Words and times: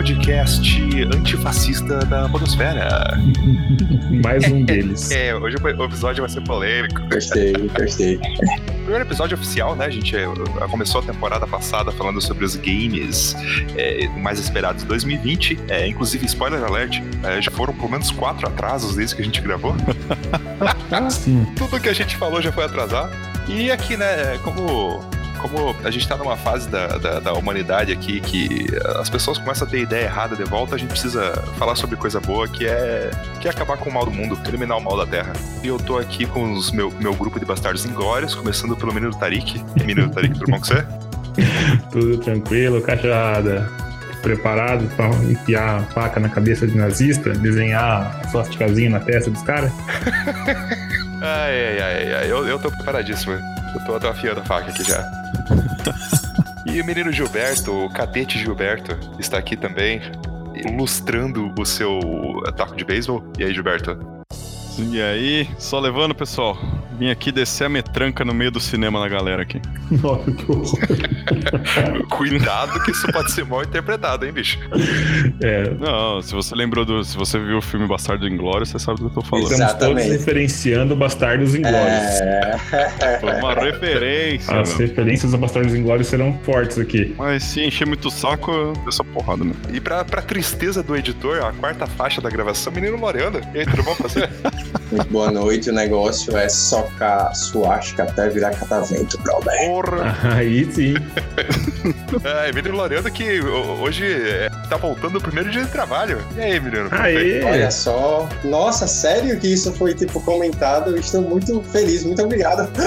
podcast 0.00 0.74
antifascista 1.14 1.98
da 2.06 2.26
Podosfera. 2.26 3.18
Mais 4.24 4.50
um 4.50 4.64
deles. 4.64 5.10
É, 5.10 5.34
hoje 5.34 5.58
o 5.62 5.84
episódio 5.84 6.22
vai 6.22 6.30
ser 6.30 6.40
polêmico. 6.40 7.02
Gostei, 7.12 7.52
gostei. 7.78 8.18
Primeiro 8.66 9.04
episódio 9.04 9.36
oficial, 9.36 9.76
né, 9.76 9.90
gente? 9.90 10.16
É, 10.16 10.24
começou 10.70 11.02
a 11.02 11.04
temporada 11.04 11.46
passada 11.46 11.92
falando 11.92 12.18
sobre 12.18 12.46
os 12.46 12.56
games 12.56 13.36
é, 13.76 14.08
mais 14.16 14.38
esperados 14.38 14.84
de 14.84 14.88
2020. 14.88 15.60
É, 15.68 15.86
inclusive, 15.86 16.24
spoiler 16.24 16.64
alert, 16.64 17.02
é, 17.22 17.42
já 17.42 17.50
foram 17.50 17.74
pelo 17.74 17.90
menos 17.90 18.10
quatro 18.10 18.48
atrasos 18.48 18.96
desde 18.96 19.14
que 19.14 19.20
a 19.20 19.24
gente 19.26 19.42
gravou. 19.42 19.76
Sim. 21.10 21.46
Tudo 21.56 21.78
que 21.78 21.90
a 21.90 21.92
gente 21.92 22.16
falou 22.16 22.40
já 22.40 22.50
foi 22.50 22.64
atrasado. 22.64 23.12
E 23.46 23.70
aqui, 23.70 23.98
né, 23.98 24.38
como 24.42 25.04
como 25.40 25.74
a 25.82 25.90
gente 25.90 26.06
tá 26.06 26.16
numa 26.16 26.36
fase 26.36 26.68
da, 26.68 26.86
da, 26.98 27.20
da, 27.20 27.32
humanidade 27.32 27.92
aqui 27.92 28.20
que 28.20 28.66
as 28.96 29.08
pessoas 29.08 29.38
começam 29.38 29.66
a 29.66 29.70
ter 29.70 29.80
ideia 29.80 30.04
errada 30.04 30.36
de 30.36 30.44
volta, 30.44 30.74
a 30.74 30.78
gente 30.78 30.90
precisa 30.90 31.32
falar 31.58 31.74
sobre 31.74 31.96
coisa 31.96 32.20
boa, 32.20 32.46
que 32.46 32.66
é, 32.66 33.10
que 33.40 33.48
é 33.48 33.50
acabar 33.50 33.76
com 33.76 33.88
o 33.88 33.92
mal 33.92 34.04
do 34.04 34.10
mundo, 34.10 34.38
eliminar 34.46 34.78
o 34.78 34.80
mal 34.80 34.96
da 34.96 35.06
Terra. 35.06 35.32
E 35.62 35.68
eu 35.68 35.78
tô 35.78 35.98
aqui 35.98 36.26
com 36.26 36.52
os 36.52 36.70
meu, 36.70 36.90
meu 36.92 37.14
grupo 37.14 37.40
de 37.40 37.46
bastardos 37.46 37.84
inglórios, 37.84 38.34
começando 38.34 38.76
pelo 38.76 38.92
menino 38.92 39.14
Tarik. 39.14 39.62
Menino 39.76 40.08
Tarik, 40.10 40.34
tudo 40.34 40.50
bom 40.50 40.58
com 40.58 40.64
você? 40.64 40.84
Tudo 41.90 42.18
tranquilo, 42.18 42.82
cachorrada. 42.82 43.68
Preparado 44.20 44.84
pra 44.96 45.08
enfiar 45.08 45.76
a 45.76 45.82
faca 45.84 46.20
na 46.20 46.28
cabeça 46.28 46.66
de 46.66 46.76
nazista, 46.76 47.30
desenhar 47.30 48.20
a 48.22 48.88
na 48.90 49.00
testa 49.00 49.30
dos 49.30 49.42
caras? 49.42 49.72
ai, 51.22 51.80
ai, 51.80 51.82
ai, 51.82 52.14
ai, 52.14 52.30
eu, 52.30 52.46
eu 52.46 52.58
tô 52.58 52.70
preparadíssimo. 52.70 53.32
Eu 53.32 53.84
tô, 53.86 54.00
tô 54.00 54.08
afiando 54.08 54.40
a 54.40 54.44
faca 54.44 54.70
aqui 54.70 54.82
já. 54.84 55.04
e 56.66 56.80
o 56.80 56.84
menino 56.84 57.12
Gilberto, 57.12 57.72
o 57.72 57.90
cadete 57.90 58.38
Gilberto, 58.38 58.98
está 59.18 59.38
aqui 59.38 59.56
também, 59.56 60.00
ilustrando 60.54 61.52
o 61.58 61.64
seu 61.64 62.00
taco 62.56 62.76
de 62.76 62.84
beisebol. 62.84 63.24
E 63.38 63.44
aí, 63.44 63.54
Gilberto? 63.54 63.98
E 64.78 65.00
aí, 65.00 65.48
só 65.58 65.78
levando, 65.78 66.14
pessoal. 66.14 66.56
Vim 67.00 67.08
aqui 67.08 67.32
descer 67.32 67.64
a 67.64 67.68
metranca 67.70 68.26
no 68.26 68.34
meio 68.34 68.50
do 68.50 68.60
cinema 68.60 69.00
na 69.00 69.08
galera 69.08 69.40
aqui. 69.40 69.58
Nossa, 70.02 70.30
que 70.30 70.52
horror. 70.52 70.78
Cuidado 72.10 72.78
que 72.82 72.90
isso 72.90 73.10
pode 73.10 73.32
ser 73.32 73.46
mal 73.46 73.62
interpretado, 73.62 74.26
hein, 74.26 74.32
bicho? 74.32 74.58
É. 75.40 75.70
Não, 75.80 76.20
se 76.20 76.34
você 76.34 76.54
lembrou 76.54 76.84
do. 76.84 77.02
Se 77.02 77.16
você 77.16 77.38
viu 77.38 77.56
o 77.56 77.62
filme 77.62 77.86
Bastardo 77.86 78.28
Inglório, 78.28 78.66
você 78.66 78.78
sabe 78.78 79.00
do 79.00 79.08
que 79.08 79.18
eu 79.18 79.22
tô 79.22 79.28
falando. 79.28 79.50
Estamos 79.50 79.72
todos 79.72 80.04
referenciando 80.04 80.94
Bastardos 80.94 81.54
Inglórios. 81.54 82.20
É... 82.20 82.58
Foi 83.18 83.32
uma 83.32 83.54
referência. 83.54 84.60
As 84.60 84.76
meu. 84.76 84.86
referências 84.86 85.32
a 85.32 85.38
Bastardos 85.38 85.74
Inglórios 85.74 86.06
serão 86.06 86.38
fortes 86.42 86.78
aqui. 86.78 87.14
Mas 87.16 87.44
se 87.44 87.62
encher 87.62 87.86
muito 87.86 88.08
o 88.08 88.10
saco, 88.10 88.74
dessa 88.84 89.02
porrada, 89.02 89.42
né? 89.42 89.54
E 89.72 89.80
pra, 89.80 90.04
pra 90.04 90.20
tristeza 90.20 90.82
do 90.82 90.94
editor, 90.94 91.42
a 91.46 91.52
quarta 91.52 91.86
faixa 91.86 92.20
da 92.20 92.28
gravação, 92.28 92.70
menino 92.70 92.98
Mariana. 92.98 93.40
E 93.54 93.60
aí, 93.60 93.64
tudo 93.64 93.82
bom 93.84 93.94
pra 93.94 94.06
você? 94.06 94.28
Muito 94.92 95.08
boa 95.10 95.30
noite, 95.30 95.70
o 95.70 95.72
negócio 95.72 96.36
é 96.36 96.46
socar 96.90 97.34
suástica 97.34 98.02
até 98.04 98.28
virar 98.28 98.50
catavento, 98.50 99.18
brother. 99.18 99.54
Porra! 99.66 100.34
Aí 100.34 100.70
sim. 100.72 100.94
é, 102.24 102.52
menino 102.52 102.76
Lorena 102.76 103.10
que 103.10 103.40
hoje 103.40 104.04
é, 104.06 104.50
tá 104.68 104.76
voltando 104.76 105.16
o 105.16 105.20
primeiro 105.20 105.50
dia 105.50 105.64
de 105.64 105.70
trabalho. 105.70 106.22
E 106.36 106.40
aí, 106.40 106.60
menino? 106.60 106.88
Aí. 106.90 107.42
Olha 107.42 107.70
só. 107.70 108.28
Nossa, 108.44 108.86
sério 108.86 109.38
que 109.38 109.48
isso 109.52 109.72
foi, 109.72 109.94
tipo, 109.94 110.20
comentado? 110.20 110.96
Estou 110.98 111.22
muito 111.22 111.62
feliz, 111.62 112.04
muito 112.04 112.22
obrigado. 112.22 112.70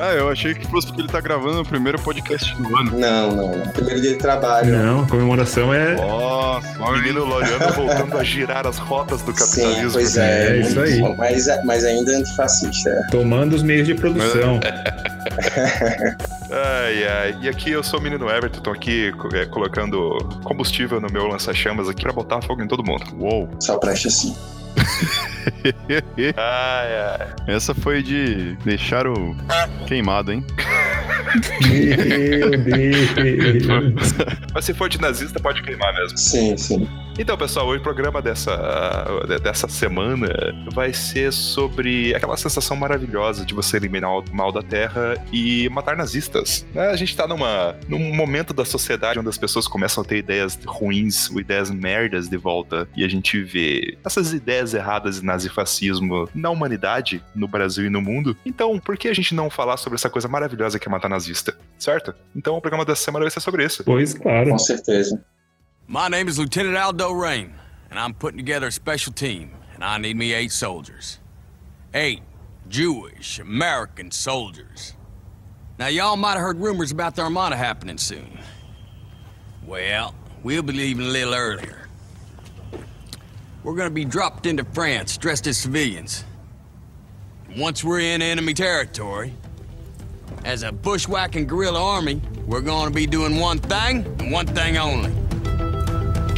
ah, 0.00 0.12
eu 0.14 0.28
achei 0.28 0.54
que 0.54 0.66
fosse 0.68 0.88
porque 0.88 1.02
ele 1.02 1.08
tá 1.08 1.20
gravando 1.20 1.60
o 1.62 1.64
primeiro 1.64 1.98
podcast 2.00 2.54
do 2.56 2.76
ano. 2.76 2.98
Não, 2.98 3.32
não, 3.32 3.56
não. 3.56 3.68
Primeiro 3.68 4.00
dia 4.00 4.12
de 4.12 4.18
trabalho. 4.18 4.76
Não, 4.76 5.06
comemoração 5.06 5.72
é... 5.72 5.94
Nossa, 5.96 6.82
o 6.82 6.92
menino 6.92 7.24
Lorena 7.24 7.70
voltando 7.70 8.18
a 8.18 8.24
girar 8.24 8.66
as 8.66 8.78
rotas 8.78 9.22
do 9.22 9.32
capitalismo. 9.32 9.90
Sim, 9.90 9.94
pois 9.94 10.16
é, 10.16 10.56
é 10.56 10.60
isso 10.60 10.80
aí. 10.80 11.16
Mas, 11.16 11.46
mas 11.64 11.84
ainda 11.84 12.12
antifascista. 12.12 13.06
Tomando 13.10 13.54
os 13.54 13.62
meios 13.62 13.86
de 13.86 13.94
produção. 13.94 14.60
ai, 16.50 17.06
ai. 17.06 17.38
E 17.42 17.48
aqui 17.48 17.70
eu 17.70 17.82
sou 17.82 17.98
o 17.98 18.02
menino 18.02 18.28
Everton, 18.28 18.60
tô 18.60 18.70
aqui 18.70 19.12
é, 19.34 19.46
colocando 19.46 20.18
combustível 20.44 21.00
no 21.00 21.10
meu 21.10 21.26
lança-chamas 21.26 21.88
aqui 21.88 22.02
pra 22.02 22.12
botar 22.12 22.42
fogo 22.42 22.62
em 22.62 22.68
todo 22.68 22.84
mundo. 22.84 23.04
Uou. 23.18 23.48
Só 23.60 23.78
preste 23.78 24.08
assim. 24.08 24.36
ai, 26.36 27.20
ai. 27.20 27.34
Essa 27.46 27.74
foi 27.74 28.02
de 28.02 28.54
deixar 28.64 29.06
o 29.06 29.34
queimado, 29.86 30.32
hein? 30.32 30.44
Meu 31.68 32.50
Deus. 33.92 34.14
Mas 34.54 34.64
se 34.64 34.74
for 34.74 34.88
de 34.88 35.00
nazista, 35.00 35.40
pode 35.40 35.62
queimar 35.62 35.92
mesmo. 35.94 36.16
Sim, 36.16 36.56
sim. 36.56 36.88
Então, 37.18 37.36
pessoal, 37.36 37.66
hoje 37.66 37.80
o 37.80 37.82
programa 37.82 38.22
dessa, 38.22 38.56
dessa 39.42 39.66
semana 39.66 40.28
vai 40.72 40.92
ser 40.92 41.32
sobre 41.32 42.14
aquela 42.14 42.36
sensação 42.36 42.76
maravilhosa 42.76 43.44
de 43.44 43.52
você 43.52 43.76
eliminar 43.76 44.16
o 44.16 44.24
mal 44.32 44.52
da 44.52 44.62
Terra 44.62 45.16
e 45.32 45.68
matar 45.70 45.96
nazistas. 45.96 46.64
Né? 46.72 46.86
A 46.86 46.94
gente 46.94 47.16
tá 47.16 47.26
numa, 47.26 47.76
num 47.88 48.14
momento 48.14 48.54
da 48.54 48.64
sociedade 48.64 49.18
onde 49.18 49.28
as 49.28 49.36
pessoas 49.36 49.66
começam 49.66 50.04
a 50.04 50.06
ter 50.06 50.18
ideias 50.18 50.56
ruins, 50.64 51.28
ideias 51.30 51.72
merdas 51.72 52.28
de 52.28 52.36
volta, 52.36 52.88
e 52.96 53.04
a 53.04 53.08
gente 53.08 53.42
vê 53.42 53.98
essas 54.04 54.32
ideias 54.32 54.72
erradas 54.72 55.20
de 55.20 55.26
nazifascismo 55.26 56.28
na 56.32 56.50
humanidade, 56.50 57.20
no 57.34 57.48
Brasil 57.48 57.86
e 57.86 57.90
no 57.90 58.00
mundo. 58.00 58.36
Então, 58.46 58.78
por 58.78 58.96
que 58.96 59.08
a 59.08 59.14
gente 59.14 59.34
não 59.34 59.50
falar 59.50 59.76
sobre 59.76 59.96
essa 59.96 60.08
coisa 60.08 60.28
maravilhosa 60.28 60.78
que 60.78 60.86
é 60.86 60.90
matar 60.90 61.08
nazista? 61.08 61.58
Certo? 61.76 62.14
Então, 62.36 62.56
o 62.56 62.60
programa 62.60 62.84
dessa 62.84 63.02
semana 63.02 63.24
vai 63.24 63.30
ser 63.32 63.40
sobre 63.40 63.64
isso. 63.64 63.82
Pois, 63.82 64.14
claro. 64.14 64.50
Com 64.50 64.58
certeza. 64.58 65.20
My 65.90 66.08
name 66.08 66.28
is 66.28 66.38
Lieutenant 66.38 66.76
Aldo 66.76 67.12
Rain, 67.12 67.54
and 67.88 67.98
I'm 67.98 68.12
putting 68.12 68.36
together 68.36 68.66
a 68.66 68.70
special 68.70 69.10
team, 69.10 69.52
and 69.74 69.82
I 69.82 69.96
need 69.96 70.18
me 70.18 70.34
eight 70.34 70.52
soldiers. 70.52 71.18
Eight 71.94 72.20
Jewish 72.68 73.38
American 73.38 74.10
soldiers. 74.10 74.92
Now, 75.78 75.86
y'all 75.86 76.18
might 76.18 76.32
have 76.32 76.42
heard 76.42 76.60
rumors 76.60 76.92
about 76.92 77.16
the 77.16 77.22
Armada 77.22 77.56
happening 77.56 77.96
soon. 77.96 78.38
Well, 79.66 80.14
we'll 80.42 80.60
be 80.62 80.74
leaving 80.74 81.06
a 81.06 81.08
little 81.08 81.32
earlier. 81.32 81.88
We're 83.62 83.74
gonna 83.74 83.88
be 83.88 84.04
dropped 84.04 84.44
into 84.44 84.64
France 84.64 85.16
dressed 85.16 85.46
as 85.46 85.56
civilians. 85.56 86.22
Once 87.56 87.82
we're 87.82 88.00
in 88.00 88.20
enemy 88.20 88.52
territory, 88.52 89.32
as 90.44 90.64
a 90.64 90.70
bushwhacking 90.70 91.46
guerrilla 91.46 91.82
army, 91.82 92.20
we're 92.44 92.60
gonna 92.60 92.90
be 92.90 93.06
doing 93.06 93.38
one 93.38 93.58
thing 93.58 94.04
and 94.18 94.30
one 94.30 94.46
thing 94.48 94.76
only 94.76 95.27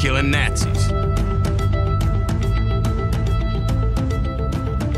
killing 0.01 0.31
Nazis. 0.31 0.89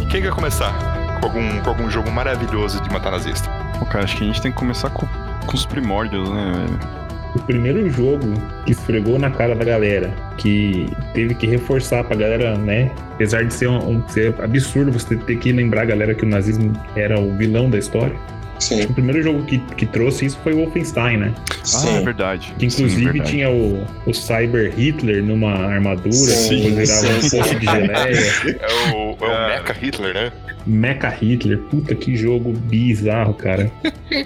Quem 0.09 0.23
quer 0.23 0.31
começar 0.31 1.19
com 1.19 1.27
algum, 1.27 1.61
com 1.61 1.71
algum 1.71 1.91
jogo 1.91 2.09
maravilhoso 2.13 2.81
de 2.81 2.89
matar 2.93 3.11
nazista? 3.11 3.51
Pô, 3.81 3.85
cara, 3.85 4.05
acho 4.05 4.17
que 4.17 4.23
a 4.23 4.27
gente 4.29 4.41
tem 4.41 4.53
que 4.53 4.59
começar 4.59 4.91
com, 4.91 5.05
com 5.45 5.55
os 5.57 5.67
primórdios, 5.67 6.31
né, 6.31 6.53
velho? 6.55 7.03
O 7.35 7.41
primeiro 7.41 7.91
jogo 7.91 8.33
que 8.65 8.73
esfregou 8.73 9.19
na 9.19 9.31
cara 9.31 9.57
da 9.57 9.65
galera, 9.65 10.15
que 10.37 10.87
teve 11.15 11.35
que 11.35 11.49
reforçar 11.49 12.05
pra 12.05 12.15
galera, 12.15 12.57
né? 12.57 12.93
Apesar 13.15 13.43
de 13.43 13.53
ser, 13.53 13.69
um, 13.69 13.97
um 13.97 14.09
ser 14.09 14.35
absurdo 14.41 14.93
você 14.93 15.17
ter 15.17 15.37
que 15.37 15.51
lembrar 15.51 15.83
a 15.83 15.87
galera 15.87 16.15
que 16.15 16.25
o 16.25 16.29
nazismo 16.29 16.73
era 16.95 17.19
o 17.19 17.35
vilão 17.37 17.69
da 17.69 17.79
história 17.79 18.17
Sim. 18.63 18.85
O 18.85 18.95
primeiro 18.95 19.23
jogo 19.23 19.45
que, 19.45 19.59
que 19.59 19.85
trouxe 19.87 20.27
isso 20.27 20.39
foi 20.43 20.53
o 20.53 20.59
Wolfenstein, 20.59 21.17
né? 21.17 21.35
Sim. 21.65 21.89
Ah, 21.89 21.93
é 21.99 22.01
verdade. 22.03 22.55
Que 22.59 22.67
inclusive 22.67 22.91
sim, 22.91 23.05
verdade. 23.05 23.31
tinha 23.31 23.51
o, 23.51 23.85
o 24.07 24.15
Cyber 24.15 24.73
Hitler 24.77 25.23
numa 25.23 25.53
armadura, 25.53 26.13
sim, 26.13 26.71
depois 26.71 26.89
virava 26.91 27.19
um 27.19 27.31
poço 27.31 27.59
de 27.59 27.67
geleia. 27.67 28.33
É 28.61 28.95
o, 28.95 29.17
é 29.21 29.27
o 29.27 29.33
é. 29.33 29.61
Mecha 29.61 29.73
Hitler, 29.73 30.15
né? 30.15 30.33
Mecha 30.65 31.09
Hitler, 31.09 31.59
puta 31.59 31.95
que 31.95 32.17
jogo 32.17 32.53
bizarro, 32.53 33.35
cara. 33.35 33.71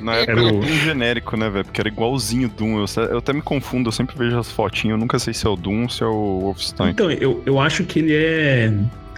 Na 0.03 0.17
época 0.17 0.33
era 0.33 0.43
o... 0.43 0.61
bem 0.61 0.79
genérico, 0.81 1.37
né, 1.37 1.49
velho? 1.49 1.65
Porque 1.65 1.81
era 1.81 1.89
igualzinho 1.89 2.49
Doom. 2.49 2.79
Eu, 2.79 3.05
eu, 3.05 3.19
até 3.19 3.33
me 3.33 3.43
confundo, 3.43 3.89
eu 3.89 3.93
sempre 3.93 4.17
vejo 4.19 4.39
as 4.39 4.51
fotinhas, 4.51 4.95
eu 4.95 4.99
nunca 4.99 5.19
sei 5.19 5.33
se 5.33 5.47
é 5.47 5.51
o 5.51 5.57
Doom 5.57 5.85
ou 5.85 5.89
se 5.89 6.03
é 6.03 6.07
o 6.07 6.41
Wolfenstein. 6.41 6.91
Então, 6.91 7.11
eu, 7.11 7.43
eu 7.47 7.59
acho 7.59 7.85
que 7.85 8.01
ele 8.01 8.15
é. 8.15 8.73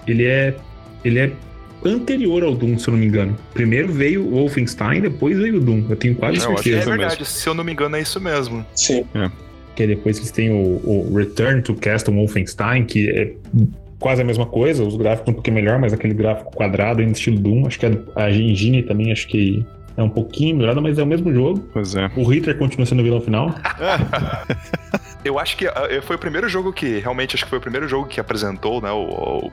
Ele 0.06 0.24
é. 0.24 0.54
Ele 1.04 1.18
é 1.18 1.32
anterior 1.84 2.42
ao 2.42 2.54
Doom, 2.54 2.78
se 2.78 2.88
eu 2.88 2.92
não 2.92 3.00
me 3.00 3.06
engano. 3.06 3.36
Primeiro 3.54 3.92
veio 3.92 4.24
o 4.24 4.30
Wolfenstein, 4.30 5.00
depois 5.00 5.38
veio 5.38 5.56
o 5.56 5.60
Doom. 5.60 5.86
Eu 5.88 5.96
tenho 5.96 6.14
quase 6.14 6.36
eu 6.38 6.42
certeza. 6.42 6.78
É 6.78 6.84
verdade, 6.84 7.18
mesmo. 7.18 7.24
se 7.24 7.48
eu 7.48 7.54
não 7.54 7.64
me 7.64 7.72
engano, 7.72 7.96
é 7.96 8.00
isso 8.00 8.20
mesmo. 8.20 8.64
Sim. 8.74 9.04
É. 9.14 9.30
Que 9.76 9.84
é 9.84 9.86
depois 9.86 10.18
eles 10.18 10.30
têm 10.30 10.50
o, 10.50 10.80
o 10.84 11.14
Return 11.14 11.62
to 11.62 11.74
Castle 11.74 12.14
Wolfenstein, 12.14 12.84
que 12.84 13.08
é 13.10 13.32
quase 13.98 14.22
a 14.22 14.24
mesma 14.24 14.46
coisa, 14.46 14.82
os 14.82 14.96
gráficos 14.96 15.30
um 15.30 15.34
pouquinho 15.34 15.56
melhor, 15.56 15.78
mas 15.78 15.92
aquele 15.92 16.14
gráfico 16.14 16.54
quadrado 16.54 17.02
em 17.02 17.10
estilo 17.10 17.38
Doom. 17.38 17.66
Acho 17.66 17.78
que 17.78 17.86
a 18.16 18.30
engine 18.30 18.82
também, 18.82 19.12
acho 19.12 19.28
que 19.28 19.64
é 19.96 20.02
um 20.02 20.08
pouquinho 20.08 20.56
melhorada, 20.56 20.80
mas 20.80 20.98
é 20.98 21.02
o 21.02 21.06
mesmo 21.06 21.32
jogo. 21.32 21.68
Pois 21.72 21.94
é. 21.94 22.10
O 22.16 22.22
Hitler 22.24 22.56
continua 22.56 22.86
sendo 22.86 23.00
o 23.00 23.04
vilão 23.04 23.20
final. 23.20 23.54
Eu 25.24 25.38
acho 25.38 25.56
que 25.56 25.66
uh, 25.66 25.72
foi 26.02 26.16
o 26.16 26.18
primeiro 26.18 26.48
jogo 26.48 26.72
que, 26.72 27.00
realmente, 27.00 27.34
acho 27.34 27.44
que 27.44 27.50
foi 27.50 27.58
o 27.58 27.62
primeiro 27.62 27.88
jogo 27.88 28.06
que 28.06 28.20
apresentou, 28.20 28.80
né, 28.80 28.90
o, 28.92 29.00
anta- 29.00 29.50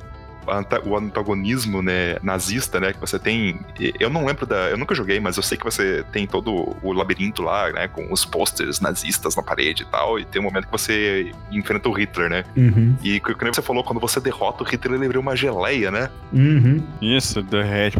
o 0.86 0.96
antagonismo, 0.96 1.82
né, 1.82 2.18
nazista, 2.22 2.80
né, 2.80 2.94
que 2.94 3.00
você 3.00 3.18
tem. 3.20 3.60
Eu 4.00 4.10
não 4.10 4.26
lembro 4.26 4.46
da. 4.46 4.70
Eu 4.70 4.78
nunca 4.78 4.96
joguei, 4.96 5.20
mas 5.20 5.38
eu 5.38 5.44
sei 5.44 5.58
que 5.58 5.64
você 5.64 6.04
tem 6.12 6.28
todo 6.28 6.76
o 6.82 6.94
labirinto 6.94 7.42
lá, 7.42 7.72
né, 7.72 7.88
com 7.88 8.12
os 8.12 8.26
posters 8.26 8.80
nazistas 8.80 9.36
na 9.36 9.44
parede 9.44 9.84
e 9.84 9.86
tal, 9.86 10.20
e 10.20 10.26
tem 10.26 10.42
um 10.42 10.46
momento 10.46 10.66
que 10.66 10.72
você 10.72 11.32
enfrenta 11.52 11.90
o 11.90 11.92
Hitler, 11.92 12.30
né? 12.30 12.44
Uhum. 12.56 12.96
E 13.04 13.22
nem 13.42 13.54
você 13.54 13.62
falou, 13.62 13.84
quando 13.84 14.00
você 14.00 14.20
derrota 14.20 14.64
o 14.64 14.68
Hitler, 14.68 14.98
ele 14.98 15.08
vira 15.08 15.20
uma 15.20 15.36
geleia, 15.36 15.92
né? 15.92 16.10
Uhum. 16.34 16.84
Isso, 17.02 17.42
derrete, 17.42 17.98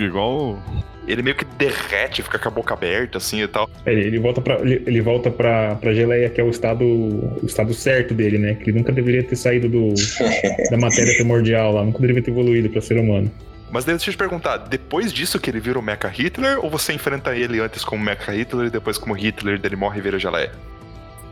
igual. 0.00 0.62
Ele 1.06 1.22
meio 1.22 1.36
que 1.36 1.44
derrete, 1.44 2.22
fica 2.22 2.38
com 2.38 2.48
a 2.48 2.50
boca 2.50 2.74
aberta, 2.74 3.18
assim 3.18 3.42
e 3.42 3.48
tal. 3.48 3.70
Ele, 3.86 4.00
ele 4.00 4.18
volta 4.18 4.40
pra, 4.40 4.56
ele, 4.56 4.82
ele 4.86 5.00
volta 5.00 5.30
pra, 5.30 5.76
pra 5.76 5.94
geleia, 5.94 6.28
que 6.28 6.40
é 6.40 6.44
o 6.44 6.50
estado, 6.50 6.84
o 6.84 7.46
estado 7.46 7.72
certo 7.72 8.12
dele, 8.12 8.38
né? 8.38 8.54
Que 8.54 8.70
ele 8.70 8.78
nunca 8.78 8.92
deveria 8.92 9.22
ter 9.22 9.36
saído 9.36 9.68
do, 9.68 9.94
da 10.70 10.76
matéria 10.76 11.14
primordial 11.14 11.72
lá, 11.72 11.84
nunca 11.84 12.00
deveria 12.00 12.22
ter 12.22 12.30
evoluído 12.30 12.68
pra 12.70 12.80
ser 12.80 12.98
humano. 12.98 13.30
Mas 13.70 13.84
daí 13.84 13.94
deixa 13.94 14.10
eu 14.10 14.14
te 14.14 14.18
perguntar, 14.18 14.58
depois 14.58 15.12
disso 15.12 15.38
que 15.38 15.50
ele 15.50 15.60
vira 15.60 15.78
o 15.78 15.82
Mecha 15.82 16.08
Hitler, 16.08 16.64
ou 16.64 16.70
você 16.70 16.92
enfrenta 16.92 17.36
ele 17.36 17.60
antes 17.60 17.84
como 17.84 18.02
Mecha 18.02 18.32
Hitler 18.32 18.66
e 18.66 18.70
depois 18.70 18.96
como 18.96 19.14
Hitler, 19.14 19.58
daí 19.58 19.68
ele 19.68 19.76
morre 19.76 19.98
e 19.98 20.02
vira 20.02 20.18
geleia? 20.18 20.52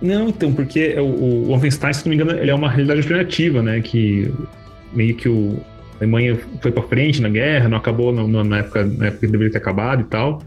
Não, 0.02 0.28
então, 0.28 0.52
porque 0.52 0.94
o, 0.98 1.04
o 1.04 1.44
Wolfenstein, 1.46 1.92
se 1.92 2.04
não 2.04 2.10
me 2.10 2.22
engano, 2.22 2.38
ele 2.38 2.50
é 2.50 2.54
uma 2.54 2.68
realidade 2.68 3.00
alternativa, 3.00 3.62
né? 3.62 3.80
Que 3.80 4.32
meio 4.92 5.14
que 5.16 5.28
o 5.28 5.60
Alemanha 6.04 6.38
foi 6.62 6.70
pra 6.70 6.82
frente 6.82 7.20
na 7.22 7.28
guerra, 7.28 7.68
não 7.68 7.78
acabou 7.78 8.12
na, 8.12 8.44
na- 8.44 8.58
época, 8.58 8.84
na 8.84 9.06
época 9.06 9.26
que 9.26 9.32
deveria 9.32 9.50
ter 9.52 9.58
acabado 9.58 10.02
e 10.02 10.04
tal. 10.04 10.40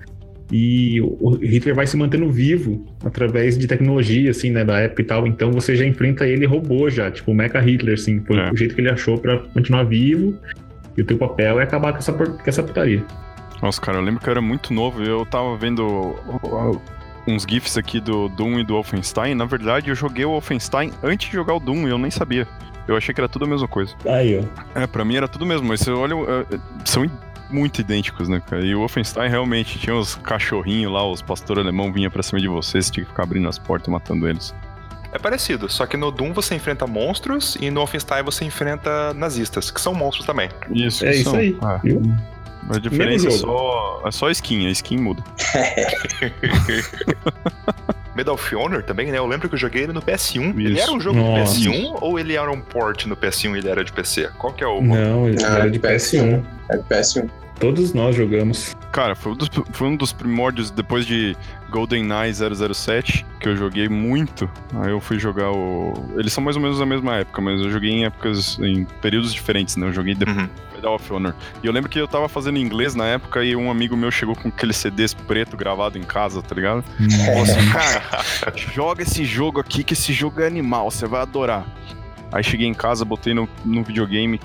E 0.52 1.02
o 1.02 1.32
Hitler 1.42 1.76
vai 1.76 1.86
se 1.86 1.98
mantendo 1.98 2.32
vivo 2.32 2.86
através 3.04 3.58
de 3.58 3.68
tecnologia, 3.68 4.32
assim, 4.32 4.50
né, 4.50 4.64
da 4.64 4.80
época 4.80 5.02
e 5.02 5.06
tal. 5.06 5.28
Então 5.28 5.52
você 5.52 5.76
já 5.76 5.86
enfrenta 5.86 6.26
ele 6.26 6.46
robô 6.46 6.90
já, 6.90 7.12
tipo 7.12 7.32
o 7.32 7.36
Mecha 7.36 7.60
Hitler, 7.60 7.96
assim, 7.96 8.22
foi 8.26 8.38
É. 8.38 8.50
o 8.52 8.56
jeito 8.56 8.74
que 8.74 8.80
ele 8.80 8.90
achou 8.90 9.18
pra 9.18 9.40
continuar 9.40 9.84
vivo. 9.84 10.38
E 10.98 11.02
o 11.02 11.06
teu 11.06 11.18
papel 11.18 11.60
é 11.60 11.64
acabar 11.64 11.92
com 11.92 11.98
essa, 12.00 12.14
com 12.14 12.24
essa 12.46 12.64
putaria. 12.64 13.04
Nossa, 13.62 13.82
cara, 13.82 13.98
eu 13.98 14.02
lembro 14.04 14.22
que 14.22 14.28
eu 14.30 14.32
era 14.32 14.42
muito 14.42 14.74
novo 14.74 15.04
e 15.04 15.08
eu 15.10 15.26
tava 15.26 15.58
vendo 15.58 16.16
uns 17.28 17.44
GIFs 17.48 17.78
aqui 17.78 18.00
do 18.00 18.30
Doom 18.30 18.60
e 18.60 18.64
do 18.64 18.74
Wolfenstein. 18.74 19.36
Na 19.36 19.46
verdade, 19.46 19.90
eu 19.90 19.96
joguei 19.96 20.24
o 20.26 20.30
Wolfenstein 20.30 20.92
antes 21.04 21.28
de 21.30 21.36
jogar 21.36 21.56
o 21.56 21.60
Doom 21.60 21.88
e 21.88 21.92
eu 21.92 21.98
nem 21.98 22.10
sabia. 22.10 22.48
Eu 22.88 22.96
achei 22.96 23.14
que 23.14 23.20
era 23.20 23.28
tudo 23.28 23.46
a 23.46 23.48
mesma 23.48 23.68
coisa. 23.68 23.94
Aí, 24.06 24.40
ó. 24.40 24.80
É, 24.80 24.88
pra 24.88 25.04
mim 25.04 25.16
era 25.16 25.28
tudo 25.28 25.46
mesmo, 25.46 25.68
mas 25.68 25.82
você 25.82 25.92
olha, 25.92 26.16
uh, 26.16 26.46
são 26.86 27.06
muito 27.50 27.80
idênticos, 27.82 28.28
né, 28.30 28.42
cara? 28.46 28.64
E 28.66 28.74
o 28.76 28.80
Wolfenstein 28.80 29.30
realmente 29.30 29.78
tinha 29.80 29.96
os 29.96 30.16
cachorrinhos 30.16 30.92
lá, 30.92 31.06
os 31.10 31.22
pastor 31.22 31.60
alemão 31.60 31.92
vinha 31.92 32.10
pra 32.10 32.24
cima 32.24 32.40
de 32.40 32.48
você, 32.48 32.82
você 32.82 32.92
tinha 32.92 33.04
que 33.06 33.10
ficar 33.12 33.24
abrindo 33.24 33.48
as 33.48 33.58
portas 33.58 33.88
e 33.88 33.92
matando 33.92 34.28
eles. 34.28 34.54
É 35.14 35.18
parecido, 35.18 35.70
só 35.72 35.86
que 35.86 35.96
no 35.96 36.12
Doom 36.12 36.34
você 36.34 36.54
enfrenta 36.56 36.86
monstros 36.86 37.58
e 37.62 37.70
no 37.72 37.80
Wolfenstein 37.80 38.24
você 38.24 38.44
enfrenta 38.46 39.14
nazistas, 39.14 39.72
que 39.72 39.80
são 39.80 39.94
monstros 39.94 40.26
também. 40.26 40.50
Isso, 40.70 41.06
É 41.06 41.12
isso 41.16 41.30
são- 41.32 41.40
aí, 41.40 41.58
ah, 41.62 41.78
viu? 41.82 42.02
A 42.70 42.80
diferença 42.80 43.28
é 43.28 43.32
só, 43.32 44.02
é 44.06 44.12
só 44.12 44.30
skin, 44.32 44.68
a 44.68 44.72
skin 44.72 44.98
muda. 44.98 45.24
Medal 48.16 48.34
of 48.36 48.56
Honor 48.56 48.84
também, 48.84 49.12
né? 49.12 49.18
Eu 49.20 49.28
lembro 49.28 49.48
que 49.48 49.56
eu 49.56 49.60
joguei 49.60 49.84
ele 49.84 49.94
no 49.94 50.02
PS1. 50.02 50.50
Ele 50.60 50.74
Isso. 50.74 50.82
era 50.84 50.92
um 50.92 51.00
jogo 51.00 51.20
Nossa. 51.20 51.58
de 51.60 51.70
PS1 51.70 51.98
ou 52.02 52.20
ele 52.20 52.36
era 52.36 52.52
um 52.52 52.60
port 52.60 53.06
no 53.06 53.16
PS1 53.16 53.56
e 53.56 53.60
ele 53.60 53.70
era 53.70 53.84
de 53.84 53.92
PC? 53.94 54.30
Qual 54.38 54.52
que 54.54 54.64
é 54.64 54.68
o. 54.68 54.82
Não, 54.82 55.28
ele 55.30 55.44
Ah, 55.46 55.60
era 55.60 55.70
de 55.72 55.80
PS1. 55.80 56.44
É 56.72 56.78
péssimo. 56.78 57.30
Todos 57.60 57.94
nós 57.94 58.16
jogamos. 58.16 58.76
Cara, 58.92 59.16
foi 59.16 59.32
um, 59.32 59.36
dos, 59.36 59.50
foi 59.72 59.88
um 59.88 59.96
dos 59.96 60.14
primórdios 60.14 60.70
depois 60.70 61.06
de 61.06 61.36
GoldenEye 61.70 62.32
007, 62.34 63.26
que 63.40 63.50
eu 63.50 63.56
joguei 63.56 63.90
muito. 63.90 64.50
Aí 64.76 64.92
eu 64.92 65.00
fui 65.02 65.18
jogar 65.18 65.52
o. 65.52 65.94
Eles 66.18 66.34
são 66.34 66.44
mais 66.44 66.56
ou 66.56 66.62
menos 66.62 66.78
da 66.80 66.86
mesma 66.86 67.16
época, 67.16 67.42
mas 67.42 67.60
eu 67.60 67.72
joguei 67.72 67.90
em 67.92 68.06
épocas, 68.06 68.60
em 68.60 68.86
períodos 69.02 69.34
diferentes, 69.34 69.76
né? 69.76 69.88
Eu 69.88 69.94
joguei 69.94 70.14
depois 70.14 70.38
Uhum. 70.38 70.50
Medal 70.76 70.96
of 70.96 71.14
Honor. 71.14 71.34
E 71.64 71.68
eu 71.68 71.74
lembro 71.74 71.90
que 71.90 72.00
eu 72.00 72.08
tava 72.08 72.30
fazendo 72.30 72.60
inglês 72.60 72.94
na 72.94 73.06
época 73.06 73.44
e 73.44 73.56
um 73.56 73.72
amigo 73.72 73.98
meu 73.98 74.12
chegou 74.12 74.36
com 74.36 74.50
aqueles 74.50 74.78
CDs 74.78 75.14
preto 75.14 75.58
gravado 75.58 75.98
em 75.98 76.04
casa, 76.04 76.42
tá 76.42 76.54
ligado? 76.54 76.84
Falou 77.26 77.42
assim, 77.42 77.70
cara, 77.72 78.54
joga 78.56 79.02
esse 79.02 79.26
jogo 79.26 79.60
aqui, 79.60 79.84
que 79.84 79.94
esse 79.94 80.14
jogo 80.14 80.40
é 80.42 80.48
animal, 80.48 80.92
você 80.92 81.08
vai 81.08 81.22
adorar. 81.22 81.66
Aí 82.32 82.44
cheguei 82.44 82.68
em 82.68 82.74
casa, 82.74 83.04
botei 83.04 83.34
no, 83.34 83.50
no 83.66 83.84
videogame. 83.84 84.40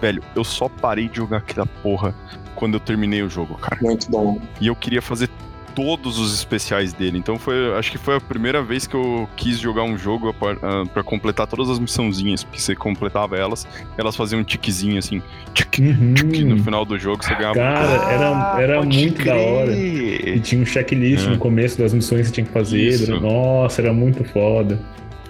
Velho, 0.00 0.22
eu 0.36 0.44
só 0.44 0.68
parei 0.68 1.08
de 1.08 1.16
jogar 1.16 1.38
aquela 1.38 1.66
porra 1.66 2.14
quando 2.58 2.74
eu 2.74 2.80
terminei 2.80 3.22
o 3.22 3.30
jogo, 3.30 3.54
cara 3.54 3.78
Muito 3.80 4.10
bom. 4.10 4.40
e 4.60 4.66
eu 4.66 4.74
queria 4.74 5.00
fazer 5.00 5.28
todos 5.74 6.18
os 6.18 6.34
especiais 6.34 6.92
dele. 6.92 7.18
Então 7.18 7.38
foi, 7.38 7.54
acho 7.78 7.92
que 7.92 7.98
foi 7.98 8.16
a 8.16 8.20
primeira 8.20 8.60
vez 8.60 8.84
que 8.84 8.96
eu 8.96 9.28
quis 9.36 9.60
jogar 9.60 9.84
um 9.84 9.96
jogo 9.96 10.34
pra, 10.34 10.56
ah, 10.60 11.02
completar 11.04 11.46
todas 11.46 11.70
as 11.70 11.78
missãozinhas, 11.78 12.42
porque 12.42 12.58
você 12.60 12.74
completava 12.74 13.36
elas, 13.36 13.64
elas 13.96 14.16
faziam 14.16 14.40
um 14.40 14.44
tiquezinho 14.44 14.98
assim, 14.98 15.22
tique, 15.54 15.80
Uhum. 15.82 16.14
tique, 16.14 16.42
no 16.44 16.58
final 16.64 16.84
do 16.84 16.98
jogo 16.98 17.24
você 17.24 17.32
ganhava. 17.36 17.54
Cara, 17.54 18.12
era, 18.12 18.60
era 18.60 18.78
pode 18.80 18.98
muito 18.98 19.24
da 19.24 19.36
hora. 19.36 19.76
E 19.76 20.40
tinha 20.40 20.60
um 20.60 20.66
checklist 20.66 21.24
É. 21.26 21.30
no 21.30 21.38
começo 21.38 21.78
das 21.78 21.94
missões 21.94 22.22
que 22.22 22.26
você 22.26 22.32
tinha 22.32 22.46
que 22.46 22.52
fazer. 22.52 22.80
Isso. 22.80 23.20
Nossa, 23.20 23.80
era 23.80 23.92
muito 23.92 24.24
foda. 24.24 24.80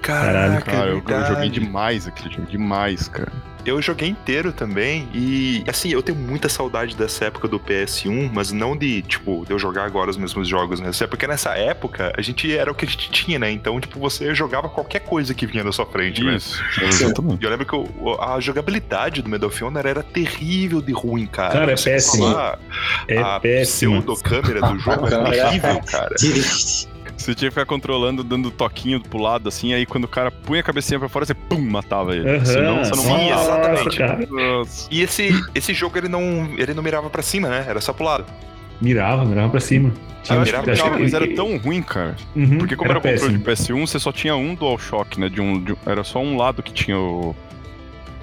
Caraca, 0.00 0.62
Cara, 0.70 0.90
eu, 0.92 1.02
eu 1.06 1.26
joguei 1.26 1.50
demais 1.50 2.06
aquele 2.06 2.34
jogo, 2.34 2.46
demais, 2.48 3.06
cara. 3.08 3.30
Eu 3.68 3.82
joguei 3.82 4.08
inteiro 4.08 4.52
também 4.52 5.08
e, 5.14 5.62
assim, 5.68 5.90
eu 5.90 6.02
tenho 6.02 6.16
muita 6.18 6.48
saudade 6.48 6.96
dessa 6.96 7.26
época 7.26 7.46
do 7.46 7.58
PS1, 7.60 8.30
mas 8.32 8.50
não 8.52 8.76
de, 8.76 9.02
tipo, 9.02 9.44
de 9.46 9.52
eu 9.52 9.58
jogar 9.58 9.84
agora 9.84 10.10
os 10.10 10.16
mesmos 10.16 10.48
jogos, 10.48 10.80
né? 10.80 10.90
É 11.00 11.06
porque 11.06 11.26
nessa 11.26 11.50
época 11.56 12.12
a 12.16 12.22
gente 12.22 12.54
era 12.56 12.70
o 12.70 12.74
que 12.74 12.84
a 12.84 12.88
gente 12.88 13.10
tinha, 13.10 13.38
né? 13.38 13.50
Então, 13.50 13.78
tipo, 13.80 13.98
você 14.00 14.34
jogava 14.34 14.68
qualquer 14.68 15.00
coisa 15.00 15.34
que 15.34 15.46
vinha 15.46 15.62
na 15.62 15.72
sua 15.72 15.86
frente, 15.86 16.22
né? 16.24 16.36
Isso, 16.36 16.60
exatamente. 16.82 17.42
E 17.42 17.44
eu 17.44 17.50
lembro 17.50 17.66
que 17.66 17.74
o- 17.76 18.16
a 18.20 18.40
jogabilidade 18.40 19.22
do 19.22 19.28
Medal 19.28 19.48
of 19.48 19.64
Honor 19.64 19.86
era 19.86 20.02
terrível 20.02 20.80
de 20.80 20.92
ruim, 20.92 21.26
cara. 21.26 21.52
Cara, 21.52 21.72
é 21.72 21.76
Você 21.76 21.90
péssimo. 21.90 22.24
falar, 22.30 22.58
É 23.06 23.18
a 23.18 23.38
péssimo. 23.40 24.00
pseudo-câmera 24.02 24.60
do 24.62 24.78
jogo 24.78 25.06
era 25.06 25.16
câmera- 25.24 25.46
horrível, 25.48 25.80
cara. 25.86 26.14
Você 27.18 27.34
tinha 27.34 27.50
que 27.50 27.54
ficar 27.54 27.66
controlando, 27.66 28.22
dando 28.24 28.50
toquinho 28.50 29.00
pro 29.02 29.18
lado, 29.20 29.48
assim, 29.48 29.74
aí 29.74 29.84
quando 29.84 30.04
o 30.04 30.08
cara 30.08 30.30
punha 30.30 30.60
a 30.60 30.62
cabecinha 30.62 30.98
pra 31.00 31.08
fora, 31.08 31.26
você 31.26 31.34
pum, 31.34 31.60
matava 31.60 32.14
ele. 32.16 32.30
Aham. 32.30 32.44
Senão 32.44 32.78
você 32.78 32.90
não 32.92 33.02
Sim, 33.02 33.30
matava. 33.30 33.42
exatamente. 33.72 34.30
Nossa. 34.32 34.88
E 34.90 35.02
esse, 35.02 35.28
esse 35.54 35.74
jogo, 35.74 35.98
ele 35.98 36.08
não, 36.08 36.48
ele 36.56 36.72
não 36.72 36.82
mirava 36.82 37.10
pra 37.10 37.20
cima, 37.20 37.48
né? 37.48 37.66
Era 37.68 37.80
só 37.80 37.92
pro 37.92 38.04
lado. 38.04 38.24
Mirava, 38.80 39.24
mirava 39.24 39.50
pra 39.50 39.60
cima. 39.60 39.92
Ah, 40.28 40.34
Eu 40.36 40.40
acho 40.42 40.50
mirava 40.52 40.70
que, 40.70 40.76
cima, 40.76 40.98
mas 40.98 41.12
era 41.14 41.34
tão 41.34 41.56
ruim, 41.56 41.82
cara. 41.82 42.14
Uhum, 42.36 42.58
Porque 42.58 42.76
como 42.76 42.90
era, 42.90 43.00
péssimo. 43.00 43.32
controle 43.38 43.56
de 43.56 43.62
PS1, 43.62 43.86
você 43.86 43.98
só 43.98 44.12
tinha 44.12 44.36
um 44.36 44.54
DualShock, 44.54 45.18
né? 45.18 45.28
De 45.28 45.40
um, 45.40 45.60
de 45.62 45.72
um- 45.72 45.76
era 45.86 46.04
só 46.04 46.20
um 46.20 46.36
lado 46.36 46.62
que 46.62 46.72
tinha 46.72 46.98
o. 46.98 47.34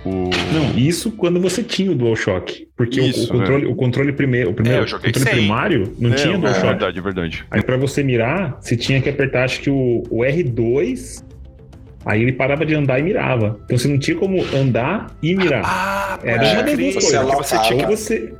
O. 0.05 0.29
Não, 0.53 0.77
isso 0.77 1.11
quando 1.11 1.39
você 1.41 1.63
tinha 1.63 1.91
o 1.91 1.95
DualShock. 1.95 2.67
Porque 2.77 2.99
o- 3.01 3.05
Isso, 3.05 3.25
o, 3.25 3.27
controle, 3.37 3.65
o 3.65 3.75
controle 3.75 4.13
primeiro, 4.13 4.51
o 4.51 4.53
primeiro 4.53 4.83
É, 4.85 4.89
controle 4.91 5.19
sem. 5.19 5.33
primário 5.33 5.93
não 5.99 6.11
É, 6.11 6.15
tinha 6.15 6.35
é 6.35 6.37
DualShock. 6.37 6.67
verdade, 6.67 6.99
é 6.99 7.01
verdade. 7.01 7.45
Aí 7.49 7.61
pra 7.63 7.75
você 7.77 8.03
mirar, 8.03 8.57
você 8.61 8.77
tinha 8.77 9.01
que 9.01 9.09
apertar 9.09 9.45
acho 9.45 9.61
que 9.61 9.69
o, 9.69 10.03
o 10.11 10.19
R2, 10.23 11.23
aí 12.05 12.21
ele 12.21 12.33
parava 12.33 12.65
de 12.65 12.75
andar 12.75 12.99
e 12.99 13.03
mirava. 13.03 13.59
Então 13.65 13.77
você 13.77 13.87
não 13.87 13.97
tinha 13.97 14.15
como 14.15 14.43
andar 14.55 15.07
e 15.23 15.35
mirar. 15.35 15.63
Ah, 15.65 16.19
Era 16.23 16.43
uma 16.53 16.63
das 16.63 16.77
duas 16.77 16.93
coisas. 16.93 17.29
que 17.29 17.35
você 17.37 17.59
tinha 17.63 17.83
Ou 17.89 17.95
você, 17.97 18.33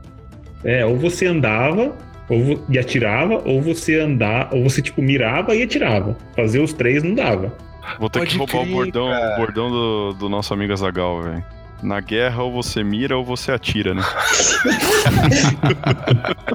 é, 0.63 0.86
ou 0.86 0.98
você 0.98 1.25
andava 1.25 1.94
ou, 2.30 2.63
e 2.70 2.78
atirava, 2.78 3.42
ou 3.46 3.62
você 3.62 4.00
andar, 4.00 4.50
ou 4.54 4.63
você 4.63 4.82
tipo 4.82 5.01
mirava 5.01 5.56
e 5.56 5.63
atirava. 5.63 6.16
Fazer 6.36 6.60
os 6.60 6.74
três 6.74 7.01
não 7.04 7.13
dava. 7.16 7.54
Vou 8.00 8.10
ter 8.10 8.25
que 8.25 8.36
Pode 8.38 8.51
roubar 8.51 8.58
o 8.58 8.62
crer, 8.63 8.74
bordão, 8.75 9.08
cara. 9.10 9.34
o 9.36 9.38
bordão 9.39 9.70
do, 9.70 10.13
do 10.13 10.28
nosso 10.30 10.51
amigo 10.54 10.74
Azagal, 10.74 11.22
velho. 11.22 11.44
Na 11.84 12.00
guerra, 12.00 12.44
ou 12.44 12.51
você 12.51 12.84
mira 12.84 13.17
ou 13.17 13.24
você 13.24 13.51
atira, 13.51 13.94
né? 13.94 14.01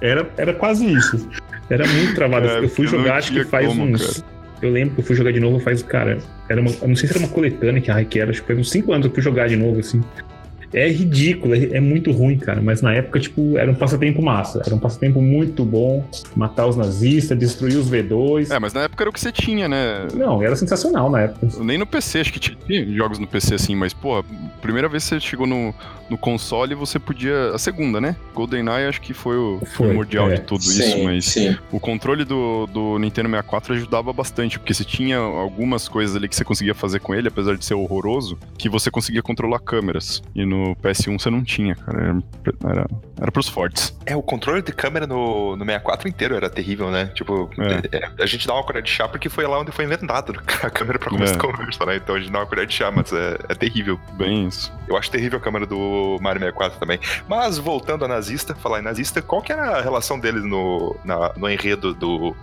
Era, 0.00 0.28
era 0.36 0.54
quase 0.54 0.86
isso. 0.86 1.28
Era 1.70 1.86
muito 1.86 2.14
travado. 2.14 2.46
É, 2.46 2.58
eu 2.60 2.68
fui 2.68 2.86
jogar, 2.86 3.16
acho 3.16 3.32
que 3.32 3.44
faz 3.44 3.66
como, 3.66 3.84
uns. 3.84 4.24
Eu 4.62 4.70
lembro 4.70 4.94
que 4.94 5.00
eu 5.00 5.04
fui 5.04 5.16
jogar 5.16 5.32
de 5.32 5.40
novo 5.40 5.60
faz, 5.60 5.82
cara, 5.82 6.18
era 6.48 6.60
uma, 6.60 6.70
eu 6.70 6.88
não 6.88 6.96
sei 6.96 7.08
se 7.08 7.14
era 7.14 7.24
uma 7.24 7.32
coletânea 7.32 7.80
que 7.80 7.90
a 7.90 8.04
que 8.04 8.18
era, 8.18 8.30
acho 8.30 8.40
que 8.40 8.46
faz 8.46 8.58
uns 8.58 8.70
5 8.70 8.92
anos 8.92 9.06
que 9.06 9.10
eu 9.10 9.14
fui 9.14 9.22
jogar 9.22 9.48
de 9.48 9.56
novo, 9.56 9.80
assim. 9.80 10.02
É 10.72 10.88
ridículo, 10.88 11.54
é, 11.54 11.76
é 11.76 11.80
muito 11.80 12.10
ruim, 12.12 12.38
cara, 12.38 12.60
mas 12.60 12.82
na 12.82 12.92
época, 12.94 13.20
tipo, 13.20 13.56
era 13.56 13.70
um 13.70 13.74
passatempo 13.74 14.22
massa, 14.22 14.62
era 14.64 14.74
um 14.74 14.78
passatempo 14.78 15.20
muito 15.20 15.64
bom, 15.64 16.04
matar 16.34 16.66
os 16.66 16.76
nazistas, 16.76 17.38
destruir 17.38 17.76
os 17.76 17.90
V2. 17.90 18.50
É, 18.50 18.58
mas 18.58 18.72
na 18.72 18.82
época 18.82 19.02
era 19.02 19.10
o 19.10 19.12
que 19.12 19.20
você 19.20 19.32
tinha, 19.32 19.68
né? 19.68 20.08
Não, 20.14 20.42
era 20.42 20.56
sensacional 20.56 21.10
na 21.10 21.22
época. 21.22 21.48
Nem 21.62 21.78
no 21.78 21.86
PC, 21.86 22.20
acho 22.20 22.32
que 22.32 22.40
tinha 22.40 22.86
jogos 22.94 23.18
no 23.18 23.26
PC 23.26 23.54
assim, 23.54 23.74
mas, 23.74 23.92
pô, 23.92 24.24
primeira 24.60 24.88
vez 24.88 25.04
que 25.04 25.10
você 25.10 25.20
chegou 25.20 25.46
no, 25.46 25.74
no 26.10 26.18
console, 26.18 26.74
você 26.74 26.98
podia. 26.98 27.50
A 27.54 27.58
segunda, 27.58 28.00
né? 28.00 28.16
GoldenEye 28.34 28.86
acho 28.88 29.00
que 29.00 29.14
foi 29.14 29.36
o 29.36 29.60
Foi, 29.74 29.86
primordial 29.88 30.30
é. 30.30 30.34
de 30.34 30.40
tudo 30.42 30.62
sim, 30.64 30.80
isso, 30.82 31.04
mas 31.04 31.24
sim. 31.26 31.56
o 31.70 31.78
controle 31.78 32.24
do, 32.24 32.66
do 32.66 32.98
Nintendo 32.98 33.28
64 33.28 33.74
ajudava 33.74 34.12
bastante, 34.12 34.58
porque 34.58 34.74
você 34.74 34.84
tinha 34.84 35.18
algumas 35.18 35.88
coisas 35.88 36.16
ali 36.16 36.28
que 36.28 36.34
você 36.36 36.44
conseguia 36.44 36.74
fazer 36.74 37.00
com 37.00 37.14
ele, 37.14 37.28
apesar 37.28 37.56
de 37.56 37.64
ser 37.64 37.74
horroroso, 37.74 38.38
que 38.58 38.68
você 38.68 38.90
conseguia 38.90 39.22
controlar 39.22 39.58
câmeras. 39.60 40.22
E 40.34 40.44
no 40.44 40.56
no 40.56 40.74
PS1 40.76 41.20
você 41.20 41.28
não 41.30 41.44
tinha, 41.44 41.74
cara. 41.74 42.02
Era, 42.02 42.72
era, 42.72 42.86
era 43.20 43.32
pros 43.32 43.48
fortes. 43.48 43.94
É, 44.06 44.16
o 44.16 44.22
controle 44.22 44.62
de 44.62 44.72
câmera 44.72 45.06
no, 45.06 45.54
no 45.56 45.64
64 45.64 46.08
inteiro 46.08 46.34
era 46.34 46.48
terrível, 46.48 46.90
né? 46.90 47.06
Tipo, 47.14 47.50
É. 47.58 47.96
é, 47.98 48.22
a 48.22 48.26
gente 48.26 48.46
dá 48.46 48.54
uma 48.54 48.62
colher 48.64 48.82
de 48.82 48.90
chá 48.90 49.06
porque 49.06 49.28
foi 49.28 49.46
lá 49.46 49.60
onde 49.60 49.70
foi 49.70 49.84
inventado 49.84 50.32
a 50.62 50.70
câmera 50.70 50.98
pra 50.98 51.10
começo 51.10 51.34
É. 51.34 51.36
de 51.36 51.42
conversa, 51.42 51.84
né? 51.84 51.96
Então 51.96 52.14
a 52.14 52.18
gente 52.18 52.32
dá 52.32 52.38
uma 52.38 52.46
colher 52.46 52.66
de 52.66 52.72
chá, 52.74 52.90
mas 52.90 53.12
é, 53.12 53.36
é 53.48 53.54
terrível. 53.54 54.00
Bem 54.16 54.46
isso. 54.48 54.72
Eu 54.88 54.96
acho 54.96 55.10
terrível 55.10 55.38
a 55.38 55.42
câmera 55.42 55.66
do 55.66 55.76
Mario 56.20 56.40
64 56.40 56.78
também. 56.78 56.98
Mas 57.28 57.58
voltando 57.58 58.04
a 58.04 58.08
nazista, 58.08 58.54
falar 58.54 58.80
em 58.80 58.82
nazista, 58.82 59.20
qual 59.22 59.40
que 59.42 59.52
era 59.52 59.78
a 59.78 59.80
relação 59.82 60.18
deles 60.18 60.44
no, 60.44 60.96
na- 61.04 61.32
no 61.36 61.48
enredo 61.50 61.94
do 61.94 62.34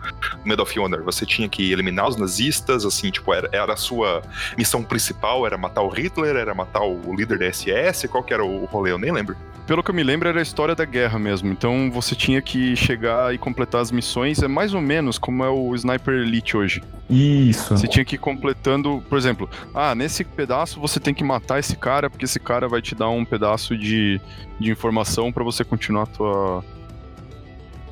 Medal 0.45 0.63
of 0.65 0.79
Honor? 0.79 1.03
Você 1.03 1.25
tinha 1.25 1.47
que 1.49 1.71
eliminar 1.71 2.07
os 2.07 2.15
nazistas, 2.17 2.85
assim, 2.85 3.09
tipo, 3.11 3.33
era, 3.33 3.49
era 3.51 3.73
a 3.73 3.77
sua 3.77 4.21
missão 4.57 4.83
principal, 4.83 5.45
era 5.45 5.57
matar 5.57 5.81
o 5.81 5.89
Hitler, 5.89 6.35
era 6.35 6.53
matar 6.53 6.81
o 6.83 7.15
líder 7.15 7.39
da 7.39 7.45
SS? 7.51 8.07
Qual 8.07 8.23
que 8.23 8.33
era 8.33 8.43
o 8.43 8.65
rolê? 8.65 8.91
Eu 8.91 8.97
nem 8.97 9.11
lembro. 9.11 9.35
Pelo 9.65 9.81
que 9.81 9.89
eu 9.89 9.95
me 9.95 10.03
lembro, 10.03 10.27
era 10.27 10.39
a 10.39 10.41
história 10.43 10.75
da 10.75 10.83
guerra 10.83 11.17
mesmo. 11.17 11.49
Então 11.49 11.89
você 11.89 12.13
tinha 12.15 12.41
que 12.41 12.75
chegar 12.75 13.33
e 13.33 13.37
completar 13.37 13.79
as 13.81 13.91
missões. 13.91 14.43
É 14.43 14.47
mais 14.47 14.73
ou 14.73 14.81
menos 14.81 15.17
como 15.17 15.41
é 15.41 15.49
o 15.49 15.73
Sniper 15.73 16.15
Elite 16.15 16.57
hoje. 16.57 16.83
Isso. 17.09 17.77
Você 17.77 17.87
tinha 17.87 18.03
que 18.03 18.15
ir 18.15 18.17
completando, 18.17 19.01
por 19.07 19.17
exemplo, 19.17 19.49
ah, 19.73 19.93
nesse 19.95 20.23
pedaço 20.25 20.79
você 20.81 20.99
tem 20.99 21.13
que 21.13 21.23
matar 21.23 21.59
esse 21.59 21.75
cara, 21.77 22.09
porque 22.09 22.25
esse 22.25 22.39
cara 22.39 22.67
vai 22.67 22.81
te 22.81 22.93
dar 22.95 23.07
um 23.09 23.23
pedaço 23.23 23.42
de, 23.77 24.19
de 24.59 24.71
informação 24.71 25.31
pra 25.31 25.43
você 25.43 25.63
continuar 25.63 26.03
a 26.03 26.05
tua, 26.07 26.65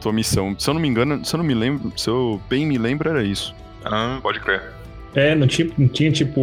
tua 0.01 0.13
missão. 0.13 0.55
Se 0.57 0.69
eu 0.69 0.73
não 0.73 0.81
me 0.81 0.87
engano, 0.87 1.23
se 1.25 1.33
eu 1.33 1.37
não 1.37 1.45
me 1.45 1.53
lembro, 1.53 1.91
se 1.95 2.09
eu 2.09 2.41
bem 2.49 2.65
me 2.65 2.77
lembro, 2.77 3.09
era 3.09 3.23
isso. 3.23 3.53
Ah, 3.85 4.19
pode 4.21 4.39
crer. 4.39 4.61
É, 5.15 5.35
não 5.35 5.47
tinha, 5.47 5.69
não 5.77 5.87
tinha 5.87 6.11
tipo, 6.11 6.41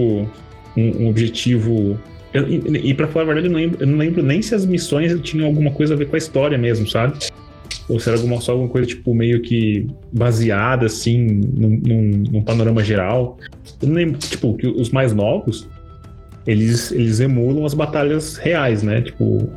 um, 0.76 1.04
um 1.04 1.08
objetivo. 1.08 1.98
Eu- 2.32 2.46
e, 2.48 2.90
e 2.90 2.94
pra 2.94 3.08
falar 3.08 3.22
a 3.22 3.26
verdade, 3.26 3.46
eu 3.46 3.52
não, 3.52 3.58
lembro, 3.58 3.78
eu 3.82 3.86
não 3.86 3.98
lembro 3.98 4.22
nem 4.22 4.42
se 4.42 4.54
as 4.54 4.66
missões 4.66 5.18
tinham 5.22 5.46
alguma 5.46 5.70
coisa 5.70 5.94
a 5.94 5.96
ver 5.96 6.06
com 6.08 6.14
a 6.16 6.18
história 6.18 6.58
mesmo, 6.58 6.86
sabe? 6.86 7.18
Ou 7.88 7.98
se 7.98 8.08
era 8.10 8.18
alguma, 8.18 8.38
só 8.40 8.52
alguma 8.52 8.68
coisa, 8.68 8.86
tipo, 8.86 9.14
meio 9.14 9.40
que 9.40 9.86
baseada, 10.12 10.84
assim, 10.86 11.18
num, 11.18 11.80
num- 11.82 12.22
num 12.32 12.42
panorama 12.42 12.84
geral. 12.84 13.38
Eu 13.80 13.88
não 13.88 13.94
lembro, 13.94 14.18
tipo, 14.18 14.54
que 14.58 14.66
os 14.66 14.90
mais 14.90 15.14
novos, 15.14 15.66
eles, 16.48 16.90
eles 16.90 17.20
emulam 17.20 17.66
as 17.66 17.74
batalhas 17.74 18.38
reais, 18.38 18.82
né? 18.82 19.02
Tipo, 19.02 19.52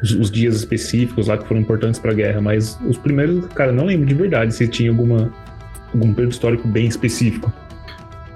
os, 0.00 0.12
os 0.12 0.30
dias 0.30 0.54
específicos 0.54 1.26
lá 1.26 1.36
que 1.36 1.44
foram 1.44 1.60
importantes 1.60 1.98
pra 1.98 2.12
guerra. 2.12 2.40
Mas 2.40 2.78
os 2.86 2.96
primeiros, 2.96 3.44
cara, 3.48 3.72
não 3.72 3.86
lembro 3.86 4.06
de 4.06 4.14
verdade 4.14 4.54
se 4.54 4.68
tinha 4.68 4.88
alguma, 4.88 5.32
algum 5.92 6.14
período 6.14 6.30
histórico 6.30 6.68
bem 6.68 6.86
específico. 6.86 7.52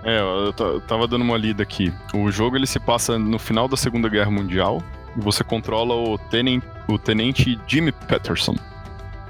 É, 0.05 0.19
eu 0.19 0.53
eu 0.59 0.81
tava 0.81 1.07
dando 1.07 1.23
uma 1.23 1.37
lida 1.37 1.63
aqui. 1.63 1.93
O 2.13 2.29
jogo 2.33 2.57
ele 2.57 2.67
se 2.67 2.81
passa 2.81 3.17
no 3.17 3.39
final 3.39 3.69
da 3.69 3.77
Segunda 3.77 4.09
Guerra 4.09 4.33
Mundial 4.33 4.83
e 5.17 5.21
você 5.21 5.45
controla 5.45 5.95
o 5.95 6.19
tenente, 6.19 6.67
o 6.89 6.99
tenente 6.99 7.57
Jimmy 7.69 7.93
Patterson. 7.93 8.57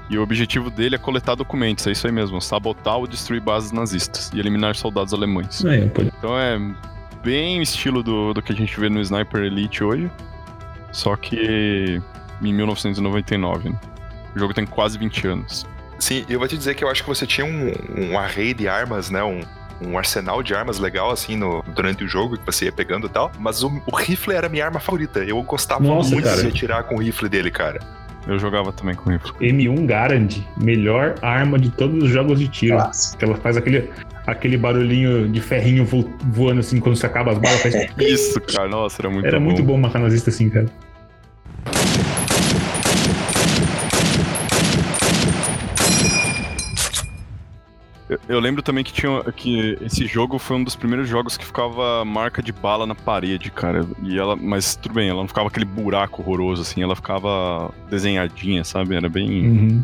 E 0.09 0.17
o 0.17 0.23
objetivo 0.23 0.71
dele 0.71 0.95
é 0.95 0.97
coletar 0.97 1.35
documentos, 1.35 1.85
é 1.85 1.91
isso 1.91 2.07
aí 2.07 2.11
mesmo, 2.11 2.41
sabotar 2.41 2.97
ou 2.97 3.05
destruir 3.07 3.39
bases 3.39 3.71
nazistas 3.71 4.31
e 4.33 4.39
eliminar 4.39 4.75
soldados 4.75 5.13
alemães. 5.13 5.63
É, 5.63 5.77
Então 6.17 6.37
é 6.37 6.59
bem 7.23 7.61
estilo 7.61 8.03
do, 8.03 8.33
do 8.33 8.41
que 8.41 8.51
a 8.51 8.55
gente 8.55 8.77
vê 8.79 8.89
no 8.89 8.99
Sniper 9.01 9.43
Elite 9.43 9.83
hoje, 9.83 10.11
só 10.91 11.15
que 11.15 12.01
em 12.41 12.53
1999. 12.53 13.69
Né? 13.69 13.75
O 14.35 14.39
jogo 14.39 14.53
tem 14.53 14.65
quase 14.65 14.97
20 14.97 15.27
anos. 15.27 15.65
Sim, 15.99 16.25
eu 16.27 16.37
vou 16.39 16.47
te 16.47 16.57
dizer 16.57 16.75
que 16.75 16.83
eu 16.83 16.89
acho 16.89 17.01
que 17.01 17.09
você 17.09 17.25
tinha 17.25 17.45
um, 17.45 17.71
um 17.97 18.19
array 18.19 18.53
de 18.53 18.67
armas, 18.67 19.09
né? 19.09 19.23
Um, 19.23 19.41
um 19.81 19.97
arsenal 19.97 20.43
de 20.43 20.53
armas 20.53 20.79
legal, 20.79 21.11
assim, 21.11 21.35
no, 21.35 21.63
durante 21.73 22.03
o 22.03 22.07
jogo, 22.07 22.37
que 22.37 22.45
você 22.45 22.65
ia 22.65 22.71
pegando 22.71 23.07
e 23.07 23.09
tal. 23.09 23.31
Mas 23.39 23.63
o, 23.63 23.81
o 23.85 23.95
rifle 23.95 24.33
era 24.33 24.47
a 24.47 24.49
minha 24.49 24.65
arma 24.65 24.79
favorita. 24.79 25.19
Eu 25.19 25.41
gostava 25.43 25.83
Nossa, 25.83 26.11
muito 26.11 26.25
cara. 26.25 26.41
de 26.41 26.47
atirar 26.47 26.83
com 26.83 26.95
o 26.95 26.99
rifle 26.99 27.29
dele, 27.29 27.49
cara. 27.49 27.79
Eu 28.27 28.39
jogava 28.39 28.71
também 28.71 28.95
com 28.95 29.09
rifle. 29.09 29.31
M1 29.39 29.85
Garand, 29.85 30.29
melhor 30.57 31.15
arma 31.21 31.59
de 31.59 31.69
todos 31.69 32.03
os 32.03 32.09
jogos 32.09 32.39
de 32.39 32.47
tiro. 32.47 32.77
Que 33.17 33.25
ela 33.25 33.35
faz 33.35 33.57
aquele, 33.57 33.89
aquele 34.25 34.57
barulhinho 34.57 35.27
de 35.29 35.41
ferrinho 35.41 35.85
vo- 35.85 36.09
voando 36.31 36.59
assim 36.61 36.79
quando 36.79 36.95
você 36.95 37.05
acaba 37.05 37.31
as 37.31 37.37
balas. 37.37 37.61
Faz... 37.61 37.75
Isso, 37.99 38.39
cara, 38.41 38.67
nossa, 38.69 39.01
era 39.01 39.09
muito 39.09 39.25
Era 39.25 39.39
bom. 39.39 39.45
muito 39.45 39.63
bom 39.63 39.77
matar 39.77 39.99
nazista 39.99 40.29
assim, 40.29 40.49
cara. 40.49 40.67
Eu, 48.09 48.19
eu 48.27 48.39
lembro 48.39 48.61
também 48.61 48.83
que 48.83 48.91
tinha 48.91 49.23
que 49.35 49.77
esse 49.81 50.05
jogo 50.05 50.37
foi 50.37 50.57
um 50.57 50.63
dos 50.63 50.75
primeiros 50.75 51.07
jogos 51.07 51.37
que 51.37 51.45
ficava 51.45 52.03
marca 52.03 52.43
de 52.43 52.51
bala 52.51 52.85
na 52.85 52.93
parede, 52.93 53.49
cara. 53.49 53.85
E 54.03 54.19
ela, 54.19 54.35
mas 54.35 54.75
tudo 54.75 54.93
bem, 54.95 55.07
ela 55.09 55.21
não 55.21 55.27
ficava 55.27 55.47
aquele 55.47 55.65
buraco 55.65 56.21
horroroso 56.21 56.61
assim, 56.63 56.83
ela 56.83 56.95
ficava 56.95 57.71
desenhadinha, 57.89 58.63
sabe? 58.63 58.95
Era 58.95 59.07
bem 59.09 59.47
Uhum. 59.47 59.83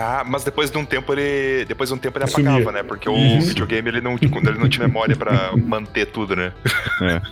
Ah, 0.00 0.22
mas 0.24 0.44
depois 0.44 0.70
de 0.70 0.78
um 0.78 0.84
tempo 0.84 1.12
ele. 1.12 1.64
Depois 1.64 1.88
de 1.88 1.94
um 1.94 1.98
tempo 1.98 2.16
ele 2.18 2.26
Sumia. 2.28 2.50
apagava, 2.50 2.70
né? 2.72 2.82
Porque 2.84 3.08
o 3.08 3.16
Isso. 3.16 3.48
videogame 3.48 3.88
ele 3.88 4.00
não, 4.00 4.12
ele 4.20 4.58
não 4.58 4.68
tinha 4.68 4.86
memória 4.86 5.16
pra 5.16 5.50
manter 5.56 6.06
tudo, 6.06 6.36
né? 6.36 6.52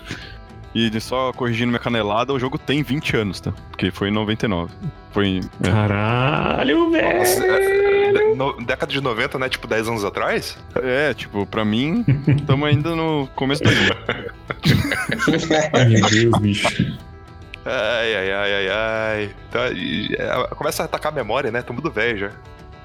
E 0.75 0.91
de 0.91 1.01
só 1.01 1.33
corrigindo 1.33 1.69
minha 1.69 1.79
canelada, 1.79 2.35
o 2.35 2.39
jogo 2.39 2.59
tem 2.59 2.83
20 2.83 3.17
anos, 3.17 3.41
tá? 3.41 3.51
Porque 3.71 3.91
foi 3.91 4.09
em 4.09 4.13
99. 4.13 4.75
Foi 5.11 5.27
em- 5.27 5.41
é. 5.65 5.71
Caralho, 5.71 6.91
Nossa, 6.91 7.41
velho! 7.41 8.19
é- 8.19 8.35
no- 8.35 8.63
década 8.63 8.93
de 8.93 9.01
90, 9.01 9.39
né? 9.39 9.49
Tipo 9.49 9.67
10 9.67 9.89
anos 9.89 10.05
atrás? 10.05 10.59
É, 10.83 11.15
tipo, 11.15 11.47
pra 11.47 11.65
mim, 11.65 12.05
estamos 12.29 12.69
ainda 12.69 12.95
no 12.95 13.27
começo 13.35 13.63
do 13.65 13.71
dia. 13.75 13.97
Ai, 15.73 15.85
meu 15.89 16.11
Deus, 16.11 16.39
bicho. 16.41 16.99
Ai, 17.65 18.15
ai, 18.15 18.33
ai, 18.33 18.55
ai, 18.55 18.69
ai. 18.69 19.31
Tá, 19.51 19.71
e, 19.71 20.15
é, 20.19 20.55
começa 20.57 20.83
a 20.83 20.87
atacar 20.87 21.11
a 21.11 21.15
memória, 21.15 21.51
né? 21.51 21.63
Tô 21.63 21.73
muito 21.73 21.91
velho 21.91 22.19
já. 22.19 22.31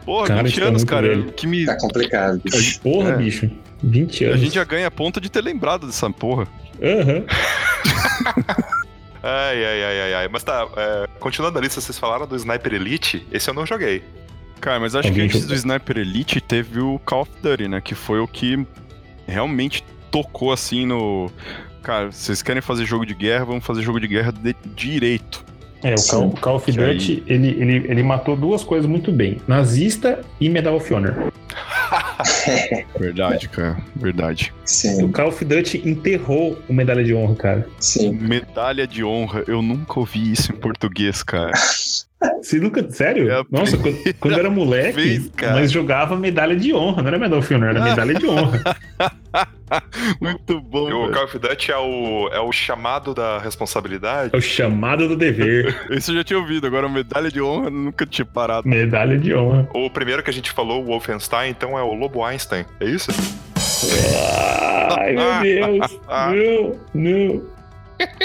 Porra, 0.05 0.27
Cara, 0.27 0.43
20 0.43 0.51
isso 0.51 0.59
tá 0.61 0.67
anos, 0.67 0.83
cara. 0.83 1.07
velho. 1.07 1.31
Que 1.33 1.47
me... 1.47 1.65
Tá 1.65 1.77
complicado, 1.77 2.41
bicho. 2.43 2.79
Porra, 2.81 3.11
É. 3.11 3.17
bicho. 3.17 3.49
20 3.83 4.25
A 4.25 4.29
anos. 4.29 4.41
gente 4.41 4.55
já 4.55 4.63
ganha 4.63 4.89
ponta 4.91 5.19
de 5.21 5.29
ter 5.29 5.41
lembrado 5.41 5.85
dessa 5.87 6.09
porra. 6.09 6.47
Aham. 6.81 7.23
Ai, 9.23 9.63
ai, 9.63 9.83
ai, 9.83 10.01
ai, 10.01 10.13
ai. 10.15 10.27
Mas 10.31 10.43
tá, 10.43 10.67
é, 10.75 11.07
continuando 11.19 11.59
a 11.59 11.61
lista, 11.61 11.79
vocês 11.79 11.97
falaram 11.99 12.25
do 12.25 12.35
Sniper 12.35 12.73
Elite. 12.73 13.25
Esse 13.31 13.49
eu 13.49 13.53
não 13.53 13.67
joguei. 13.67 14.03
Cara, 14.59 14.79
mas 14.79 14.95
acho 14.95 15.09
Alguém 15.09 15.27
que 15.27 15.35
antes 15.37 15.47
do 15.47 15.53
Sniper 15.53 15.97
Elite 15.99 16.41
teve 16.41 16.79
o 16.79 16.97
Call 17.05 17.21
of 17.21 17.31
Duty, 17.41 17.67
né? 17.67 17.81
Que 17.81 17.93
foi 17.93 18.19
o 18.19 18.27
que 18.27 18.65
realmente 19.27 19.83
tocou 20.09 20.51
assim 20.51 20.85
no. 20.87 21.31
Cara, 21.83 22.11
vocês 22.11 22.41
querem 22.41 22.61
fazer 22.63 22.85
jogo 22.85 23.05
de 23.05 23.13
guerra, 23.13 23.45
vamos 23.45 23.63
fazer 23.65 23.81
jogo 23.83 23.99
de 23.99 24.07
guerra 24.07 24.31
de 24.31 24.55
direito. 24.75 25.43
É, 25.83 25.95
o. 25.95 26.07
Call, 26.09 26.31
Call 26.31 26.55
of 26.57 26.71
Duty, 26.71 27.23
ele, 27.27 27.49
ele, 27.49 27.75
ele 27.87 28.03
matou 28.03 28.35
duas 28.35 28.63
coisas 28.63 28.85
muito 28.89 29.11
bem. 29.11 29.41
Nazista 29.47 30.21
e 30.39 30.49
Medal 30.49 30.75
of 30.75 30.93
Honor. 30.93 31.31
Verdade, 32.99 33.49
cara. 33.49 33.77
Verdade. 33.95 34.53
O 34.63 34.67
Sim, 34.67 35.11
Call 35.11 35.29
of 35.29 35.43
Duty 35.43 35.81
enterrou 35.87 36.57
o 36.69 36.73
Medalha 36.73 37.03
de 37.03 37.13
Honra, 37.13 37.35
cara. 37.35 37.69
sim. 37.79 38.11
Medalha 38.11 38.87
de 38.87 39.03
honra, 39.03 39.43
eu 39.47 39.61
nunca 39.61 39.99
ouvi 39.99 40.31
isso 40.31 40.51
em 40.51 40.55
português, 40.55 41.23
cara. 41.23 41.51
Você 42.41 42.59
nunca. 42.59 42.89
Sério? 42.91 43.31
É 43.31 43.43
Nossa, 43.49 43.77
quando, 43.77 43.97
quando 44.19 44.33
eu 44.33 44.39
era 44.39 44.49
moleque, 44.51 44.93
vez, 44.93 45.31
nós 45.41 45.71
jogava 45.71 46.15
medalha 46.15 46.55
de 46.55 46.73
honra, 46.73 47.01
não 47.01 47.07
era 47.07 47.17
Medal 47.19 47.39
of 47.39 47.53
Honor, 47.53 47.69
era 47.69 47.83
medalha 47.83 48.13
de 48.13 48.25
honra. 48.27 48.61
Muito 50.19 50.59
bom. 50.59 50.83
o 50.83 51.01
velho. 51.01 51.11
Call 51.13 51.23
of 51.23 51.39
Duty 51.39 51.71
é 51.71 51.77
o, 51.77 52.29
é 52.31 52.39
o 52.39 52.51
chamado 52.51 53.13
da 53.13 53.39
responsabilidade. 53.39 54.31
É 54.33 54.37
o 54.37 54.41
chamado 54.41 55.07
do 55.07 55.15
dever. 55.15 55.85
Esse 55.89 56.11
eu 56.11 56.15
já 56.15 56.23
tinha 56.23 56.37
ouvido, 56.37 56.67
agora 56.67 56.89
medalha 56.89 57.31
de 57.31 57.41
honra 57.41 57.67
eu 57.67 57.71
nunca 57.71 58.05
tinha 58.05 58.25
parado. 58.25 58.67
Medalha 58.67 59.17
de 59.17 59.33
honra. 59.33 59.67
O 59.73 59.89
primeiro 59.89 60.21
que 60.21 60.29
a 60.29 60.33
gente 60.33 60.51
falou, 60.51 60.83
o 60.83 60.85
Wolfenstein, 60.87 61.49
então 61.49 61.79
é 61.79 61.83
o 61.83 61.93
Lobo 61.93 62.23
Einstein. 62.23 62.65
É 62.79 62.85
isso? 62.85 63.11
Ai, 64.99 65.13
meu 65.13 65.41
Deus. 65.41 65.99
Não, 66.07 66.79
não. 66.93 67.61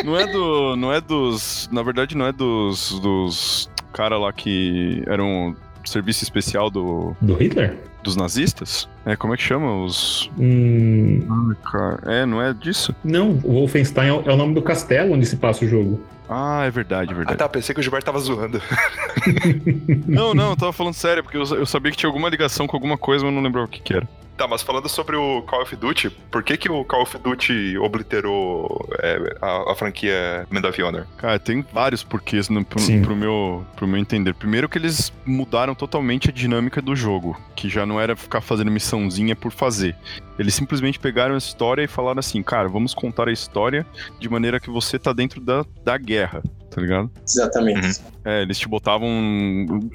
Não 0.04 0.16
é 0.18 0.26
do. 0.26 0.76
Não 0.76 0.92
é 0.92 1.00
dos. 1.00 1.68
Na 1.70 1.82
verdade, 1.82 2.16
não 2.16 2.26
é 2.26 2.32
dos. 2.32 2.98
dos 3.00 3.70
cara 3.96 4.18
lá 4.18 4.30
que 4.32 5.02
eram 5.06 5.56
serviço 5.84 6.22
especial 6.22 6.68
do, 6.68 7.16
Do 7.20 7.34
Hitler? 7.34 7.76
dos 8.02 8.14
nazistas? 8.14 8.88
É, 9.06 9.16
como 9.16 9.32
é 9.34 9.36
que 9.36 9.42
chama? 9.42 9.82
Os. 9.82 10.30
Hum, 10.38 11.54
cara. 11.64 11.98
É, 12.06 12.26
não 12.26 12.42
é 12.42 12.52
disso? 12.52 12.94
não, 13.02 13.30
o 13.42 13.52
Wolfenstein 13.54 14.08
é 14.08 14.12
o, 14.12 14.22
é 14.30 14.32
o 14.34 14.36
nome 14.36 14.54
do 14.54 14.62
castelo 14.62 15.14
onde 15.14 15.24
se 15.24 15.36
passa 15.36 15.64
o 15.64 15.68
jogo. 15.68 16.00
Ah, 16.28 16.64
é 16.66 16.70
verdade, 16.70 17.10
é 17.10 17.14
Ah 17.14 17.16
verdade. 17.16 17.38
tá, 17.38 17.48
pensei 17.48 17.72
que 17.72 17.80
o 17.80 17.82
Gilberto 17.82 18.04
tava 18.06 18.18
zoando. 18.18 18.60
Não, 20.06 20.34
não, 20.34 20.50
eu 20.50 20.56
tava 20.56 20.72
falando 20.72 20.94
sério, 20.94 21.22
porque 21.22 21.36
eu, 21.36 21.42
eu 21.56 21.66
sabia 21.66 21.90
que 21.90 21.96
tinha 21.98 22.08
alguma 22.08 22.28
ligação 22.28 22.66
com 22.66 22.76
alguma 22.76 22.98
coisa, 22.98 23.24
mas 23.24 23.32
eu 23.32 23.36
não 23.36 23.42
lembrava 23.42 23.66
o 23.66 23.70
que, 23.70 23.80
que 23.80 23.94
era. 23.94 24.08
Tá, 24.36 24.46
mas 24.46 24.62
falando 24.62 24.88
sobre 24.88 25.16
o 25.16 25.42
Call 25.42 25.62
of 25.62 25.74
Duty, 25.74 26.10
por 26.30 26.42
que 26.42 26.56
que 26.56 26.70
o 26.70 26.84
Call 26.84 27.02
of 27.02 27.16
Duty 27.18 27.78
obliterou 27.78 28.86
é, 29.02 29.36
a, 29.40 29.72
a 29.72 29.74
franquia 29.74 30.46
Medal 30.50 30.70
of 30.70 30.82
Honor? 30.82 31.06
Cara, 31.16 31.38
tem 31.38 31.64
vários 31.72 32.04
porquês 32.04 32.48
no, 32.50 32.62
pro, 32.64 32.80
pro 33.02 33.16
meu, 33.16 33.66
pro 33.74 33.88
meu 33.88 33.98
entender. 33.98 34.34
Primeiro 34.34 34.68
que 34.68 34.76
eles 34.76 35.10
mudaram 35.24 35.74
totalmente 35.74 36.28
a 36.28 36.32
dinâmica 36.32 36.82
do 36.82 36.94
jogo, 36.94 37.40
que 37.54 37.68
já 37.68 37.86
não 37.86 37.98
era 37.98 38.14
ficar 38.14 38.42
fazendo 38.42 38.70
missãozinha 38.70 39.34
por 39.34 39.52
fazer. 39.52 39.96
Eles 40.38 40.54
simplesmente 40.54 40.98
pegaram 40.98 41.34
a 41.34 41.38
história 41.38 41.82
e 41.82 41.86
falaram 41.88 42.18
assim, 42.20 42.42
cara, 42.42 42.68
vamos 42.68 42.92
contar 42.94 43.28
a 43.28 43.32
história 43.32 43.86
de 44.20 44.28
maneira 44.28 44.60
que 44.60 44.70
você 44.70 44.98
tá 44.98 45.12
dentro 45.12 45.40
da, 45.40 45.64
da 45.84 45.96
guerra, 45.96 46.42
tá 46.70 46.80
ligado? 46.80 47.10
Exatamente. 47.26 48.00
É, 48.24 48.42
eles 48.42 48.58
te 48.58 48.68
botavam. 48.68 49.08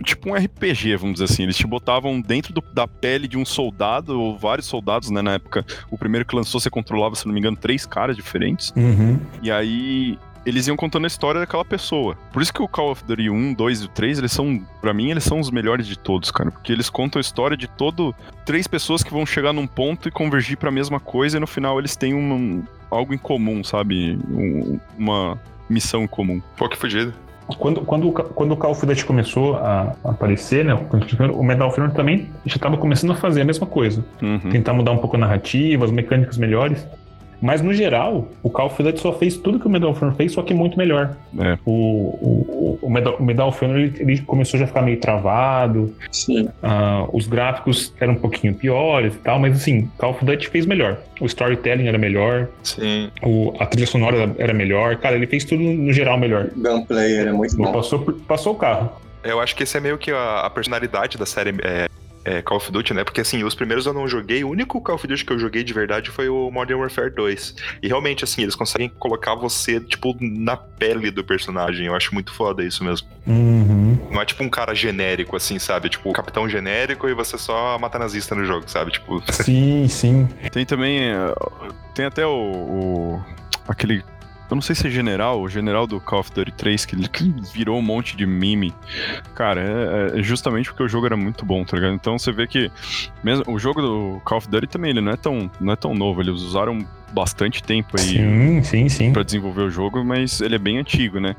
Tipo 0.03 0.29
um 0.29 0.35
RPG, 0.35 0.95
vamos 0.97 1.13
dizer 1.19 1.25
assim. 1.25 1.43
Eles 1.43 1.57
te 1.57 1.67
botavam 1.67 2.19
dentro 2.21 2.53
do- 2.53 2.63
da 2.73 2.87
pele 2.87 3.27
de 3.27 3.37
um 3.37 3.45
soldado, 3.45 4.19
ou 4.19 4.37
vários 4.37 4.67
soldados, 4.67 5.09
né? 5.11 5.21
Na 5.21 5.33
época, 5.33 5.65
o 5.91 5.97
primeiro 5.97 6.25
que 6.25 6.35
lançou, 6.35 6.59
você 6.59 6.69
controlava, 6.69 7.15
se 7.15 7.25
não 7.25 7.33
me 7.33 7.39
engano, 7.39 7.57
três 7.57 7.85
caras 7.85 8.15
diferentes. 8.15 8.71
Uhum. 8.75 9.19
E 9.43 9.51
aí. 9.51 10.17
Eles 10.45 10.67
iam 10.67 10.75
contando 10.75 11.03
a 11.03 11.07
história 11.07 11.39
daquela 11.39 11.63
pessoa. 11.63 12.17
Por 12.33 12.41
isso 12.41 12.51
que 12.53 12.61
o 12.61 12.67
Call 12.67 12.91
of 12.91 13.03
Duty 13.05 13.29
1, 13.29 13.53
2 13.53 13.81
e 13.81 13.85
o 13.85 13.87
3, 13.87 14.17
eles 14.19 14.31
são, 14.31 14.59
Pra 14.81 14.93
mim, 14.93 15.11
eles 15.11 15.23
são 15.23 15.39
os 15.39 15.51
melhores 15.51 15.85
de 15.85 15.97
todos, 15.99 16.31
cara. 16.31 16.49
Porque 16.51 16.71
eles 16.71 16.89
contam 16.89 17.19
a 17.19 17.21
história 17.21 17.55
de 17.55 17.67
todo. 17.67 18.15
Três 18.45 18.65
pessoas 18.67 19.03
que 19.03 19.11
vão 19.13 19.25
chegar 19.25 19.53
num 19.53 19.67
ponto 19.67 20.07
e 20.07 20.11
convergir 20.11 20.57
pra 20.57 20.71
mesma 20.71 20.99
coisa, 20.99 21.37
e 21.37 21.39
no 21.39 21.45
final 21.47 21.77
eles 21.77 21.95
têm 21.95 22.13
um, 22.15 22.63
algo 22.89 23.13
em 23.13 23.17
comum, 23.17 23.63
sabe? 23.63 24.17
Um- 24.29 24.79
uma 24.97 25.39
missão 25.69 26.03
em 26.03 26.07
comum. 26.07 26.41
Pô, 26.57 26.67
que 26.67 26.75
fudido. 26.77 27.13
Quando, 27.59 27.81
quando, 27.81 28.11
quando 28.11 28.51
o 28.53 28.57
Call 28.57 28.71
of 28.71 28.85
Duty 28.85 29.03
começou 29.05 29.57
a 29.57 29.93
aparecer, 30.05 30.63
né? 30.63 30.73
O 31.33 31.43
Medal 31.43 31.67
of 31.67 31.79
Honor 31.79 31.91
também 31.93 32.29
já 32.45 32.55
estava 32.55 32.77
começando 32.77 33.11
a 33.11 33.15
fazer 33.15 33.41
a 33.41 33.45
mesma 33.45 33.67
coisa. 33.67 34.03
Uhum. 34.21 34.39
Tentar 34.49 34.73
mudar 34.73 34.91
um 34.91 34.97
pouco 34.99 35.17
a 35.17 35.19
narrativa, 35.19 35.83
as 35.83 35.91
mecânicas 35.91 36.37
melhores. 36.37 36.87
Mas 37.41 37.61
no 37.61 37.73
geral, 37.73 38.27
o 38.43 38.49
Call 38.49 38.67
of 38.67 38.83
Duty 38.83 38.99
só 38.99 39.11
fez 39.13 39.35
tudo 39.35 39.59
que 39.59 39.65
o 39.65 39.69
Medal 39.69 39.91
of 39.91 40.03
Honor 40.03 40.15
fez, 40.15 40.33
só 40.33 40.43
que 40.43 40.53
muito 40.53 40.77
melhor. 40.77 41.15
É. 41.39 41.57
O, 41.65 41.71
o, 41.71 42.79
o, 42.81 42.89
Medal, 42.89 43.15
o 43.17 43.23
Medal 43.23 43.49
of 43.49 43.65
Honor 43.65 43.77
ele, 43.77 43.93
ele 43.99 44.21
começou 44.21 44.59
já 44.59 44.65
a 44.65 44.67
ficar 44.67 44.81
meio 44.83 44.99
travado, 44.99 45.93
Sim. 46.11 46.47
ah, 46.61 47.07
os 47.11 47.27
gráficos 47.27 47.93
eram 47.99 48.13
um 48.13 48.17
pouquinho 48.17 48.53
piores 48.53 49.15
e 49.15 49.17
tal, 49.17 49.39
mas 49.39 49.55
assim, 49.55 49.89
Call 49.97 50.11
of 50.11 50.23
Duty 50.23 50.49
fez 50.49 50.65
melhor. 50.65 50.97
O 51.19 51.25
storytelling 51.25 51.87
era 51.87 51.97
melhor, 51.97 52.47
Sim. 52.63 53.09
o, 53.23 53.53
a 53.59 53.65
trilha 53.65 53.87
sonora 53.87 54.33
era, 54.37 54.53
melhor. 54.53 54.97
Cara, 54.97 55.15
ele 55.15 55.27
fez 55.27 55.45
tudo 55.45 55.63
no 55.63 55.91
geral 55.93 56.17
melhor. 56.17 56.49
O 56.55 56.61
gunplay 56.61 57.15
era 57.15 57.33
muito 57.33 57.55
bom. 57.55 57.71
Passou, 57.71 57.99
passou 58.27 58.53
o 58.53 58.55
carro. 58.55 58.91
Eu 59.23 59.39
acho 59.39 59.55
que 59.55 59.63
esse 59.63 59.77
é 59.77 59.79
meio 59.79 59.97
que 59.97 60.11
a, 60.11 60.41
a 60.41 60.49
personalidade 60.49 61.17
da 61.17 61.25
série 61.25 61.55
é, 61.63 61.87
é, 62.25 62.41
Call 62.41 62.57
of 62.57 62.71
Duty, 62.71 62.93
né? 62.93 63.03
Porque 63.03 63.21
assim, 63.21 63.43
os 63.43 63.55
primeiros 63.55 63.85
eu 63.85 63.93
não 63.93 64.07
joguei, 64.07 64.43
o 64.43 64.49
único 64.49 64.79
Call 64.81 64.95
of 64.95 65.07
Duty 65.07 65.25
que 65.25 65.33
eu 65.33 65.39
joguei 65.39 65.63
de 65.63 65.73
verdade 65.73 66.09
foi 66.09 66.29
o 66.29 66.49
Modern 66.51 66.79
Warfare 66.79 67.09
2. 67.13 67.55
E 67.81 67.87
realmente, 67.87 68.23
assim, 68.23 68.43
eles 68.43 68.55
conseguem 68.55 68.89
colocar 68.89 69.35
você, 69.35 69.79
tipo, 69.79 70.15
na 70.19 70.55
pele 70.57 71.09
do 71.11 71.23
personagem. 71.23 71.85
Eu 71.87 71.95
acho 71.95 72.13
muito 72.13 72.33
foda 72.33 72.63
isso 72.63 72.83
mesmo. 72.83 73.07
Uhum. 73.27 73.97
Não 74.11 74.21
é 74.21 74.25
tipo 74.25 74.43
um 74.43 74.49
cara 74.49 74.73
genérico, 74.75 75.35
assim, 75.35 75.57
sabe? 75.59 75.89
Tipo, 75.89 76.09
o 76.09 76.13
capitão 76.13 76.47
genérico 76.49 77.07
e 77.07 77.13
você 77.13 77.37
só 77.37 77.77
mata 77.79 77.97
nazista 77.99 78.35
no 78.35 78.43
jogo, 78.45 78.69
sabe? 78.69 78.91
Tipo, 78.91 79.21
Sim, 79.31 79.87
sim. 79.87 80.27
Tem 80.51 80.65
também. 80.65 80.99
eh, 81.11 81.33
Tem 81.95 82.05
até 82.05 82.25
o. 82.25 82.31
o- 82.31 83.21
aquele. 83.67 84.03
Eu 84.51 84.55
não 84.55 84.61
sei 84.61 84.75
se 84.75 84.85
é 84.85 84.89
general, 84.89 85.41
o 85.41 85.47
general 85.47 85.87
do 85.87 85.99
Call 86.01 86.19
of 86.19 86.31
Duty 86.33 86.51
3, 86.51 86.85
que, 86.85 87.09
que 87.09 87.33
virou 87.53 87.79
um 87.79 87.81
monte 87.81 88.17
de 88.17 88.25
meme. 88.25 88.73
Cara, 89.33 89.61
é, 90.13 90.19
é 90.19 90.23
justamente 90.23 90.69
porque 90.69 90.83
o 90.83 90.87
jogo 90.89 91.05
era 91.05 91.15
muito 91.15 91.45
bom, 91.45 91.63
tá 91.63 91.77
ligado? 91.77 91.93
Então 91.93 92.19
você 92.19 92.31
vê 92.33 92.45
que. 92.45 92.69
Mesmo, 93.23 93.45
o 93.47 93.57
jogo 93.57 93.81
do 93.81 94.21
Call 94.25 94.39
of 94.39 94.49
Duty 94.49 94.67
também, 94.67 94.91
ele 94.91 94.99
não 95.01 95.13
é 95.13 95.15
tão, 95.17 95.49
não 95.59 95.71
é 95.71 95.75
tão 95.77 95.93
novo. 95.95 96.21
Eles 96.21 96.33
usaram 96.41 96.85
bastante 97.13 97.63
tempo 97.63 97.97
aí 97.99 98.05
Sim, 98.05 98.63
sim, 98.63 98.89
sim. 98.89 99.13
pra 99.13 99.23
desenvolver 99.23 99.61
o 99.63 99.69
jogo, 99.71 100.03
mas 100.03 100.39
ele 100.41 100.55
é 100.55 100.59
bem 100.59 100.77
antigo, 100.77 101.19
né? 101.19 101.35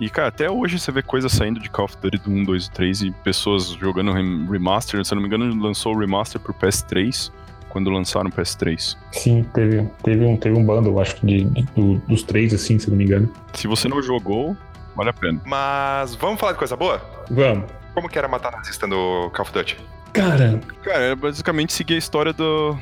E, 0.00 0.08
cara, 0.08 0.28
até 0.28 0.50
hoje 0.50 0.78
você 0.78 0.90
vê 0.90 1.02
coisa 1.02 1.28
saindo 1.28 1.60
de 1.60 1.68
Call 1.70 1.84
of 1.84 1.96
Duty 2.00 2.16
do 2.18 2.30
1, 2.30 2.44
2 2.44 2.64
e 2.66 2.70
3 2.70 3.02
e 3.02 3.10
pessoas 3.10 3.66
jogando 3.78 4.10
rem- 4.12 4.46
remaster. 4.50 5.04
Se 5.04 5.12
eu 5.12 5.16
não 5.16 5.22
me 5.22 5.28
engano, 5.28 5.54
lançou 5.62 5.94
o 5.94 5.98
remaster 5.98 6.40
pro 6.40 6.54
PS3 6.54 7.30
quando 7.72 7.90
lançaram 7.90 8.28
o 8.28 8.32
PS3. 8.32 8.96
Sim, 9.12 9.42
teve, 9.54 9.88
teve, 10.04 10.24
um, 10.26 10.36
teve 10.36 10.56
um 10.56 10.64
bundle, 10.64 11.00
acho 11.00 11.16
que 11.16 11.26
de, 11.26 11.44
de- 11.44 11.62
do- 11.74 11.96
dos 12.06 12.22
três, 12.22 12.52
assim, 12.52 12.78
se 12.78 12.90
não 12.90 12.96
me 12.98 13.04
engano. 13.04 13.32
Se 13.54 13.66
você 13.66 13.88
não 13.88 14.02
jogou, 14.02 14.54
vale 14.94 15.08
a 15.08 15.12
pena. 15.14 15.40
mas 15.46 16.14
vamos 16.16 16.38
falar 16.38 16.52
de 16.52 16.58
coisa 16.58 16.76
boa? 16.76 17.00
Vamos. 17.30 17.64
Como 17.94 18.08
que 18.10 18.18
era 18.18 18.28
matar 18.28 18.52
nazista 18.52 18.86
no 18.86 19.30
Call 19.34 19.42
of 19.46 19.52
Duty? 19.52 19.76
Cara, 20.12 20.60
Cara, 20.82 20.98
é 21.04 21.14
basicamente 21.14 21.72
seguir 21.72 21.94
a 21.94 21.98
história 21.98 22.34
do, 22.34 22.76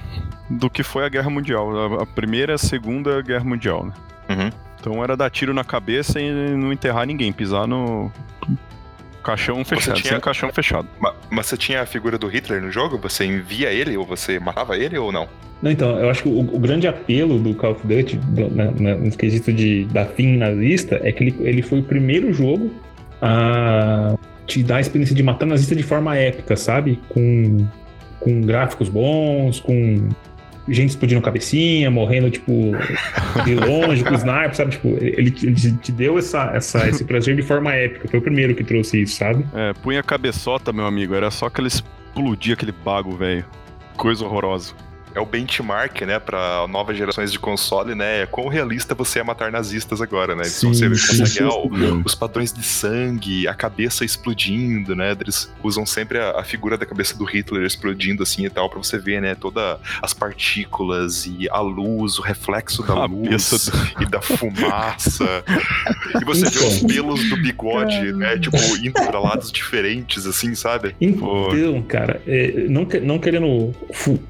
do 0.51 0.69
que 0.69 0.83
foi 0.83 1.05
a 1.07 1.09
Guerra 1.09 1.31
Mundial. 1.31 1.71
A, 2.01 2.03
a 2.03 2.07
primeira 2.07 2.53
e 2.53 2.55
a 2.57 2.59
segunda 2.59 3.23
Guerra 3.23 3.45
Mundial, 3.45 3.87
né? 3.87 3.93
Uhum. 4.29 4.51
Então 4.81 5.05
era 5.05 5.17
dar 5.17 5.31
tiro 5.31 5.55
na 5.55 5.63
cabeça 5.63 6.21
e 6.21 6.33
não 6.57 6.73
enterrar 6.73 7.07
ninguém, 7.07 7.33
pisar 7.33 7.69
no 7.69 8.11
caixão 9.23 9.65
fechado, 9.65 9.97
tinha- 10.01 10.13
sem 10.13 10.21
caixão 10.21 10.53
fechado. 10.53 10.89
Ma- 11.01 11.15
Mas 11.31 11.47
você 11.47 11.57
tinha 11.57 11.83
a 11.83 11.87
figura 11.87 12.19
do 12.19 12.27
Hitler 12.27 12.61
no 12.63 12.71
jogo? 12.71 12.99
Você 12.99 13.25
envia 13.25 13.73
ele 13.73 13.97
ou 13.97 14.05
você 14.05 14.39
matava 14.41 14.77
ele 14.77 14.97
ou 14.99 15.11
não? 15.13 15.29
Não, 15.63 15.71
então, 15.71 15.99
eu 15.99 16.09
acho 16.09 16.23
que 16.23 16.29
o, 16.29 16.41
o 16.41 16.59
grande 16.59 16.87
apelo 16.87 17.39
do 17.39 17.55
Call 17.55 17.73
of 17.73 17.87
Duty, 17.87 18.17
do, 18.17 18.51
na, 18.55 18.71
na, 18.71 18.95
no 18.95 19.11
quesito 19.11 19.53
de, 19.53 19.85
da 19.87 20.07
fim 20.07 20.37
nazista, 20.39 20.99
é 21.05 21.13
que 21.13 21.25
ele, 21.25 21.37
ele 21.41 21.61
foi 21.63 21.81
o 21.81 21.83
primeiro 21.83 22.33
jogo 22.33 22.71
a 23.21 24.17
te 24.47 24.63
dar 24.63 24.77
a 24.77 24.81
experiência 24.81 25.15
de 25.15 25.23
matar 25.23 25.47
nazista 25.47 25.77
de 25.77 25.83
forma 25.83 26.17
épica, 26.17 26.57
sabe? 26.57 26.99
Com, 27.11 27.67
com 28.21 28.41
gráficos 28.41 28.89
bons, 28.89 29.61
com 29.61 30.09
gente 30.73 30.91
explodindo 30.91 31.21
cabecinha, 31.21 31.91
morrendo, 31.91 32.31
tipo, 32.31 32.73
de 33.45 33.55
longe, 33.55 34.05
com 34.05 34.15
sniper, 34.15 34.55
sabe? 34.55 34.71
Tipo, 34.73 34.89
ele, 35.01 35.35
ele 35.43 35.55
te- 35.79 35.93
deu 35.93 36.19
essa, 36.19 36.51
essa, 36.55 36.89
esse 36.89 37.05
prazer 37.05 37.37
de 37.37 37.43
forma 37.43 37.73
épica. 37.73 38.09
Foi 38.09 38.19
o 38.19 38.23
primeiro 38.23 38.55
que 38.55 38.65
trouxe 38.65 39.03
isso, 39.03 39.17
sabe? 39.17 39.45
É, 39.55 39.73
punha 39.75 40.03
cabeçota, 40.03 40.73
meu 40.73 40.87
amigo, 40.87 41.15
era 41.15 41.31
só 41.31 41.49
que 41.51 41.61
ele 41.61 41.69
explodia 41.69 42.55
aquele 42.55 42.73
bago, 42.73 43.17
velho. 43.17 43.45
Coisa 43.97 44.25
horrorosa. 44.25 44.75
É 45.15 45.21
o 45.21 45.27
benchmark, 45.27 46.03
né, 46.03 46.19
pra 46.19 46.67
novas 46.69 46.97
gerações 46.97 47.33
de 47.33 47.39
console, 47.39 47.95
né? 47.95 48.23
É 48.23 48.27
quão 48.27 48.49
realista 48.49 48.95
você 48.95 49.19
é 49.19 49.23
matar 49.23 49.51
nazistas 49.51 50.01
agora, 50.01 50.35
né? 50.37 50.45
Sim, 50.45 50.69
Então 50.69 50.75
você 50.75 50.95
sim, 50.95 51.19
consegue 51.19 51.31
sim. 51.31 51.45
o- 51.45 52.03
os 52.05 52.15
padrões 52.15 52.53
de 52.53 52.63
sangue, 52.63 53.47
a 53.49 53.55
cabeça 53.55 54.05
explodindo, 54.05 54.95
né? 54.95 55.17
Eles 55.21 55.53
usam 55.63 55.85
sempre 55.85 56.19
a, 56.19 56.39
a 56.41 56.45
figura 56.45 56.77
da 56.79 56.87
cabeça 56.87 57.17
do 57.17 57.25
Hitler 57.25 57.65
explodindo 57.65 58.23
assim 58.23 58.45
e 58.45 58.51
tal, 58.51 58.69
pra 58.71 58.79
você 58.79 58.99
ver, 58.99 59.21
né? 59.21 59.35
Todas 59.35 59.79
as 60.01 60.13
partículas 60.15 61.27
e 61.27 61.49
a 61.51 61.61
luz, 61.61 62.19
o 62.19 62.23
reflexo 62.23 62.83
da 62.83 62.95
Cabeça 62.95 63.55
luz 63.57 63.71
e 64.01 64.07
da 64.07 64.21
fumaça. 64.21 65.45
e 66.21 66.25
você 66.25 66.43
vê 66.49 66.59
os 66.67 66.77
Então. 66.77 66.89
pelos 66.89 67.29
do 67.29 67.37
bigode, 67.37 68.13
né? 68.13 68.39
Tipo, 68.39 68.57
indo 68.79 68.93
pra 68.93 69.19
lados 69.19 69.51
diferentes, 69.53 70.27
assim, 70.27 70.55
sabe? 70.55 70.95
Então, 71.01 71.83
cara, 71.83 72.21
é, 72.27 72.67
não, 72.69 72.87
não 73.03 73.19
querendo 73.19 73.73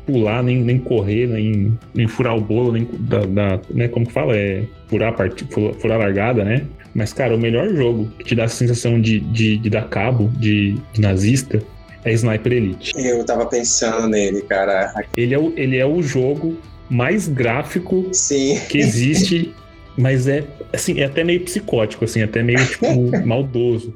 pular, 0.07 0.43
nem, 0.43 0.63
nem 0.71 0.79
correr, 0.79 1.27
nem, 1.27 1.77
nem 1.95 2.07
furar 2.07 2.37
o 2.37 2.41
bolo, 2.41 2.73
nem 2.73 2.87
da, 3.01 3.27
da- 3.27 3.61
né, 3.71 3.89
como 3.89 4.07
que 4.07 4.13
fala? 4.13 4.37
É 4.37 4.65
furar 4.89 5.11
a, 5.11 5.13
part... 5.13 5.45
fu- 5.51 5.75
furar 5.81 6.01
a 6.01 6.05
largada, 6.05 6.45
né? 6.45 6.63
Mas, 6.95 7.13
cara, 7.13 7.35
o 7.35 7.39
melhor 7.39 7.69
jogo 7.75 8.09
que 8.19 8.25
te 8.25 8.35
dá 8.35 8.45
essa 8.45 8.57
sensação 8.57 9.01
de, 9.01 9.21
de, 9.21 9.59
de 9.59 9.71
dar 9.71 9.89
cabo 9.89 10.31
de, 10.39 10.77
de 10.93 11.01
nazista 11.01 11.63
é 12.05 12.13
Sniper 12.13 12.53
Elite. 12.53 12.93
Eu 12.97 13.25
tava 13.25 13.47
pensando 13.47 14.09
nele, 14.09 14.43
cara. 14.43 14.93
Ele 15.17 15.35
é 15.35 15.39
o, 15.39 15.53
ele 15.57 15.77
é 15.77 15.87
o 15.87 16.03
jogo 16.03 16.57
mais 16.89 17.29
gráfico 17.29 18.09
Sim. 18.13 18.59
que 18.69 18.79
existe, 18.79 19.55
mas 19.97 20.27
é 20.27 20.45
assim, 20.73 21.01
é 21.01 21.05
até 21.05 21.25
meio 21.25 21.41
psicótico, 21.45 22.05
assim, 22.05 22.23
até 22.23 22.43
meio 22.43 22.65
tipo 22.67 22.87
maldoso. 23.27 23.95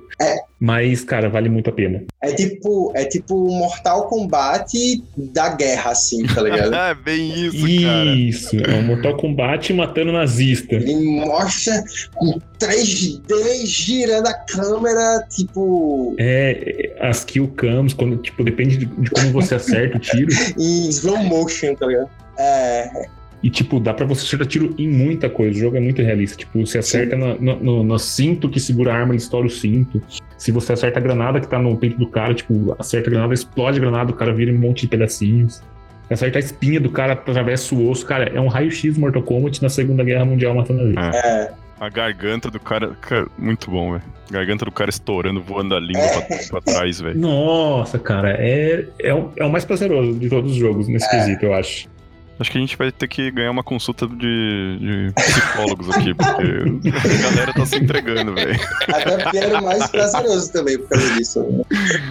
Mas, 0.60 1.04
cara, 1.04 1.28
vale 1.28 1.50
muito 1.50 1.68
a 1.68 1.72
pena. 1.72 2.04
É 2.22 2.32
tipo, 2.32 2.90
é 2.94 3.04
tipo 3.04 3.48
Mortal 3.48 4.08
Kombat 4.08 4.72
da 5.16 5.50
guerra, 5.50 5.90
assim, 5.90 6.24
tá 6.26 6.40
ligado? 6.40 6.72
é 6.74 6.94
bem 6.94 7.46
isso, 7.46 7.82
cara. 7.82 8.04
Isso, 8.04 8.56
é 8.56 8.74
um 8.76 8.82
Mortal 8.82 9.16
Kombat 9.16 9.72
matando 9.74 10.12
nazista. 10.12 10.76
Ele 10.76 10.94
mostra 11.20 11.84
com 12.14 12.40
3D 12.58 13.66
girando 13.66 14.28
a 14.28 14.32
câmera, 14.32 15.26
tipo, 15.28 16.14
É, 16.18 16.96
as 17.00 17.24
kill 17.24 17.48
cams, 17.48 17.92
quando, 17.92 18.16
tipo, 18.18 18.42
depende 18.42 18.78
de, 18.78 18.86
de 18.86 19.10
como 19.10 19.32
você 19.32 19.56
acerta 19.56 19.98
o 19.98 20.00
tiro. 20.00 20.32
em 20.58 20.88
slow 20.88 21.18
motion, 21.24 21.74
tá 21.74 21.86
ligado? 21.86 22.08
É, 22.38 23.06
E, 23.44 23.50
tipo, 23.50 23.78
dá 23.78 23.92
pra 23.92 24.06
você 24.06 24.24
acertar 24.24 24.46
tiro 24.48 24.74
em 24.78 24.88
muita 24.88 25.28
coisa. 25.28 25.54
O 25.54 25.60
jogo 25.60 25.76
é 25.76 25.80
muito 25.80 26.00
realista. 26.00 26.34
Tipo, 26.38 26.64
você 26.66 26.78
acerta 26.78 27.14
no, 27.14 27.38
no- 27.38 27.84
no- 27.84 27.98
cinto 27.98 28.48
que 28.48 28.58
segura 28.58 28.90
a 28.92 28.96
arma, 28.96 29.12
ele 29.12 29.18
estoura 29.18 29.46
o 29.46 29.50
cinto. 29.50 30.00
Se 30.38 30.50
você 30.50 30.72
acerta 30.72 30.98
a 30.98 31.02
granada 31.02 31.38
que 31.38 31.46
tá 31.46 31.58
no 31.58 31.76
peito 31.76 31.98
do 31.98 32.06
cara, 32.08 32.32
tipo, 32.32 32.74
acerta 32.78 33.10
a 33.10 33.12
granada, 33.12 33.34
explode 33.34 33.76
a 33.76 33.80
granada, 33.82 34.10
o 34.12 34.14
cara 34.14 34.32
vira 34.32 34.50
um 34.50 34.56
monte 34.58 34.80
de 34.82 34.88
pedacinhos. 34.88 35.62
Acerta 36.08 36.38
a 36.38 36.40
espinha 36.40 36.80
do 36.80 36.88
cara, 36.90 37.12
atravessa 37.12 37.74
o 37.74 37.90
osso. 37.90 38.06
Cara, 38.06 38.30
é 38.34 38.40
um 38.40 38.48
raio-x 38.48 38.96
Mortal 38.96 39.22
Kombat 39.22 39.62
na 39.62 39.68
Segunda 39.68 40.02
Guerra 40.02 40.24
Mundial 40.24 40.54
matando 40.54 40.80
a 40.80 40.86
gente. 40.86 40.98
é, 41.16 41.50
A 41.80 41.88
garganta 41.90 42.50
do 42.50 42.58
cara. 42.58 42.92
cara, 43.00 43.26
muito 43.38 43.70
bom, 43.70 43.92
velho. 43.92 44.02
Garganta 44.30 44.64
do 44.64 44.72
cara 44.72 44.88
estourando, 44.88 45.42
voando 45.42 45.74
a 45.74 45.80
língua 45.80 46.02
pra, 46.22 46.38
pra 46.50 46.60
trás, 46.62 46.98
velho. 46.98 47.18
Nossa, 47.18 47.98
cara, 47.98 48.30
é, 48.38 48.86
é, 49.00 49.12
o, 49.12 49.30
é 49.36 49.44
o 49.44 49.50
mais 49.52 49.66
prazeroso 49.66 50.14
de 50.14 50.30
todos 50.30 50.52
os 50.52 50.56
jogos 50.56 50.88
nesse 50.88 51.04
É. 51.06 51.10
quesito, 51.10 51.44
eu 51.44 51.52
acho. 51.52 51.92
Acho 52.38 52.50
que 52.50 52.58
a 52.58 52.60
gente 52.60 52.76
vai 52.76 52.90
ter 52.90 53.06
que 53.06 53.30
ganhar 53.30 53.50
uma 53.52 53.62
consulta 53.62 54.08
de, 54.08 54.16
de 54.16 55.12
psicólogos 55.14 55.88
aqui, 55.90 56.12
porque 56.14 56.90
a 56.90 57.30
galera 57.30 57.52
tá 57.52 57.64
se 57.64 57.76
entregando, 57.76 58.34
velho. 58.34 58.58
Até 58.88 59.16
porque 59.22 59.38
era 59.38 59.60
o 59.60 59.64
mais 59.64 59.86
prazeroso 59.88 60.52
também 60.52 60.76
por 60.78 60.88
causa 60.88 61.14
disso. 61.14 61.42
né? 61.44 61.64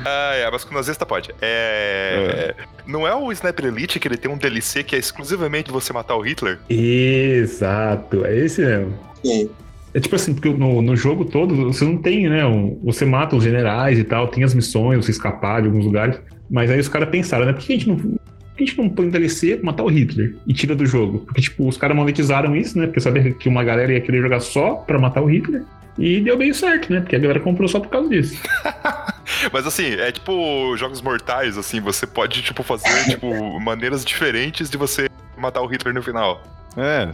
Ah, 0.06 0.32
é, 0.36 0.50
mas 0.50 0.64
com 0.64 0.74
nazista 0.74 1.06
pode. 1.06 1.30
É, 1.42 2.56
Não 2.88 3.06
é 3.06 3.14
o 3.14 3.32
Sniper 3.34 3.66
Elite 3.66 4.00
que 4.00 4.08
ele 4.08 4.16
tem 4.18 4.32
um 4.32 4.38
DLC 4.38 4.82
que 4.84 4.96
é 4.96 5.00
exclusivamente 5.00 5.72
você 5.72 5.92
matar 5.92 6.16
o 6.16 6.22
Hitler? 6.22 6.58
Exato, 6.70 8.26
é 8.26 8.38
esse 8.38 8.62
mesmo. 8.62 8.94
E 9.24 9.50
É 9.94 10.00
tipo 10.00 10.16
assim, 10.16 10.34
porque 10.34 10.50
no, 10.50 10.82
no 10.82 10.96
jogo 10.96 11.26
todo 11.26 11.56
você 11.72 11.84
não 11.86 11.98
tem, 11.98 12.28
né? 12.30 12.46
um- 12.46 12.80
você 12.84 13.06
mata 13.06 13.36
os 13.36 13.44
generais 13.44 14.00
e 14.00 14.04
tal, 14.04 14.28
tem 14.28 14.44
as 14.44 14.54
missões, 14.54 15.04
você 15.06 15.12
escapar 15.12 15.62
de 15.62 15.68
alguns 15.68 15.86
lugares. 15.86 16.20
Mas 16.50 16.70
aí 16.72 16.80
os 16.80 16.88
caras 16.88 17.10
pensaram, 17.10 17.46
né? 17.46 17.54
Por 17.54 17.62
que 17.62 17.74
a 17.74 17.76
gente 17.76 17.90
não. 17.90 18.16
Por 18.54 18.58
que 18.58 18.64
a 18.64 18.68
gente 18.68 18.78
não 18.78 18.90
põe 18.90 19.08
um 19.08 19.10
DLC 19.10 19.58
pra 19.58 19.66
matar 19.66 19.84
o 19.84 19.88
Hitler 19.88 20.36
e 20.46 20.54
tira 20.54 20.76
do 20.76 20.86
jogo? 20.86 21.20
Porque, 21.20 21.42
tipo, 21.42 21.68
os 21.68 21.76
caras 21.76 21.98
monetizaram 21.98 22.56
isso, 22.56 22.78
né? 22.78 22.86
Porque 22.86 23.00
sabia 23.00 23.34
que 23.34 23.50
uma 23.50 23.64
galera 23.64 23.92
ia 23.92 24.00
querer 24.00 24.22
jogar 24.22 24.40
só 24.42 24.76
pra 24.76 25.00
matar 25.00 25.24
o 25.24 25.26
Hitler. 25.26 25.64
E 25.98 26.22
deu 26.22 26.38
bem 26.38 26.54
certo, 26.54 26.92
né? 26.92 27.02
Porque 27.02 27.16
a 27.16 27.20
galera 27.20 27.40
comprou 27.40 27.68
só 27.68 27.80
por 27.80 27.90
causa 27.90 28.10
disso. 28.10 28.40
Mas 29.52 29.66
assim, 29.66 29.94
é 29.94 30.12
tipo 30.12 30.76
jogos 30.78 31.02
mortais, 31.02 31.58
assim, 31.58 31.80
você 31.80 32.06
pode, 32.06 32.44
tipo, 32.44 32.62
fazer, 32.62 33.06
tipo, 33.10 33.60
maneiras 33.60 34.06
diferentes 34.06 34.70
de 34.70 34.78
você 34.78 35.10
matar 35.36 35.62
o 35.62 35.68
Hitler 35.68 35.94
no 35.94 36.04
final. 36.04 36.44
É, 36.78 37.10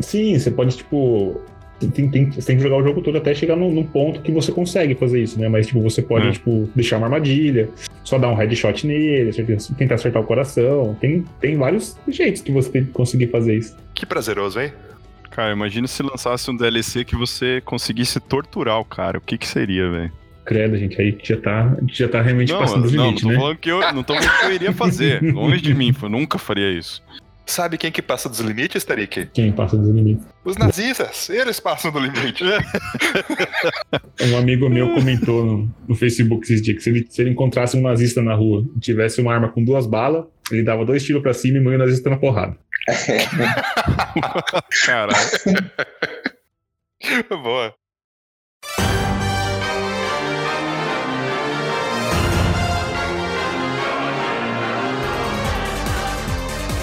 Sim, 0.00 0.38
você 0.38 0.50
pode, 0.50 0.76
tipo. 0.76 1.40
Tem, 1.78 2.08
tem- 2.08 2.30
você 2.30 2.46
tem 2.46 2.56
que 2.56 2.62
jogar 2.62 2.76
o 2.76 2.82
jogo 2.82 3.02
todo 3.02 3.18
até 3.18 3.34
chegar 3.34 3.54
num, 3.56 3.70
num 3.70 3.84
ponto 3.84 4.20
que 4.22 4.32
você 4.32 4.50
consegue 4.50 4.94
fazer 4.94 5.22
isso, 5.22 5.38
né? 5.38 5.48
Mas, 5.48 5.66
tipo, 5.66 5.80
você 5.82 6.00
pode, 6.00 6.28
É. 6.28 6.30
tipo, 6.32 6.68
deixar 6.74 6.96
uma 6.96 7.06
armadilha, 7.06 7.68
só 8.02 8.18
dar 8.18 8.28
um 8.28 8.34
headshot 8.34 8.86
nele, 8.86 9.30
tentar 9.76 9.96
acertar 9.96 10.22
o 10.22 10.24
coração. 10.24 10.96
Tem, 11.00 11.22
tem 11.40 11.56
vários 11.56 11.96
jeitos 12.08 12.40
que 12.42 12.50
você 12.50 12.70
tem 12.70 12.84
que 12.84 12.92
conseguir 12.92 13.26
fazer 13.28 13.56
isso. 13.58 13.76
Que 13.94 14.06
prazeroso, 14.06 14.58
hein? 14.60 14.72
cara, 15.30 15.52
imagina 15.52 15.86
se 15.86 16.02
lançasse 16.02 16.50
um 16.50 16.56
DLC 16.56 17.04
que 17.04 17.14
você 17.14 17.60
conseguisse 17.62 18.18
torturar 18.18 18.80
o 18.80 18.84
cara. 18.86 19.18
O 19.18 19.20
que 19.20 19.36
que 19.36 19.46
seria, 19.46 19.90
velho? 19.90 20.10
Credo, 20.46 20.78
gente, 20.78 20.98
aí 20.98 21.18
já 21.22 21.36
tá, 21.36 21.76
já 21.92 22.08
tá 22.08 22.22
realmente 22.22 22.52
Não, 22.52 22.58
passando 22.60 22.82
dos 22.84 22.92
não, 22.92 22.98
não 22.98 23.04
limites, 23.10 23.22
tô 23.22 23.28
né? 23.28 23.36
falando 23.38 23.56
que 23.58 23.70
eu 23.70 23.80
não 23.92 24.02
tô 24.02 24.14
falando 24.14 24.38
que 24.40 24.46
eu 24.46 24.52
iria 24.54 24.72
fazer. 24.72 25.20
Longe 25.34 25.60
de 25.60 25.74
mim, 25.74 25.94
eu 26.02 26.08
nunca 26.08 26.38
faria 26.38 26.70
isso. 26.72 27.02
Sabe 27.46 27.78
quem 27.78 27.92
que 27.92 28.02
passa 28.02 28.28
dos 28.28 28.40
limites, 28.40 28.82
Tarik? 28.84 29.26
Quem 29.32 29.52
passa 29.52 29.76
dos 29.76 29.88
limites. 29.88 30.26
Os 30.44 30.56
nazistas, 30.56 31.30
eles 31.30 31.60
passam 31.60 31.92
do 31.92 32.00
limite. 32.00 32.42
Um 34.20 34.36
amigo 34.36 34.68
meu 34.68 34.92
comentou 34.92 35.44
no, 35.44 35.74
no 35.86 35.94
Facebook 35.94 36.44
esses 36.44 36.60
dias 36.60 36.76
que 36.78 36.82
se 36.82 36.90
ele, 36.90 37.06
se 37.08 37.22
ele 37.22 37.30
encontrasse 37.30 37.76
um 37.76 37.82
nazista 37.82 38.20
na 38.20 38.34
rua 38.34 38.66
e 38.76 38.80
tivesse 38.80 39.20
uma 39.20 39.32
arma 39.32 39.48
com 39.48 39.62
duas 39.62 39.86
balas, 39.86 40.24
ele 40.50 40.64
dava 40.64 40.84
dois 40.84 41.04
tiros 41.04 41.22
pra 41.22 41.32
cima 41.32 41.58
e 41.58 41.60
morria 41.60 41.78
o 41.78 41.82
nazista 41.82 42.10
na 42.10 42.16
porrada. 42.16 42.58
Caralho. 44.84 45.16
Boa. 47.42 47.74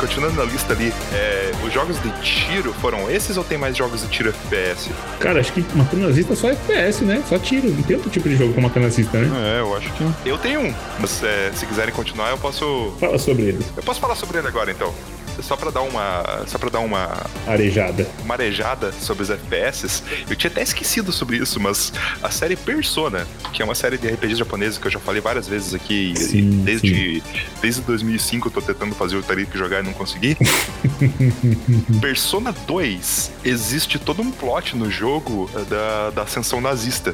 Continuando 0.04 0.36
na 0.36 0.44
lista 0.44 0.74
ali, 0.74 0.94
é, 1.14 1.52
os 1.66 1.72
jogos 1.72 1.98
de 2.04 2.10
tiro 2.22 2.74
foram 2.74 3.10
esses 3.10 3.38
ou 3.38 3.44
tem 3.44 3.58
mais 3.58 3.78
jogos 3.78 4.02
de 4.02 4.08
tiro 4.10 4.32
FPS? 4.32 4.90
Cara, 5.18 5.40
acho 5.40 5.54
que 5.54 5.66
matar 5.78 5.96
nazista 5.96 6.34
é 6.34 6.36
só 6.36 6.50
FPS, 6.50 7.06
né? 7.06 7.24
Só 7.30 7.40
tiro. 7.40 7.70
Não 7.70 7.82
tem 7.84 7.96
outro 7.96 8.12
tipo 8.12 8.28
de 8.28 8.36
jogo 8.36 8.62
matar 8.62 8.82
nazista, 8.82 9.18
né? 9.18 9.56
É, 9.56 9.62
eu 9.62 9.74
acho 9.78 9.90
que. 9.94 10.04
Eu 10.26 10.38
tenho 10.38 10.60
um, 10.60 10.74
mas 11.00 11.24
é, 11.24 11.54
se 11.56 11.66
quiserem 11.66 11.94
continuar, 11.94 12.32
eu 12.32 12.38
posso. 12.38 12.94
Fala 13.00 13.18
sobre 13.18 13.44
ele. 13.44 13.66
Eu 13.78 13.84
posso 13.84 14.02
falar 14.02 14.16
sobre 14.16 14.40
ele 14.40 14.48
agora 14.50 14.70
então. 14.72 14.94
Só 15.42 15.56
pra 15.56 15.72
dar 15.72 15.82
uma. 15.82 16.44
Só 16.48 16.58
pra 16.58 16.70
dar 16.70 16.80
uma 16.80 17.26
Arejada. 17.48 18.08
marejada 18.26 18.92
sobre 18.92 19.24
os 19.24 19.30
FPS. 19.30 20.04
Eu 20.30 20.36
tinha 20.36 20.50
até 20.52 20.62
esquecido 20.62 21.12
sobre 21.12 21.38
isso, 21.38 21.60
mas 21.60 21.92
a 22.22 22.30
série 22.30 22.56
Persona, 22.56 23.28
que 23.52 23.62
é 23.62 23.66
uma 23.66 23.76
série 23.76 23.98
de 23.98 24.08
RPGs 24.08 24.40
japoneses 24.40 24.78
que 24.78 24.88
eu 24.88 24.92
já 24.92 25.00
falei 25.00 25.22
várias 25.22 25.48
vezes 25.48 25.74
aqui, 25.74 26.14
e 26.14 26.18
Sim, 26.18 26.64
desde, 26.64 27.24
desde 27.62 27.82
2005 27.82 28.48
eu 28.48 28.52
tô 28.52 28.62
tentando 28.62 28.96
fazer 28.96 29.16
o 29.18 29.24
Tarik 29.24 29.58
jogar 29.58 29.80
e 29.82 29.84
não 29.84 29.94
consegui. 29.94 30.38
Persona 32.00 32.54
2, 32.68 33.32
existe 33.44 34.00
todo 34.00 34.22
um 34.22 34.32
plot 34.32 34.76
no 34.76 34.90
jogo 34.90 35.50
eh, 35.56 35.60
da, 35.70 36.10
da 36.12 36.22
ascensão 36.24 36.62
nazista. 36.62 37.14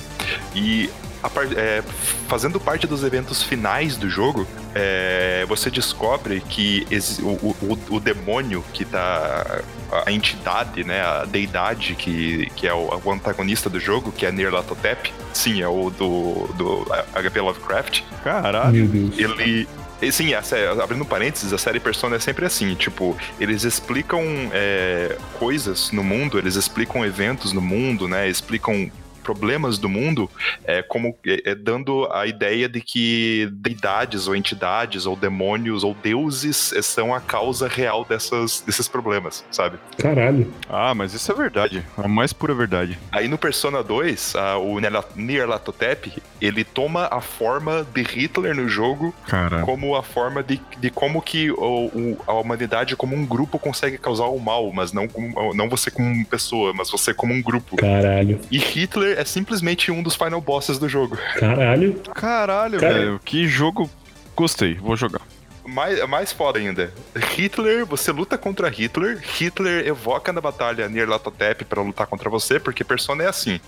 E 0.56 0.90
par- 1.28 1.48
é, 1.58 1.82
fazendo 2.28 2.60
parte 2.60 2.86
dos 2.86 3.04
eventos 3.04 3.42
finais 3.42 3.98
do 3.98 4.08
jogo, 4.08 4.48
é, 4.76 5.44
você 5.48 5.72
descobre 5.72 6.40
que 6.48 6.86
o, 7.24 7.26
o- 7.74 7.80
o 7.90 8.00
demônio 8.00 8.64
que 8.72 8.86
tá. 8.86 9.62
A 10.06 10.12
entidade, 10.12 10.84
né? 10.84 11.02
A 11.02 11.26
deidade 11.26 11.96
que, 11.96 12.46
que 12.56 12.68
é 12.68 12.74
o, 12.76 13.02
o 13.04 13.12
antagonista 13.12 13.68
do 13.72 13.80
jogo, 13.80 14.12
que 14.12 14.24
é 14.24 14.32
Nyarlathotep. 14.32 15.12
Sim, 15.34 15.64
é 15.64 15.68
o 15.68 15.90
do, 15.90 16.48
do 16.56 16.86
HP 17.16 17.42
Lovecraft. 17.42 18.02
Caralho. 18.24 18.72
Meu 18.72 18.88
Deus. 18.88 19.18
Ele. 19.18 19.68
e, 20.00 20.12
Sim, 20.12 20.34
a 20.36 20.44
sé- 20.44 20.70
abrindo 20.80 21.04
parênteses, 21.04 21.52
a 21.54 21.58
série 21.58 21.80
Persona 21.80 22.18
é 22.18 22.20
sempre 22.20 22.46
assim, 22.46 22.76
tipo, 22.76 23.18
eles 23.40 23.64
explicam 23.64 24.22
é, 24.54 25.18
coisas 25.40 25.92
no 25.92 26.04
mundo, 26.04 26.38
eles 26.38 26.56
explicam 26.56 27.04
eventos 27.04 27.52
no 27.52 27.60
mundo, 27.60 28.08
né? 28.08 28.30
Explicam 28.30 28.92
problemas 29.30 29.78
do 29.78 29.88
mundo, 29.88 30.28
é, 30.66 30.82
como 30.82 31.16
é, 31.28 31.52
é, 31.52 31.56
dando 31.56 32.08
a 32.12 32.26
ideia 32.26 32.68
de 32.68 32.82
que 32.82 33.48
deidades 33.52 34.28
ou 34.28 34.36
entidades 34.36 35.06
ou 35.06 35.16
demônios 35.16 35.84
ou 35.84 35.94
deuses 35.94 36.74
são 36.82 37.14
a 37.14 37.22
causa 37.22 37.68
real 37.68 38.04
dessas, 38.04 38.62
desses 38.66 38.88
problemas, 38.88 39.46
sabe? 39.52 39.78
Caralho. 40.00 40.52
Ah, 40.68 40.96
mas 40.96 41.14
isso 41.14 41.32
é 41.32 41.36
verdade. 41.36 41.84
É 41.98 42.06
a 42.06 42.08
mais 42.08 42.34
pura 42.34 42.56
verdade. 42.56 42.98
Aí 43.12 43.28
no 43.28 43.38
Persona 43.38 43.84
2, 43.84 44.36
a- 44.36 44.58
o 44.58 44.80
Nyarlathotep, 45.16 46.14
ele 46.42 46.64
toma 46.64 47.08
a 47.12 47.22
forma 47.22 47.86
de 47.94 48.02
Hitler 48.02 48.56
no 48.56 48.68
jogo 48.68 49.14
Cara. 49.28 49.62
como 49.62 49.96
a 49.96 50.02
forma 50.02 50.42
de, 50.42 50.60
de 50.80 50.90
como 50.90 51.22
que 51.22 51.52
o, 51.52 51.56
o- 51.94 52.18
a 52.26 52.34
humanidade 52.34 52.96
como 52.96 53.16
um 53.16 53.26
grupo 53.26 53.60
consegue 53.60 53.98
causar 54.00 54.26
o 54.26 54.40
mal, 54.40 54.72
mas 54.74 54.92
não, 54.92 55.08
como, 55.08 55.54
não 55.54 55.70
você 55.70 55.92
como 55.92 56.26
pessoa, 56.26 56.74
mas 56.74 56.90
você 56.90 57.14
como 57.14 57.34
um 57.34 57.42
grupo. 57.44 57.76
Caralho. 57.76 58.40
E 58.50 58.58
Hitler 58.58 59.19
é 59.20 59.26
simplesmente 59.26 59.92
um 59.92 60.02
dos 60.02 60.16
final 60.16 60.40
bosses 60.40 60.80
do 60.80 60.88
jogo. 60.88 61.18
Caralho. 61.38 61.94
Caralho, 62.16 62.80
Cara. 62.80 62.94
velho. 62.94 63.22
Que 63.24 63.48
jogo. 63.48 63.90
Gostei, 64.36 64.76
vou 64.76 64.96
jogar. 64.96 65.22
Mais, 65.66 66.08
mais 66.08 66.32
foda 66.32 66.58
ainda. 66.58 66.94
Hitler, 67.16 67.86
você 67.86 68.12
luta 68.12 68.38
contra 68.38 68.70
Hitler, 68.70 69.20
Hitler 69.38 69.86
evoca 69.86 70.32
na 70.32 70.40
batalha 70.40 70.88
Nyarlathotep 70.88 71.66
pra 71.66 71.82
lutar 71.82 72.08
contra 72.08 72.30
você, 72.30 72.60
porque 72.60 72.84
Persona 72.84 73.26
é 73.26 73.28
assim. 73.28 73.60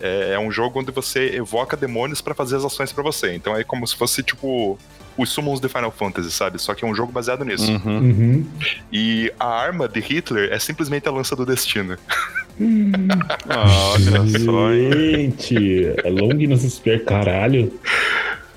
É, 0.00 0.34
é 0.34 0.38
um 0.38 0.50
jogo 0.50 0.80
onde 0.80 0.92
você 0.92 1.34
evoca 1.34 1.76
demônios 1.76 2.20
pra 2.20 2.34
fazer 2.34 2.56
as 2.56 2.64
ações 2.64 2.92
pra 2.92 3.02
você. 3.02 3.34
Então 3.34 3.54
é 3.56 3.64
como 3.64 3.86
se 3.86 3.96
fosse 3.96 4.22
tipo 4.22 4.78
os 5.18 5.30
summons 5.30 5.60
de 5.60 5.68
Final 5.68 5.90
Fantasy, 5.90 6.30
sabe? 6.30 6.60
Só 6.60 6.72
que 6.74 6.84
é 6.84 6.88
um 6.88 6.94
jogo 6.94 7.10
baseado 7.10 7.44
nisso. 7.44 7.70
Uhum. 7.70 7.98
Uhum. 7.98 8.46
E 8.92 9.32
a 9.38 9.46
arma 9.46 9.88
de 9.88 10.00
Hitler 10.00 10.52
é 10.52 10.58
simplesmente 10.58 11.08
a 11.08 11.10
lança 11.10 11.34
do 11.34 11.44
destino. 11.44 11.98
Ah, 13.48 13.92
olha 13.94 14.38
só, 14.38 14.72
hein? 14.72 14.92
Gente, 14.92 15.86
é 16.04 16.10
Long 16.10 16.34
nos 16.48 16.62
Spear, 16.62 17.00
caralho. 17.00 17.72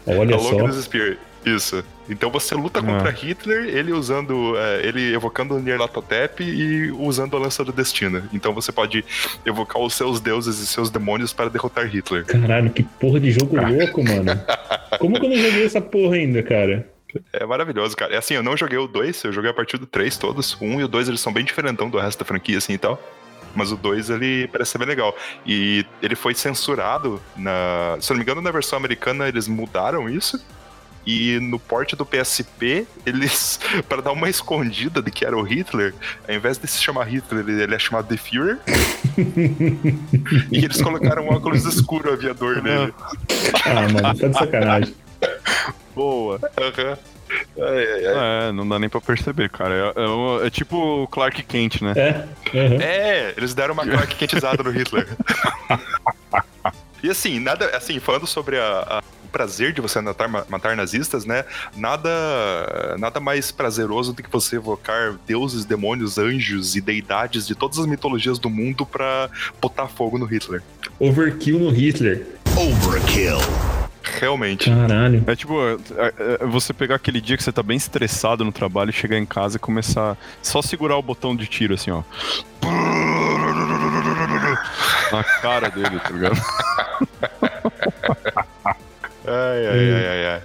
Olha 0.05 0.36
a 0.36 0.39
só. 0.39 0.51
Logos 0.51 0.83
Spear. 0.83 1.17
Isso. 1.45 1.83
Então 2.10 2.29
você 2.29 2.55
luta 2.55 2.81
contra 2.81 3.10
Hitler, 3.10 3.65
ele 3.75 3.91
usando. 3.91 4.55
é, 4.57 4.88
ele 4.88 5.13
evocando 5.13 5.55
o 5.55 5.60
Nyarlathotep 5.60 6.43
e 6.43 6.91
usando 6.91 7.36
a 7.36 7.39
lança 7.39 7.63
do 7.63 7.71
destino. 7.71 8.23
Então 8.33 8.53
você 8.53 8.71
pode 8.71 9.03
evocar 9.45 9.81
os 9.81 9.93
seus 9.93 10.19
deuses 10.19 10.60
e 10.60 10.67
seus 10.67 10.89
demônios 10.89 11.33
para 11.33 11.49
derrotar 11.49 11.86
Hitler. 11.88 12.25
Caralho, 12.25 12.69
que 12.69 12.83
porra 12.83 13.19
de 13.19 13.31
jogo 13.31 13.55
louco, 13.55 14.03
mano. 14.03 14.39
Como 14.99 15.19
que 15.19 15.25
eu 15.25 15.29
não 15.29 15.38
joguei 15.38 15.65
essa 15.65 15.81
porra 15.81 16.15
ainda, 16.15 16.43
cara? 16.43 16.88
É 17.31 17.45
maravilhoso, 17.45 17.95
cara. 17.95 18.13
É 18.13 18.17
assim, 18.17 18.33
eu 18.33 18.43
não 18.43 18.57
joguei 18.57 18.77
o 18.77 18.88
2, 18.88 19.23
eu 19.23 19.33
joguei 19.33 19.49
a 19.49 19.53
partir 19.53 19.77
do 19.77 19.86
3 19.86 20.17
todos. 20.17 20.53
O 20.60 20.65
1 20.65 20.81
e 20.81 20.83
o 20.83 20.88
2 20.88 21.07
eles 21.07 21.21
são 21.21 21.31
bem 21.31 21.45
diferentão 21.45 21.89
do 21.89 21.97
resto 21.97 22.19
da 22.19 22.25
franquia, 22.25 22.57
assim 22.57 22.73
e 22.73 22.77
tal. 22.77 23.01
Mas 23.55 23.71
o 23.71 23.77
2 23.77 24.10
ele 24.10 24.47
parece 24.47 24.71
ser 24.71 24.77
bem 24.77 24.88
legal. 24.88 25.15
E 25.45 25.86
ele 26.01 26.15
foi 26.15 26.33
censurado 26.33 27.21
na. 27.36 27.97
Se 27.99 28.12
eu 28.12 28.15
não 28.15 28.19
me 28.19 28.23
engano, 28.23 28.41
na 28.41 28.51
versão 28.51 28.77
americana 28.77 29.27
eles 29.27 29.47
mudaram 29.47 30.10
isso. 30.10 30.39
E 31.07 31.39
no 31.39 31.57
porte 31.57 31.95
do 31.95 32.05
PSP, 32.05 32.86
eles, 33.05 33.62
para 33.88 34.01
dar 34.01 34.12
uma 34.12 34.29
escondida 34.29 35.01
de 35.01 35.10
que 35.10 35.23
era 35.23 35.38
o 35.38 35.41
Hitler, 35.41 35.93
ao 36.27 36.36
invés 36.36 36.57
de 36.57 36.67
se 36.67 36.83
chamar 36.83 37.05
Hitler, 37.05 37.47
ele, 37.47 37.73
é 37.73 37.79
chamado 37.79 38.10
The 38.10 38.17
Führer. 38.17 38.60
e 40.51 40.65
eles 40.65 40.81
colocaram 40.81 41.23
um 41.23 41.29
óculos 41.29 41.63
escuro 41.63 42.12
aviador 42.12 42.62
nele. 42.62 42.93
Ah, 43.63 43.73
mano, 43.83 44.01
tá 44.01 44.27
de 44.27 44.38
sacanagem. 44.38 44.95
Boa. 45.95 46.39
Aham. 46.57 46.97
Ai, 47.29 47.85
ai, 47.93 48.05
ai. 48.07 48.47
É, 48.49 48.51
não 48.51 48.67
dá 48.67 48.79
nem 48.79 48.89
pra 48.89 49.01
perceber, 49.01 49.49
cara. 49.49 49.93
É, 49.95 50.01
é 50.03 50.07
um- 50.07 50.45
é 50.45 50.49
tipo 50.49 50.77
o 51.03 51.07
Clark 51.07 51.43
Kent, 51.43 51.81
né? 51.81 51.93
É. 51.95 52.09
aham. 52.57 52.81
É, 52.81 53.33
eles 53.37 53.53
deram 53.53 53.73
uma 53.73 53.85
Clark 53.85 54.15
quentizada 54.15 54.63
no 54.63 54.69
Hitler. 54.71 55.07
e 57.03 57.09
assim, 57.09 57.39
nada. 57.39 57.75
Assim, 57.75 57.99
falando 57.99 58.25
sobre 58.27 58.57
a, 58.57 58.63
a- 58.99 59.03
o 59.23 59.27
prazer 59.29 59.73
de 59.73 59.81
você 59.81 59.99
matar, 59.99 60.29
matar 60.47 60.75
nazistas, 60.77 61.25
né? 61.25 61.43
Nada, 61.75 62.09
nada 62.97 63.19
mais 63.19 63.51
prazeroso 63.51 64.13
do 64.13 64.23
que 64.23 64.31
você 64.31 64.55
evocar 64.55 65.15
deuses, 65.27 65.65
demônios, 65.65 66.17
anjos 66.17 66.77
e 66.77 66.81
deidades 66.81 67.45
de 67.45 67.53
todas 67.53 67.77
as 67.77 67.85
mitologias 67.85 68.39
do 68.39 68.49
mundo 68.49 68.85
pra 68.85 69.29
botar 69.61 69.87
fogo 69.87 70.17
no 70.17 70.25
Hitler. 70.25 70.63
Overkill 70.97 71.59
no 71.59 71.69
Hitler. 71.71 72.25
Overkill. 72.55 73.37
Realmente. 74.20 74.70
Caralho. 74.70 75.24
É 75.28 75.36
tipo, 75.36 75.60
é, 75.62 75.78
é, 75.98 76.13
é 76.41 76.46
você 76.46 76.74
pegar 76.74 76.96
aquele 76.96 77.22
dia 77.22 77.38
que 77.38 77.43
você 77.43 77.52
tá 77.52 77.63
bem 77.63 77.78
estressado 77.78 78.43
no 78.43 78.52
trabalho, 78.52 78.91
chegar 78.91 79.17
em 79.17 79.26
casa 79.26 79.58
e 79.58 79.60
começar 79.60 80.17
só 80.41 80.62
segurar 80.62 80.98
o 80.98 81.02
botão 81.02 81.36
de 81.36 81.48
tiro 81.48 81.74
assim, 81.74 81.91
ó. 81.91 82.04
Na 85.12 85.24
cara 85.24 85.70
dele, 85.70 86.00
tá 86.00 86.10
ligado? 86.10 86.38
Ai, 89.30 89.67
ai, 89.67 89.91
ai, 89.91 90.08
ai, 90.08 90.26
ai. 90.26 90.41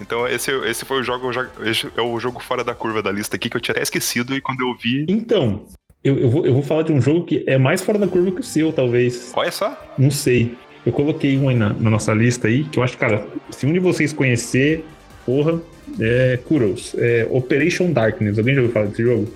Então 0.00 0.26
esse, 0.26 0.50
esse 0.50 0.86
foi 0.86 1.00
o 1.00 1.02
jogo, 1.02 1.30
esse 1.62 1.86
é 1.94 2.00
o 2.00 2.18
jogo 2.18 2.40
fora 2.40 2.64
da 2.64 2.74
curva 2.74 3.02
da 3.02 3.12
lista 3.12 3.36
aqui 3.36 3.50
que 3.50 3.56
eu 3.58 3.60
tinha 3.60 3.74
até 3.74 3.82
esquecido 3.82 4.34
e 4.34 4.40
quando 4.40 4.62
eu 4.62 4.74
vi. 4.74 5.04
Então, 5.06 5.66
eu, 6.02 6.18
eu, 6.18 6.30
vou, 6.30 6.46
eu 6.46 6.54
vou 6.54 6.62
falar 6.62 6.82
de 6.82 6.92
um 6.92 7.00
jogo 7.00 7.24
que 7.24 7.44
é 7.46 7.58
mais 7.58 7.82
fora 7.82 7.98
da 7.98 8.06
curva 8.06 8.30
que 8.30 8.40
o 8.40 8.44
seu, 8.44 8.72
talvez. 8.72 9.32
Olha 9.34 9.50
só. 9.50 9.76
Não 9.98 10.10
sei. 10.10 10.56
Eu 10.86 10.92
coloquei 10.92 11.36
um 11.36 11.48
aí 11.48 11.56
na, 11.56 11.70
na 11.74 11.90
nossa 11.90 12.14
lista 12.14 12.46
aí, 12.46 12.62
que 12.64 12.78
eu 12.78 12.82
acho, 12.82 12.96
cara, 12.96 13.26
se 13.50 13.66
um 13.66 13.72
de 13.72 13.80
vocês 13.80 14.12
conhecer, 14.12 14.84
porra, 15.26 15.60
é 16.00 16.38
Kuros. 16.46 16.94
É 16.96 17.26
Operation 17.28 17.90
Darkness. 17.92 18.38
Alguém 18.38 18.54
já 18.54 18.60
ouviu 18.60 18.72
falar 18.72 18.86
desse 18.86 19.02
jogo? 19.02 19.28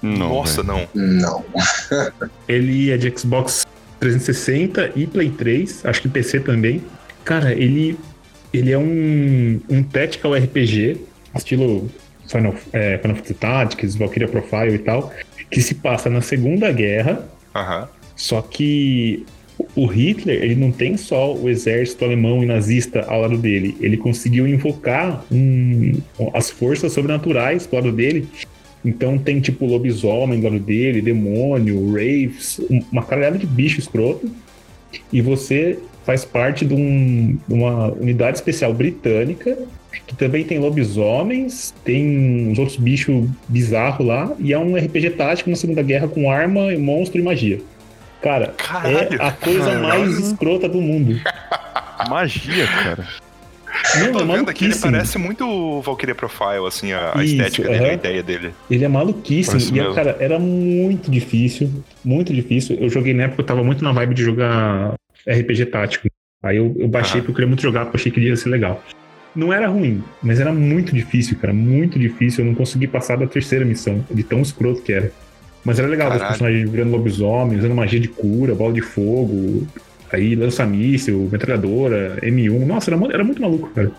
Não, 0.00 0.28
Nossa, 0.30 0.62
velho. 0.62 0.88
não. 0.94 1.04
Não. 1.20 1.44
Ele 2.48 2.90
é 2.90 2.96
de 2.96 3.12
Xbox 3.16 3.66
360 4.00 4.92
e 4.96 5.06
Play 5.06 5.30
3, 5.30 5.84
acho 5.84 6.02
que 6.02 6.08
PC 6.08 6.40
também. 6.40 6.82
Cara, 7.24 7.52
ele, 7.52 7.98
ele 8.54 8.70
é 8.72 8.78
um, 8.78 9.60
um 9.68 9.82
tactical 9.82 10.34
RPG, 10.34 10.96
estilo 11.36 11.90
Final, 12.26 12.54
é, 12.72 12.96
Final 12.98 13.16
Fantasy 13.16 13.34
Tactics, 13.34 13.96
Valkyria 13.96 14.28
Profile 14.28 14.74
e 14.74 14.78
tal, 14.78 15.12
que 15.50 15.60
se 15.60 15.74
passa 15.74 16.08
na 16.08 16.20
Segunda 16.20 16.70
Guerra, 16.72 17.28
Aham. 17.54 17.88
só 18.16 18.40
que 18.40 19.26
o 19.74 19.86
Hitler, 19.86 20.42
ele 20.42 20.54
não 20.54 20.70
tem 20.70 20.96
só 20.96 21.34
o 21.34 21.48
exército 21.48 22.04
alemão 22.04 22.42
e 22.42 22.46
nazista 22.46 23.04
ao 23.08 23.22
lado 23.22 23.38
dele. 23.38 23.76
Ele 23.80 23.96
conseguiu 23.96 24.46
invocar 24.46 25.24
um- 25.30 25.94
as 26.34 26.50
forças 26.50 26.92
sobrenaturais 26.92 27.66
do 27.66 27.74
lado 27.74 27.92
dele. 27.92 28.26
Então 28.84 29.18
tem 29.18 29.40
tipo 29.40 29.66
lobisomem 29.66 30.40
do 30.40 30.44
lado 30.44 30.60
dele, 30.60 31.00
demônio, 31.00 31.76
um- 32.70 32.82
uma 32.92 33.02
caralhada 33.02 33.38
de 33.38 33.46
bicho 33.46 33.80
escroto. 33.80 34.30
E 35.12 35.20
você 35.20 35.78
faz 36.04 36.24
parte 36.24 36.64
de, 36.64 36.74
um- 36.74 37.36
de 37.46 37.54
uma 37.54 37.92
unidade 37.92 38.38
especial 38.38 38.72
britânica 38.72 39.58
que 40.06 40.14
também 40.16 40.44
tem 40.44 40.58
lobisomens, 40.58 41.74
tem 41.84 42.48
uns 42.48 42.58
outros 42.58 42.76
bichos 42.78 43.28
bizarros 43.48 44.06
lá, 44.06 44.34
e 44.38 44.52
é 44.52 44.58
um 44.58 44.76
RPG 44.76 45.10
tático 45.10 45.50
na 45.50 45.56
Segunda 45.56 45.82
Guerra 45.82 46.08
com 46.08 46.30
arma, 46.30 46.70
monstro 46.78 47.20
e 47.20 47.22
magia. 47.22 47.60
Cara, 48.22 48.54
Caralho. 48.56 48.96
é 48.96 49.16
a 49.26 49.32
coisa 49.32 49.64
Caralho. 49.70 49.82
mais 49.88 50.18
escrota 50.18 50.68
do 50.68 50.80
mundo. 50.80 51.20
Magia, 52.08 52.66
cara. 52.66 53.06
Não, 54.00 54.12
Tô 54.12 54.20
é 54.20 54.36
vendo 54.36 54.50
aqui, 54.50 54.64
ele 54.64 54.74
parece 54.74 55.18
muito 55.18 55.46
o 55.46 55.80
Valkyria 55.82 56.14
Profile, 56.14 56.66
assim, 56.66 56.92
a, 56.92 57.12
a 57.16 57.24
Isso, 57.24 57.34
estética 57.36 57.68
dele, 57.68 57.84
a 57.84 57.92
ideia 57.92 58.22
dele. 58.22 58.54
Ele 58.70 58.84
é 58.84 58.88
maluquíssimo. 58.88 59.52
Parece 59.54 59.70
E, 59.70 59.72
mesmo. 59.72 59.94
cara, 59.94 60.16
era 60.18 60.38
muito 60.38 61.10
difícil. 61.10 61.70
Muito 62.04 62.32
difícil. 62.34 62.76
Eu 62.80 62.88
joguei 62.88 63.14
na 63.14 63.24
época, 63.24 63.42
eu 63.42 63.46
tava 63.46 63.62
muito 63.62 63.84
na 63.84 63.92
vibe 63.92 64.14
de 64.14 64.24
jogar 64.24 64.94
RPG 65.26 65.66
tático. 65.66 66.08
Aí 66.42 66.56
eu, 66.56 66.74
eu 66.78 66.88
baixei 66.88 67.20
Aham. 67.20 67.20
porque 67.20 67.30
eu 67.30 67.34
queria 67.34 67.48
muito 67.48 67.62
jogar, 67.62 67.84
porque 67.84 67.96
eu 67.96 68.00
achei 68.00 68.12
que 68.12 68.20
ia 68.20 68.36
ser 68.36 68.48
legal. 68.48 68.82
Não 69.34 69.52
era 69.52 69.68
ruim, 69.68 70.02
mas 70.22 70.40
era 70.40 70.52
muito 70.52 70.92
difícil, 70.94 71.36
cara. 71.38 71.52
Muito 71.52 71.98
difícil. 71.98 72.44
Eu 72.44 72.48
não 72.48 72.54
consegui 72.56 72.88
passar 72.88 73.16
da 73.16 73.26
terceira 73.26 73.64
missão, 73.64 74.04
de 74.10 74.22
tão 74.24 74.40
escroto 74.40 74.82
que 74.82 74.92
era. 74.92 75.12
Mas 75.64 75.78
era 75.78 75.88
legal, 75.88 76.10
ver 76.10 76.16
os 76.16 76.28
personagens 76.28 76.70
virando 76.70 76.92
lobisomem, 76.92 77.58
usando 77.58 77.74
magia 77.74 78.00
de 78.00 78.08
cura, 78.08 78.54
bola 78.54 78.72
de 78.72 78.80
fogo, 78.80 79.66
aí 80.12 80.34
lança-míssil, 80.34 81.28
metralhadora, 81.30 82.18
M1. 82.22 82.64
Nossa, 82.64 82.90
era, 82.90 83.04
era 83.12 83.24
muito 83.24 83.42
maluco, 83.42 83.70
cara. 83.70 83.90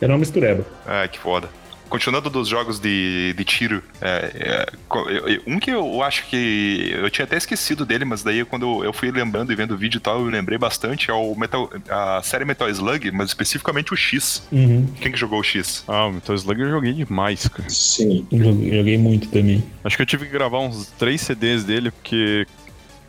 Era 0.00 0.12
uma 0.12 0.18
mistureba. 0.18 0.64
Ah, 0.86 1.06
que 1.08 1.18
foda. 1.18 1.48
Continuando 1.88 2.30
dos 2.30 2.48
jogos 2.48 2.78
de, 2.78 3.32
de 3.34 3.44
tiro, 3.44 3.82
é, 4.00 4.32
é, 4.34 5.40
um 5.46 5.58
que 5.58 5.70
eu 5.70 6.02
acho 6.02 6.26
que 6.26 6.90
eu 6.92 7.10
tinha 7.10 7.24
até 7.24 7.36
esquecido 7.36 7.86
dele, 7.86 8.04
mas 8.04 8.22
daí 8.22 8.44
quando 8.44 8.84
eu 8.84 8.92
fui 8.92 9.10
lembrando 9.10 9.52
e 9.52 9.56
vendo 9.56 9.74
o 9.74 9.76
vídeo 9.76 9.98
e 9.98 10.00
tal, 10.00 10.20
eu 10.20 10.26
lembrei 10.26 10.58
bastante, 10.58 11.10
é 11.10 11.14
o 11.14 11.34
Metal, 11.34 11.70
a 11.88 12.20
série 12.22 12.44
Metal 12.44 12.68
Slug, 12.68 13.10
mas 13.12 13.28
especificamente 13.28 13.92
o 13.92 13.96
X. 13.96 14.46
Uhum. 14.52 14.86
Quem 15.00 15.12
que 15.12 15.18
jogou 15.18 15.40
o 15.40 15.44
X? 15.44 15.84
Ah, 15.88 16.06
o 16.06 16.12
Metal 16.12 16.34
Slug 16.34 16.60
eu 16.60 16.70
joguei 16.70 16.92
demais, 16.92 17.48
cara. 17.48 17.68
Sim. 17.68 18.26
Joguei, 18.30 18.76
joguei 18.76 18.98
muito 18.98 19.28
também. 19.28 19.64
Acho 19.82 19.96
que 19.96 20.02
eu 20.02 20.06
tive 20.06 20.26
que 20.26 20.32
gravar 20.32 20.60
uns 20.60 20.86
três 20.98 21.20
CDs 21.20 21.64
dele, 21.64 21.90
porque 21.90 22.46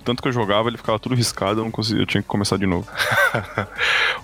tanto 0.09 0.21
que 0.23 0.27
eu 0.27 0.31
jogava, 0.33 0.69
ele 0.69 0.77
ficava 0.77 0.97
tudo 0.97 1.13
riscado, 1.15 1.59
eu 1.59 1.63
não 1.63 1.71
conseguia, 1.71 2.01
eu 2.01 2.05
tinha 2.07 2.21
que 2.21 2.27
começar 2.27 2.57
de 2.57 2.65
novo. 2.65 2.87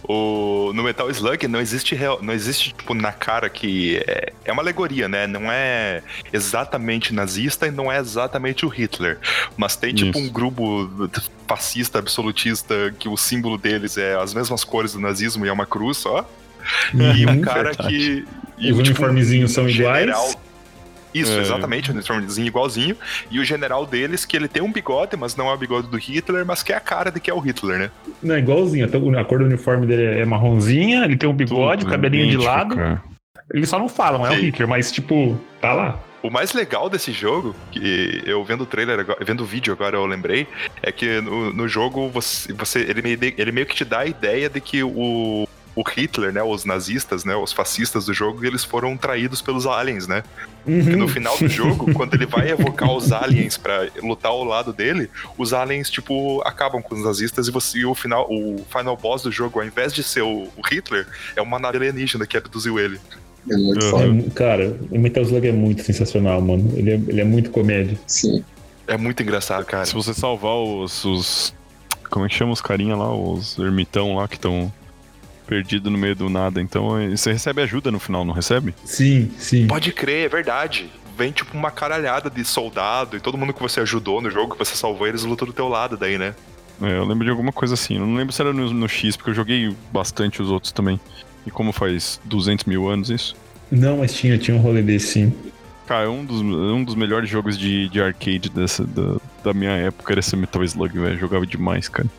O, 0.08 0.72
no 0.76 0.84
Metal 0.84 1.10
Slug 1.10 1.48
não 1.48 1.60
existe, 1.60 1.96
real- 1.96 2.20
não 2.22 2.32
existe 2.34 2.74
tipo, 2.74 2.94
na 2.94 3.12
cara 3.12 3.50
que 3.50 3.98
é, 4.06 4.32
é 4.46 4.52
uma 4.52 4.62
alegoria, 4.62 5.08
né? 5.08 5.26
Não 5.26 5.52
é 5.52 6.04
exatamente 6.32 7.12
nazista 7.14 7.66
e 7.66 7.72
não 7.72 7.92
é 7.92 7.98
exatamente 8.00 8.66
o 8.66 8.70
Hitler. 8.70 9.18
Mas 9.58 9.76
tem 9.76 9.96
tipo 9.96 10.16
Isso. 10.18 10.28
um 10.30 10.32
grupo 10.32 11.10
fascista, 11.48 11.98
absolutista, 11.98 12.94
que 13.00 13.10
o 13.10 13.18
símbolo 13.18 13.58
deles 13.58 13.98
é 13.98 14.16
as 14.16 14.34
mesmas 14.34 14.64
cores 14.64 14.94
do 14.94 15.00
nazismo 15.00 15.44
e 15.46 15.50
é 15.50 15.52
uma 15.52 15.66
cruz 15.66 15.98
só. 15.98 16.30
E 16.94 17.26
um 17.26 17.30
Uhum. 17.32 17.42
cara 17.42 17.64
verdade. 17.72 17.90
que. 17.90 18.28
E 18.60 18.72
Os 18.72 18.80
o, 18.80 18.84
tipo, 18.84 19.00
uniformezinhos 19.02 19.52
são 19.52 19.68
general- 19.68 20.04
iguais. 20.04 20.38
Isso, 21.16 21.32
É. 21.32 21.42
exatamente, 21.42 21.90
o 21.90 21.94
uniformezinho 21.94 22.48
igualzinho. 22.48 22.96
E 23.32 23.40
o 23.40 23.44
general 23.46 23.86
deles, 23.86 24.26
que 24.26 24.36
ele 24.36 24.48
tem 24.48 24.62
um 24.62 24.72
bigode, 24.72 25.16
mas 25.18 25.36
não 25.36 25.50
é 25.50 25.54
o 25.54 25.58
bigode 25.58 25.88
do 25.88 25.98
Hitler, 25.98 26.46
mas 26.46 26.62
que 26.62 26.74
é 26.74 26.76
a 26.76 26.80
cara 26.82 27.10
de 27.10 27.20
que 27.20 27.32
é 27.32 27.34
o 27.34 27.40
Hitler, 27.40 27.80
né? 27.80 27.92
Não, 28.22 28.36
é 28.36 28.40
igualzinho. 28.40 28.86
O- 28.88 29.18
a 29.18 29.24
cor 29.26 29.40
do 29.40 29.46
uniforme 29.46 29.88
dele 29.88 30.20
é 30.20 30.26
marronzinha, 30.26 31.06
ele 31.06 31.16
tem 31.18 31.30
um 31.30 31.34
bigode, 31.34 31.84
o 31.84 31.86
Tudo 31.86 31.92
cabelinho 31.92 32.28
de 32.30 32.38
lado. 32.38 32.76
cara. 32.76 33.02
Eles 33.54 33.70
só 33.70 33.78
não 33.80 33.88
falam, 33.88 34.26
é 34.26 34.32
o 34.32 34.36
Sim. 34.36 34.42
Hitler, 34.48 34.68
mas 34.68 34.92
tipo, 34.92 35.40
tá 35.62 35.72
lá. 35.74 36.00
O 36.24 36.32
mais 36.32 36.54
legal 36.54 36.90
desse 36.90 37.12
jogo, 37.12 37.56
que 37.72 38.24
eu 38.26 38.44
vendo 38.44 38.62
o 38.62 38.66
trailer, 38.66 39.00
agora- 39.00 39.20
vendo 39.24 39.42
o 39.42 39.46
vídeo 39.46 39.72
agora 39.72 39.96
eu 39.96 40.06
lembrei, 40.08 40.48
é 40.82 40.92
que 40.92 41.22
no, 41.22 41.54
no 41.54 41.68
jogo 41.68 42.10
você, 42.10 42.52
você 42.52 42.80
ele, 42.80 43.02
meio, 43.04 43.20
ele 43.38 43.52
meio 43.52 43.68
que 43.68 43.76
te 43.76 43.86
dá 43.86 44.00
a 44.00 44.06
ideia 44.08 44.50
de 44.50 44.60
que 44.60 44.82
o, 44.84 45.48
o 45.76 45.84
Hitler, 45.84 46.32
né, 46.32 46.42
os 46.42 46.64
nazistas, 46.64 47.26
né, 47.26 47.36
os 47.36 47.52
fascistas 47.52 48.06
do 48.06 48.14
jogo, 48.14 48.46
eles 48.46 48.64
foram 48.64 48.96
traídos 48.96 49.42
pelos 49.42 49.66
aliens, 49.68 50.08
né? 50.08 50.24
Porque 50.64 50.92
Uhum. 50.92 50.98
no 50.98 51.08
final 51.08 51.38
do 51.38 51.48
jogo, 51.50 51.94
quando 51.94 52.14
ele 52.14 52.26
vai 52.26 52.50
evocar 52.50 52.90
os 52.92 53.12
aliens 53.12 53.58
pra 53.58 53.88
lutar 54.02 54.32
ao 54.32 54.44
lado 54.46 54.72
dele, 54.72 55.10
os 55.38 55.54
aliens, 55.54 55.90
tipo, 55.90 56.42
acabam 56.46 56.82
com 56.82 56.96
os 56.96 57.04
nazistas 57.04 57.48
e 57.48 57.52
você 57.52 57.80
e 57.80 57.86
o 57.86 57.94
final, 57.94 58.26
o 58.30 58.66
final 58.70 58.96
boss 58.96 59.22
do 59.24 59.32
jogo, 59.32 59.60
ao 59.60 59.66
invés 59.66 59.94
de 59.94 60.02
ser 60.02 60.22
o, 60.22 60.44
o 60.56 60.62
Hitler, 60.72 61.06
é 61.36 61.42
uma 61.42 61.60
nave 61.60 61.78
alienígena 61.78 62.26
que 62.26 62.38
abduziu 62.38 62.80
ele. 62.80 63.00
É 63.52 63.56
muito 63.58 63.86
Uhum. 63.96 64.26
É 64.26 64.30
cara, 64.32 64.76
o 64.90 64.98
Metal 64.98 65.22
Slug 65.24 65.46
é 65.48 65.52
muito 65.52 65.84
sensacional, 65.84 66.42
mano. 66.42 66.72
Ele 66.76 66.92
é, 66.92 66.94
ele 66.96 67.22
é 67.22 67.26
muito 67.26 67.52
comédia. 67.52 68.00
Sim. 68.08 68.44
É 68.88 68.98
muito 68.98 69.22
engraçado, 69.22 69.66
cara. 69.66 69.86
Se 69.86 69.94
você 69.94 70.14
salvar 70.14 70.56
os, 70.56 71.04
os- 71.06 71.54
Como 72.10 72.26
é 72.26 72.30
que 72.30 72.34
chama 72.36 72.54
os 72.54 72.62
carinha 72.62 72.96
lá? 72.96 73.14
Os 73.14 73.58
ermitão 73.60 74.16
lá 74.16 74.28
que 74.28 74.36
estão 74.36 74.72
perdidos 75.46 75.92
no 75.92 75.98
meio 75.98 76.16
do 76.16 76.30
nada. 76.30 76.62
Então 76.62 77.00
eh, 77.00 77.16
você 77.16 77.32
recebe 77.32 77.62
ajuda 77.62 77.92
no 77.92 78.00
final, 78.00 78.26
não 78.26 78.34
recebe? 78.34 78.74
Sim, 78.84 79.32
sim. 79.38 79.68
Pode 79.68 79.92
crer, 79.92 80.26
é 80.26 80.30
verdade. 80.30 80.90
Vem 81.18 81.32
tipo 81.32 81.58
uma 81.58 81.72
caralhada 81.72 82.30
de 82.30 82.44
soldado 82.44 83.16
e 83.16 83.20
todo 83.20 83.38
mundo 83.38 83.54
que 83.54 83.62
você 83.62 83.80
ajudou 83.80 84.22
no 84.22 84.30
jogo, 84.30 84.54
que 84.54 84.60
você 84.60 84.76
salvou, 84.76 85.08
eles 85.08 85.24
lutam 85.24 85.48
do 85.48 85.54
teu 85.54 85.68
lado 85.68 85.96
daí, 85.96 86.18
né? 86.18 86.36
É, 86.82 86.98
eu 86.98 87.06
lembro 87.06 87.24
de 87.24 87.32
alguma 87.32 87.52
coisa 87.54 87.74
assim. 87.74 87.96
Eu 87.96 88.06
não 88.06 88.16
lembro 88.16 88.34
se 88.34 88.42
era 88.42 88.52
no, 88.52 88.74
no 88.74 88.88
X, 88.88 89.16
porque 89.16 89.30
eu 89.30 89.36
joguei 89.36 89.74
bastante 89.92 90.42
os 90.42 90.50
outros 90.50 90.72
também. 90.72 91.00
E 91.46 91.52
como 91.52 91.72
faz 91.72 92.20
200 92.26 92.66
mil 92.66 92.90
anos 92.90 93.10
isso? 93.10 93.36
Não, 93.72 93.98
mas 93.98 94.14
tinha, 94.14 94.38
tinha 94.38 94.56
um 94.56 94.60
rolê 94.60 94.82
desse, 94.82 95.14
sim. 95.14 95.34
Cara, 95.88 96.10
um 96.10 96.26
dos, 96.26 96.42
um 96.42 96.84
dos 96.84 96.96
melhores 96.96 97.30
jogos 97.30 97.58
de, 97.58 97.88
de 97.90 98.02
arcade 98.02 98.50
dessa, 98.50 98.84
da, 98.84 99.18
da 99.44 99.54
minha 99.54 99.72
época 99.72 100.14
era 100.14 100.20
esse 100.20 100.36
Metal 100.36 100.64
Slug, 100.64 100.98
velho. 100.98 101.18
Jogava 101.18 101.46
demais, 101.46 101.88
cara. 101.88 102.10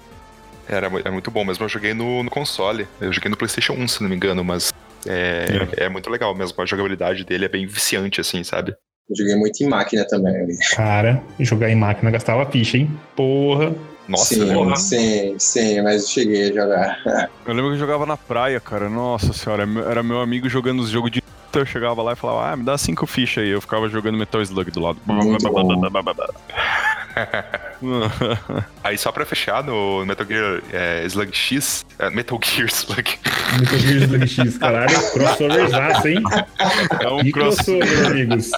Era, 0.69 0.91
mu- 0.91 1.01
é 1.05 1.11
muito 1.11 1.31
bom 1.31 1.45
mesmo. 1.45 1.65
Eu 1.65 1.69
joguei 1.69 1.95
no, 1.95 2.23
no 2.23 2.31
console. 2.31 2.87
Eu 3.01 3.13
joguei 3.13 3.31
no 3.31 3.37
PlayStation 3.37 3.73
1, 3.75 3.89
se 3.89 4.03
não 4.03 4.09
me 4.09 4.17
engano, 4.17 4.43
mas 4.45 4.73
é, 5.07 5.45
é. 5.77 5.89
muito 5.89 6.11
legal 6.11 6.35
mesmo. 6.35 6.61
A 6.61 6.67
jogabilidade 6.67 7.25
dele 7.25 7.45
é 7.45 7.49
bem 7.49 7.67
viciante, 7.67 8.21
assim, 8.21 8.43
sabe? 8.43 8.75
Eu 9.09 9.17
joguei 9.17 9.37
muito 9.37 9.63
em 9.63 9.69
máquina 9.69 10.05
também. 10.07 10.35
ali. 10.37 10.57
Cara, 10.75 11.23
jogar 11.39 11.71
em 11.71 11.77
máquina 11.77 12.11
gastava 12.11 12.45
ficha, 12.51 12.77
hein? 12.77 12.91
Porra. 13.15 13.73
Nossa, 14.09 14.35
sim, 14.35 14.65
né? 14.65 14.77
sim, 14.77 15.37
sim, 15.39 15.83
mas 15.83 16.03
eu 16.03 16.09
cheguei 16.09 16.51
a 16.51 16.55
jogar. 16.55 16.99
Eu 17.47 17.55
lembro 17.55 17.71
que 17.71 17.77
eu 17.77 17.81
jogava 17.81 18.05
na 18.07 18.17
praia, 18.17 18.59
cara. 18.61 18.89
Nossa 18.89 19.33
senhora, 19.33 19.65
era 19.89 20.03
meu 20.03 20.21
amigo 20.21 20.49
jogando 20.49 20.81
os 20.81 20.91
jogos 20.91 21.11
de. 21.13 21.23
Eu 21.59 21.67
chegava 21.67 22.03
lá 22.03 22.13
e 22.13 22.17
falava, 22.17 22.53
ah, 22.53 22.57
me 22.57 22.65
dá 22.65 22.77
cinco 22.77 23.07
fichas 23.07 23.45
aí. 23.45 23.51
Eu 23.51 23.61
ficava 23.61 23.89
jogando 23.89 24.19
Metal 24.19 24.41
Slug 24.43 24.71
do 24.71 24.81
lado. 24.81 24.99
Aí 28.85 28.99
só 28.99 29.11
pra 29.11 29.25
fechar 29.25 29.65
no 29.65 30.05
Metal 30.05 30.27
Gear 30.27 30.63
é, 30.73 31.05
Slug 31.07 31.35
X, 31.35 31.85
é, 31.99 32.11
Metal 32.11 32.39
Gear 32.43 32.69
Slug. 32.69 33.19
Metal 33.59 33.79
Gear 33.79 34.03
Slug 34.03 34.29
X, 34.29 34.59
caralho, 34.59 35.13
crossoverzaço, 35.13 36.09
hein? 36.09 36.23
É 37.01 37.09
um 37.09 37.31
crossover, 37.31 38.07
amigos. 38.07 38.51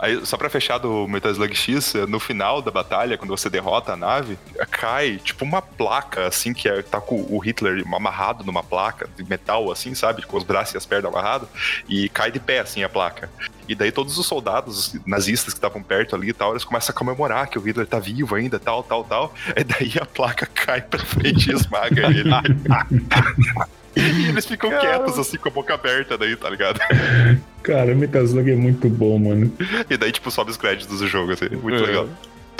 Aí, 0.00 0.24
só 0.24 0.36
pra 0.38 0.48
fechar 0.48 0.78
do 0.78 1.06
Metal 1.06 1.30
Slug 1.30 1.54
X, 1.54 1.92
no 2.08 2.18
final 2.18 2.62
da 2.62 2.70
batalha, 2.70 3.18
quando 3.18 3.30
você 3.30 3.50
derrota 3.50 3.92
a 3.92 3.96
nave, 3.96 4.38
cai 4.70 5.18
tipo 5.18 5.44
uma 5.44 5.60
placa, 5.60 6.26
assim, 6.26 6.54
que 6.54 6.68
é, 6.68 6.80
tá 6.80 7.00
com 7.00 7.26
o 7.28 7.38
Hitler 7.38 7.84
amarrado 7.94 8.42
numa 8.42 8.62
placa 8.62 9.08
de 9.14 9.22
metal, 9.28 9.70
assim, 9.70 9.94
sabe? 9.94 10.22
Com 10.22 10.38
os 10.38 10.44
braços 10.44 10.74
e 10.74 10.78
as 10.78 10.86
pernas 10.86 11.12
amarrados, 11.12 11.48
e 11.86 12.08
cai 12.08 12.30
de 12.30 12.40
pé, 12.40 12.60
assim, 12.60 12.82
a 12.82 12.88
placa. 12.88 13.28
E 13.68 13.74
daí 13.74 13.92
todos 13.92 14.16
os 14.16 14.26
soldados 14.26 14.96
nazistas 15.06 15.52
que 15.52 15.58
estavam 15.58 15.82
perto 15.82 16.16
ali 16.16 16.30
e 16.30 16.32
tal, 16.32 16.52
eles 16.52 16.64
começam 16.64 16.94
a 16.94 16.98
comemorar 16.98 17.48
que 17.48 17.58
o 17.58 17.62
Hitler 17.62 17.86
tá 17.86 17.98
vivo 17.98 18.34
ainda, 18.34 18.58
tal, 18.58 18.82
tal, 18.82 19.04
tal. 19.04 19.34
E 19.54 19.62
daí 19.62 19.92
a 20.00 20.06
placa 20.06 20.46
cai 20.52 20.80
pra 20.80 20.98
frente 20.98 21.50
e 21.50 21.54
esmaga 21.54 22.06
ele. 22.06 22.24
e 24.18 24.28
eles 24.28 24.46
ficam 24.46 24.70
quietos, 24.70 25.18
assim, 25.18 25.36
com 25.36 25.48
a 25.48 25.52
boca 25.52 25.74
aberta 25.74 26.16
daí, 26.16 26.34
tá 26.36 26.48
ligado? 26.50 26.78
Cara, 27.62 27.94
Metal 27.94 28.22
Slug 28.24 28.50
é 28.50 28.56
muito 28.56 28.88
bom, 28.88 29.18
mano. 29.18 29.52
E 29.88 29.96
daí, 29.96 30.10
tipo, 30.12 30.30
sobe 30.30 30.50
os 30.50 30.56
créditos 30.56 30.98
do 30.98 31.06
jogo, 31.06 31.32
assim, 31.32 31.46
muito 31.62 31.82
É. 31.82 31.86
legal. 31.86 32.08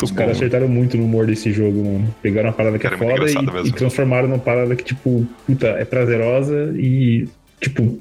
Os 0.03 0.11
caras 0.11 0.37
acertaram 0.39 0.67
muito 0.67 0.97
no 0.97 1.05
humor 1.05 1.27
desse 1.27 1.53
jogo, 1.53 1.85
mano. 1.85 2.15
Pegaram 2.23 2.49
uma 2.49 2.55
parada 2.55 2.79
que 2.79 2.89
Cara, 2.89 2.95
é 2.95 2.97
é 2.97 3.33
foda 3.35 3.63
e, 3.65 3.69
e 3.69 3.73
transformaram 3.73 4.29
numa 4.29 4.39
parada 4.39 4.75
que, 4.75 4.83
tipo, 4.83 5.27
puta, 5.47 5.67
é 5.67 5.85
prazerosa 5.85 6.73
e, 6.75 7.29
tipo, 7.61 8.01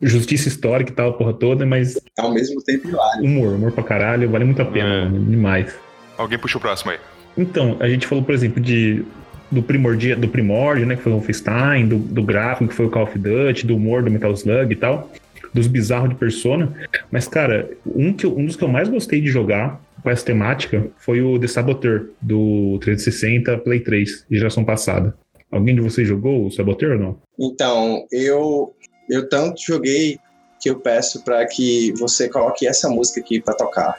justiça 0.00 0.46
histórica 0.46 0.92
e 0.92 0.94
tal, 0.94 1.10
a 1.10 1.12
porra 1.12 1.32
toda, 1.32 1.66
mas 1.66 1.98
Ao 2.18 2.32
mesmo 2.32 2.62
tempo 2.62 2.88
hilário. 2.88 3.24
humor, 3.24 3.54
humor 3.54 3.72
pra 3.72 3.82
caralho, 3.82 4.30
vale 4.30 4.44
muito 4.44 4.62
a 4.62 4.64
pena, 4.64 4.88
É. 4.88 5.04
mano, 5.06 5.24
demais. 5.28 5.74
Alguém 6.16 6.38
puxa 6.38 6.56
o 6.56 6.60
próximo 6.60 6.92
aí. 6.92 6.98
Então, 7.36 7.76
a 7.80 7.88
gente 7.88 8.06
falou, 8.06 8.22
por 8.22 8.34
exemplo, 8.34 8.62
de 8.62 9.02
do 9.50 9.62
primordia, 9.62 10.16
do 10.16 10.28
primórdio, 10.28 10.86
né, 10.86 10.96
que 10.96 11.02
foi 11.02 11.12
o 11.12 11.16
Wolfenstein, 11.16 11.88
do, 11.88 11.98
do 11.98 12.22
gráfico, 12.22 12.68
que 12.68 12.74
foi 12.74 12.86
o 12.86 12.90
Call 12.90 13.04
of 13.04 13.18
Duty, 13.18 13.66
do 13.66 13.76
humor 13.76 14.02
do 14.02 14.10
Metal 14.10 14.32
Slug 14.32 14.72
e 14.72 14.76
tal, 14.76 15.10
dos 15.52 15.66
bizarros 15.66 16.10
de 16.10 16.14
Persona. 16.14 16.72
Mas, 17.10 17.26
cara, 17.26 17.70
um, 17.84 18.12
que, 18.12 18.26
um 18.26 18.46
dos 18.46 18.56
que 18.56 18.62
eu 18.62 18.68
mais 18.68 18.88
gostei 18.88 19.20
de 19.20 19.28
jogar 19.28 19.80
com 20.02 20.10
essa 20.10 20.24
temática 20.24 20.86
foi 20.98 21.20
o 21.20 21.38
The 21.38 21.48
Saboteur, 21.48 22.10
do 22.20 22.78
360 22.80 23.58
Play 23.58 23.80
3, 23.80 24.26
geração 24.30 24.64
passada. 24.64 25.14
Alguém 25.50 25.74
de 25.74 25.80
vocês 25.80 26.06
jogou 26.06 26.46
o 26.46 26.50
Saboteur 26.50 26.92
ou 26.92 26.98
não? 26.98 27.18
Então, 27.38 28.06
eu, 28.12 28.72
eu 29.08 29.28
tanto 29.28 29.60
joguei 29.60 30.18
que 30.60 30.70
eu 30.70 30.78
peço 30.78 31.24
para 31.24 31.44
que 31.46 31.92
você 31.98 32.28
coloque 32.28 32.66
essa 32.66 32.88
música 32.88 33.20
aqui 33.20 33.40
para 33.40 33.54
tocar 33.54 33.98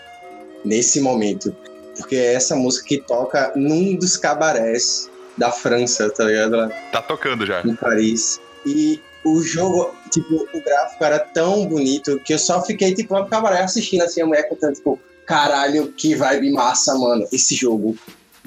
nesse 0.64 1.02
momento. 1.02 1.54
Porque 1.98 2.16
é 2.16 2.36
essa 2.36 2.56
música 2.56 2.88
que 2.88 2.98
toca 3.00 3.52
num 3.56 3.96
dos 3.96 4.16
cabarés 4.16 5.11
da 5.38 5.52
França, 5.52 6.10
tá 6.10 6.24
ligado? 6.26 6.72
Tá 6.92 7.02
tocando 7.02 7.46
já. 7.46 7.62
em 7.62 7.76
Paris. 7.76 8.40
E 8.66 9.00
o 9.24 9.42
jogo, 9.42 9.94
tipo, 10.12 10.48
o 10.54 10.62
gráfico 10.64 11.04
era 11.04 11.20
tão 11.20 11.66
bonito 11.68 12.20
que 12.20 12.34
eu 12.34 12.40
só 12.40 12.62
fiquei, 12.64 12.94
tipo, 12.94 13.18
no 13.18 13.26
cabaré 13.28 13.62
assistindo 13.62 14.02
assim, 14.04 14.22
a 14.22 14.26
mulher 14.26 14.48
cantando, 14.50 14.74
tipo, 14.74 15.00
caralho, 15.26 15.92
que 15.96 16.16
vibe 16.16 16.52
massa, 16.52 16.94
mano. 16.96 17.26
Esse 17.32 17.56
jogo 17.56 17.96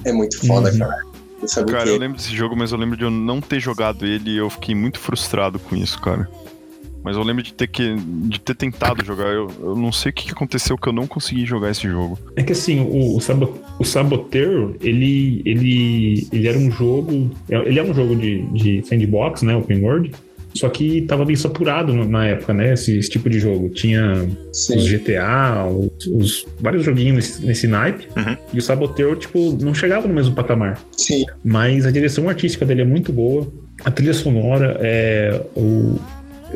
é 0.03 0.11
muito 0.11 0.45
foda, 0.45 0.71
Uhum. 0.71 0.79
cara. 0.79 1.01
Eu 1.57 1.65
Cara, 1.65 1.89
eu 1.89 1.97
lembro 1.97 2.17
desse 2.17 2.35
jogo, 2.35 2.55
mas 2.55 2.71
eu 2.71 2.77
lembro 2.77 2.97
de 2.97 3.03
eu 3.03 3.11
não 3.11 3.39
ter 3.39 3.59
jogado 3.59 4.05
ele 4.05 4.31
e 4.31 4.37
eu 4.37 4.49
fiquei 4.49 4.73
muito 4.73 4.97
frustrado 4.99 5.59
com 5.59 5.75
isso, 5.75 5.99
cara. 6.01 6.27
Mas 7.05 7.15
eu 7.15 7.21
lembro 7.23 7.43
de 7.43 7.53
ter, 7.53 7.67
que, 7.67 7.95
de 7.95 8.39
ter 8.39 8.55
tentado 8.55 9.05
jogar. 9.05 9.27
Eu, 9.27 9.47
eu 9.61 9.75
não 9.75 9.91
sei 9.91 10.09
o 10.09 10.13
que 10.13 10.31
aconteceu 10.31 10.75
que 10.75 10.87
eu 10.89 10.93
não 10.93 11.05
consegui 11.05 11.45
jogar 11.45 11.69
esse 11.69 11.83
jogo. 11.83 12.17
É 12.35 12.41
que 12.41 12.51
assim, 12.51 12.79
o, 12.79 13.15
o, 13.15 13.21
Sabo- 13.21 13.57
o 13.79 13.85
Saboteur, 13.85 14.73
ele, 14.81 15.41
ele, 15.45 16.27
ele 16.33 16.47
era 16.47 16.57
um 16.57 16.71
jogo. 16.71 17.29
Ele 17.47 17.77
é 17.79 17.83
um 17.83 17.93
jogo 17.93 18.15
de, 18.15 18.41
de 18.47 18.83
sandbox, 18.87 19.43
né? 19.43 19.55
Open 19.55 19.83
World. 19.83 20.11
Só 20.55 20.69
que 20.69 21.01
tava 21.01 21.25
bem 21.25 21.35
saturado 21.35 21.93
na 21.93 22.25
época, 22.27 22.53
né? 22.53 22.73
Esse, 22.73 22.97
esse 22.97 23.09
tipo 23.09 23.29
de 23.29 23.39
jogo. 23.39 23.69
Tinha 23.69 24.27
sim. 24.53 24.77
os 24.77 24.87
GTA, 24.89 25.65
os, 25.67 26.07
os- 26.07 26.47
vários 26.61 26.83
joguinhos 26.83 27.15
nesse, 27.17 27.45
nesse 27.45 27.67
naipe. 27.67 28.07
Uhum. 28.17 28.37
E 28.53 28.57
o 28.57 28.61
Saboteur, 28.61 29.15
tipo, 29.17 29.55
não 29.61 29.73
chegava 29.75 30.07
no 30.07 30.13
mesmo 30.13 30.33
patamar. 30.33 30.81
Sim. 30.97 31.25
Mas 31.43 31.85
a 31.85 31.91
direção 31.91 32.27
artística 32.29 32.65
dele 32.65 32.81
é 32.81 32.85
muito 32.85 33.11
boa. 33.13 33.45
A 33.83 33.91
trilha 33.91 34.13
sonora 34.13 34.77
é 34.81 35.41
o. 35.55 35.99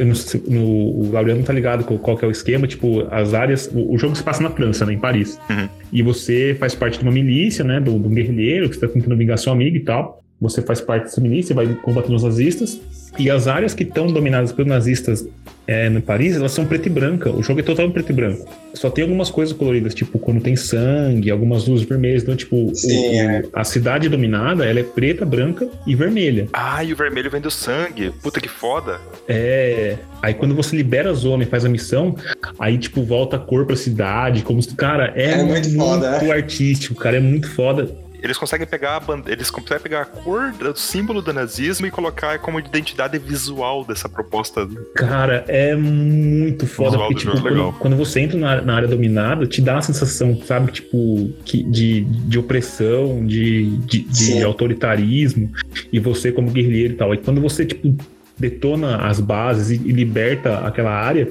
Não 0.05 0.15
sei, 0.15 0.41
no, 0.47 0.63
o 0.63 1.11
Laureano 1.11 1.43
tá 1.43 1.53
ligado 1.53 1.83
com 1.83 1.97
qual 1.97 2.17
que 2.17 2.25
é 2.25 2.27
o 2.27 2.31
esquema, 2.31 2.67
tipo, 2.67 3.07
as 3.11 3.33
áreas. 3.33 3.69
O, 3.73 3.93
o 3.93 3.97
jogo 3.97 4.15
se 4.15 4.23
passa 4.23 4.41
na 4.41 4.49
França, 4.49 4.85
né, 4.85 4.93
em 4.93 4.99
Paris. 4.99 5.39
Uhum. 5.49 5.69
E 5.91 6.01
você 6.01 6.55
faz 6.59 6.73
parte 6.75 6.97
de 6.99 7.03
uma 7.03 7.11
milícia, 7.11 7.63
né, 7.63 7.79
um 7.79 7.83
de 7.83 8.07
um 8.07 8.13
guerrilheiro 8.13 8.69
que 8.69 8.75
está 8.75 8.87
tentando 8.87 9.15
vingar 9.15 9.37
seu 9.37 9.51
amigo 9.51 9.75
e 9.75 9.81
tal. 9.81 10.23
Você 10.41 10.61
faz 10.61 10.79
parte 10.79 11.03
dessa 11.03 11.19
milícia, 11.19 11.53
vai 11.53 11.67
combatendo 11.75 12.15
os 12.15 12.23
nazistas. 12.23 12.79
E 13.19 13.29
as 13.29 13.47
áreas 13.47 13.73
que 13.73 13.83
estão 13.83 14.07
dominadas 14.07 14.51
pelos 14.51 14.69
nazistas 14.69 15.27
é, 15.67 15.87
no 15.89 16.01
Paris, 16.01 16.35
elas 16.35 16.51
são 16.51 16.65
preto 16.65 16.87
e 16.87 16.89
branca. 16.89 17.29
O 17.29 17.43
jogo 17.43 17.59
é 17.59 17.63
total 17.63 17.91
preto 17.91 18.09
e 18.11 18.13
branco. 18.15 18.47
Só 18.73 18.89
tem 18.89 19.03
algumas 19.03 19.29
coisas 19.29 19.53
coloridas, 19.55 19.93
tipo 19.93 20.17
quando 20.17 20.41
tem 20.41 20.55
sangue, 20.55 21.29
algumas 21.29 21.67
luzes 21.67 21.85
vermelhas. 21.87 22.23
Então, 22.23 22.35
tipo, 22.35 22.71
Sim, 22.73 22.97
o- 22.97 23.13
é. 23.19 23.43
a 23.53 23.63
cidade 23.63 24.09
dominada, 24.09 24.65
ela 24.65 24.79
é 24.79 24.83
preta, 24.83 25.25
branca 25.25 25.67
e 25.85 25.93
vermelha. 25.93 26.47
Ah, 26.53 26.83
e 26.83 26.91
o 26.91 26.95
vermelho 26.95 27.29
vem 27.29 27.41
do 27.41 27.51
sangue. 27.51 28.11
Puta 28.23 28.39
que 28.41 28.49
foda. 28.49 28.99
É. 29.27 29.97
Aí 30.23 30.33
quando 30.33 30.55
você 30.55 30.75
libera 30.75 31.11
a 31.11 31.13
zona 31.13 31.43
e 31.43 31.45
faz 31.45 31.65
a 31.65 31.69
missão, 31.69 32.15
aí, 32.57 32.77
tipo, 32.77 33.03
volta 33.03 33.35
a 33.35 33.39
cor 33.39 33.65
pra 33.65 33.75
cidade. 33.75 34.41
Como 34.41 34.61
se. 34.63 34.73
Cara, 34.75 35.13
é, 35.15 35.31
É 35.33 35.43
muito 35.43 35.71
foda, 35.75 36.19
né? 36.19 36.31
artístico, 36.31 36.95
cara. 36.95 37.17
É 37.17 37.19
muito 37.19 37.47
foda. 37.51 37.89
Eles 38.21 38.37
conseguem 38.37 38.67
pegar 38.67 38.95
a 38.95 38.99
bande... 38.99 39.31
eles 39.31 39.49
conseguem 39.49 39.81
pegar 39.81 40.01
a 40.01 40.05
cor 40.05 40.51
do 40.51 40.77
símbolo 40.77 41.21
do 41.21 41.33
nazismo 41.33 41.87
e 41.87 41.91
colocar 41.91 42.39
como 42.39 42.59
identidade 42.59 43.17
visual 43.17 43.85
dessa 43.85 44.09
proposta. 44.09 44.67
Cara, 44.95 45.45
é 45.47 45.75
muito 45.75 46.67
foda. 46.67 46.91
visual 46.91 47.07
Porque, 47.07 47.19
tipo, 47.25 47.37
é 47.37 47.41
quando, 47.41 47.53
legal. 47.53 47.75
quando 47.79 47.95
você 47.95 48.19
entra 48.21 48.37
na, 48.37 48.61
na 48.61 48.75
área 48.75 48.87
dominada, 48.87 49.45
te 49.45 49.61
dá 49.61 49.77
a 49.77 49.81
sensação, 49.81 50.39
sabe, 50.45 50.71
tipo, 50.71 51.31
que, 51.45 51.63
de, 51.63 52.01
de 52.01 52.39
opressão, 52.39 53.25
de, 53.25 53.77
de, 53.77 54.03
de 54.03 54.43
autoritarismo, 54.43 55.51
e 55.91 55.99
você 55.99 56.31
como 56.31 56.51
guerrilheiro 56.51 56.93
e 56.93 56.97
tal. 56.97 57.13
E 57.13 57.17
quando 57.17 57.41
você, 57.41 57.65
tipo, 57.65 57.95
detona 58.37 58.97
as 58.97 59.19
bases 59.19 59.69
e, 59.69 59.87
e 59.87 59.91
liberta 59.91 60.59
aquela 60.59 60.91
área, 60.91 61.27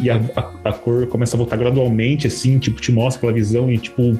e 0.00 0.10
a, 0.10 0.16
a, 0.34 0.70
a 0.70 0.72
cor 0.72 1.06
começa 1.06 1.36
a 1.36 1.38
voltar 1.38 1.56
gradualmente, 1.56 2.26
assim, 2.26 2.58
tipo, 2.58 2.80
te 2.80 2.90
mostra 2.90 3.18
aquela 3.18 3.32
visão 3.32 3.70
e, 3.70 3.78
tipo, 3.78 4.18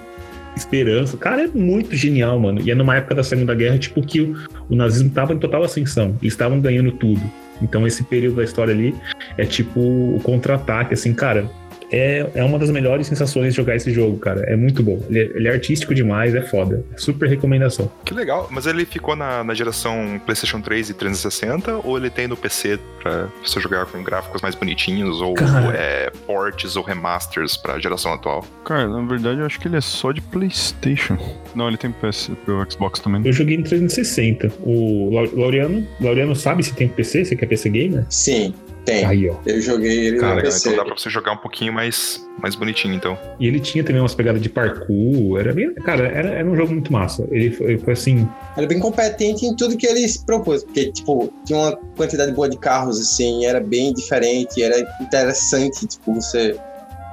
esperança. 0.57 1.17
Cara, 1.17 1.45
é 1.45 1.47
muito 1.47 1.95
genial, 1.95 2.39
mano. 2.39 2.61
E 2.61 2.71
é 2.71 2.75
numa 2.75 2.97
época 2.97 3.15
da 3.15 3.23
Segunda 3.23 3.55
Guerra, 3.55 3.79
tipo, 3.79 4.03
que 4.03 4.21
o, 4.21 4.37
o 4.69 4.75
nazismo 4.75 5.11
tava 5.11 5.33
em 5.33 5.39
total 5.39 5.63
ascensão. 5.63 6.17
Eles 6.21 6.33
estavam 6.33 6.61
ganhando 6.61 6.93
tudo. 6.93 7.23
Então 7.63 7.87
esse 7.87 8.03
período 8.05 8.37
da 8.37 8.45
história 8.45 8.73
ali 8.73 8.95
é 9.39 9.45
tipo 9.45 9.81
o 9.81 10.21
contra-ataque, 10.23 10.95
assim, 10.95 11.15
cara. 11.15 11.49
É, 11.93 12.27
é 12.35 12.45
uma 12.45 12.59
das 12.59 12.71
melhores 12.71 13.07
sensações 13.07 13.53
de 13.53 13.57
jogar 13.57 13.77
esse 13.77 13.91
jogo, 13.93 14.19
cara. 14.19 14.41
É 14.43 14.57
muito 14.57 14.83
bom. 14.83 15.01
Ele 15.09 15.19
é, 15.21 15.23
ele 15.37 15.49
é 15.49 15.53
artístico 15.53 15.95
demais, 15.95 16.35
é 16.35 16.43
foda. 16.43 16.85
Super 16.97 17.29
recomendação. 17.29 17.91
Que 18.05 18.13
legal. 18.15 18.49
Mas 18.51 18.67
ele 18.67 18.85
ficou 18.85 19.15
na, 19.15 19.45
na 19.45 19.55
geração 19.55 20.21
PlayStation 20.25 20.61
3 20.61 20.91
e 20.91 20.95
360 20.95 21.81
ou 21.85 21.97
ele 21.97 22.11
tem 22.11 22.27
no 22.27 22.37
PC 22.37 22.79
pra 23.03 23.29
você 23.45 23.61
jogar 23.61 23.87
com 23.87 24.03
gráficos 24.03 24.43
mais 24.43 24.55
bonitinhos 24.55 25.21
ou 25.21 25.35
é, 25.75 26.11
ports 26.27 26.77
ou 26.77 26.83
remasters 26.83 27.57
pra 27.57 27.79
geração 27.79 28.13
atual? 28.13 28.45
Cara, 28.65 28.89
na 28.89 29.03
verdade 29.07 29.41
eu 29.41 29.47
acho 29.47 29.61
que 29.61 29.69
ele 29.69 29.77
é 29.77 29.81
só 29.81 30.11
de 30.13 30.21
PlayStation. 30.21 31.17
Não, 31.55 31.69
ele 31.69 31.77
tem 31.77 31.91
PS 31.93 32.31
pro 32.45 32.67
Xbox 32.71 33.01
também. 33.01 33.23
Eu 33.25 33.33
joguei 33.33 33.57
no 33.57 33.65
360. 33.65 34.53
O 34.63 35.11
Lau- 35.15 35.29
Laureano, 35.35 35.87
Laureano 36.01 36.35
sabe 36.35 36.63
se 36.63 36.75
tem 36.75 36.89
PC, 36.89 37.25
se 37.25 37.37
quer 37.37 37.47
PC 37.47 37.69
Gamer? 37.71 38.05
Sim, 38.11 38.53
tem. 38.87 39.05
Aí, 39.05 39.29
ó. 39.29 39.35
Eu 39.45 39.61
joguei 39.61 40.07
ele 40.07 40.19
Cara, 40.19 40.37
no 40.37 40.43
PC. 40.43 40.69
então 40.69 40.79
dá 40.79 40.85
pra 40.85 40.97
você 40.97 41.11
jogar 41.11 41.33
um 41.33 41.37
pouquinho 41.37 41.73
mais, 41.73 42.25
mais 42.41 42.55
bonitinho, 42.55 42.95
então. 42.95 43.19
E 43.39 43.47
ele 43.47 43.59
tinha 43.59 43.83
também 43.83 44.01
umas 44.01 44.15
pegadas 44.15 44.41
de 44.41 44.49
parkour. 44.49 45.39
Era 45.39 45.53
bem. 45.53 45.75
Cara, 45.75 46.07
era, 46.07 46.29
era 46.31 46.49
um 46.49 46.57
jogo 46.57 46.73
muito 46.73 46.93
massa. 46.93 47.27
Ele 47.31 47.51
foi, 47.51 47.67
ele 47.67 47.79
foi 47.79 47.93
assim. 47.93 48.27
É 48.57 48.65
bem 48.65 48.79
competente 48.79 49.45
em 49.45 49.55
tudo 49.57 49.77
que 49.77 49.87
ele 49.87 50.07
se 50.09 50.25
propôs, 50.25 50.63
porque, 50.65 50.93
tipo, 50.93 51.31
tinha 51.45 51.59
uma 51.59 51.77
quantidade 51.97 52.33
boa 52.33 52.49
de 52.49 52.57
carros, 52.57 53.01
assim, 53.01 53.45
era 53.45 53.61
bem 53.61 53.93
diferente, 53.93 54.63
era 54.63 54.79
interessante, 55.01 55.87
tipo, 55.87 56.15
você 56.15 56.57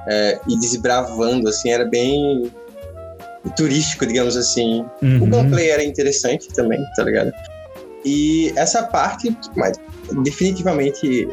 é, 0.08 0.40
ir 0.48 0.58
desbravando, 0.60 1.48
assim, 1.48 1.70
era 1.70 1.84
bem 1.84 2.50
turístico, 3.56 4.06
digamos 4.06 4.36
assim. 4.36 4.86
O 5.02 5.04
uhum. 5.04 5.28
gameplay 5.28 5.70
era 5.70 5.84
interessante 5.84 6.48
também, 6.54 6.80
tá 6.96 7.02
ligado? 7.02 7.32
E 8.04 8.52
essa 8.56 8.82
parte, 8.84 9.36
mas 9.56 9.78
definitivamente 10.22 11.28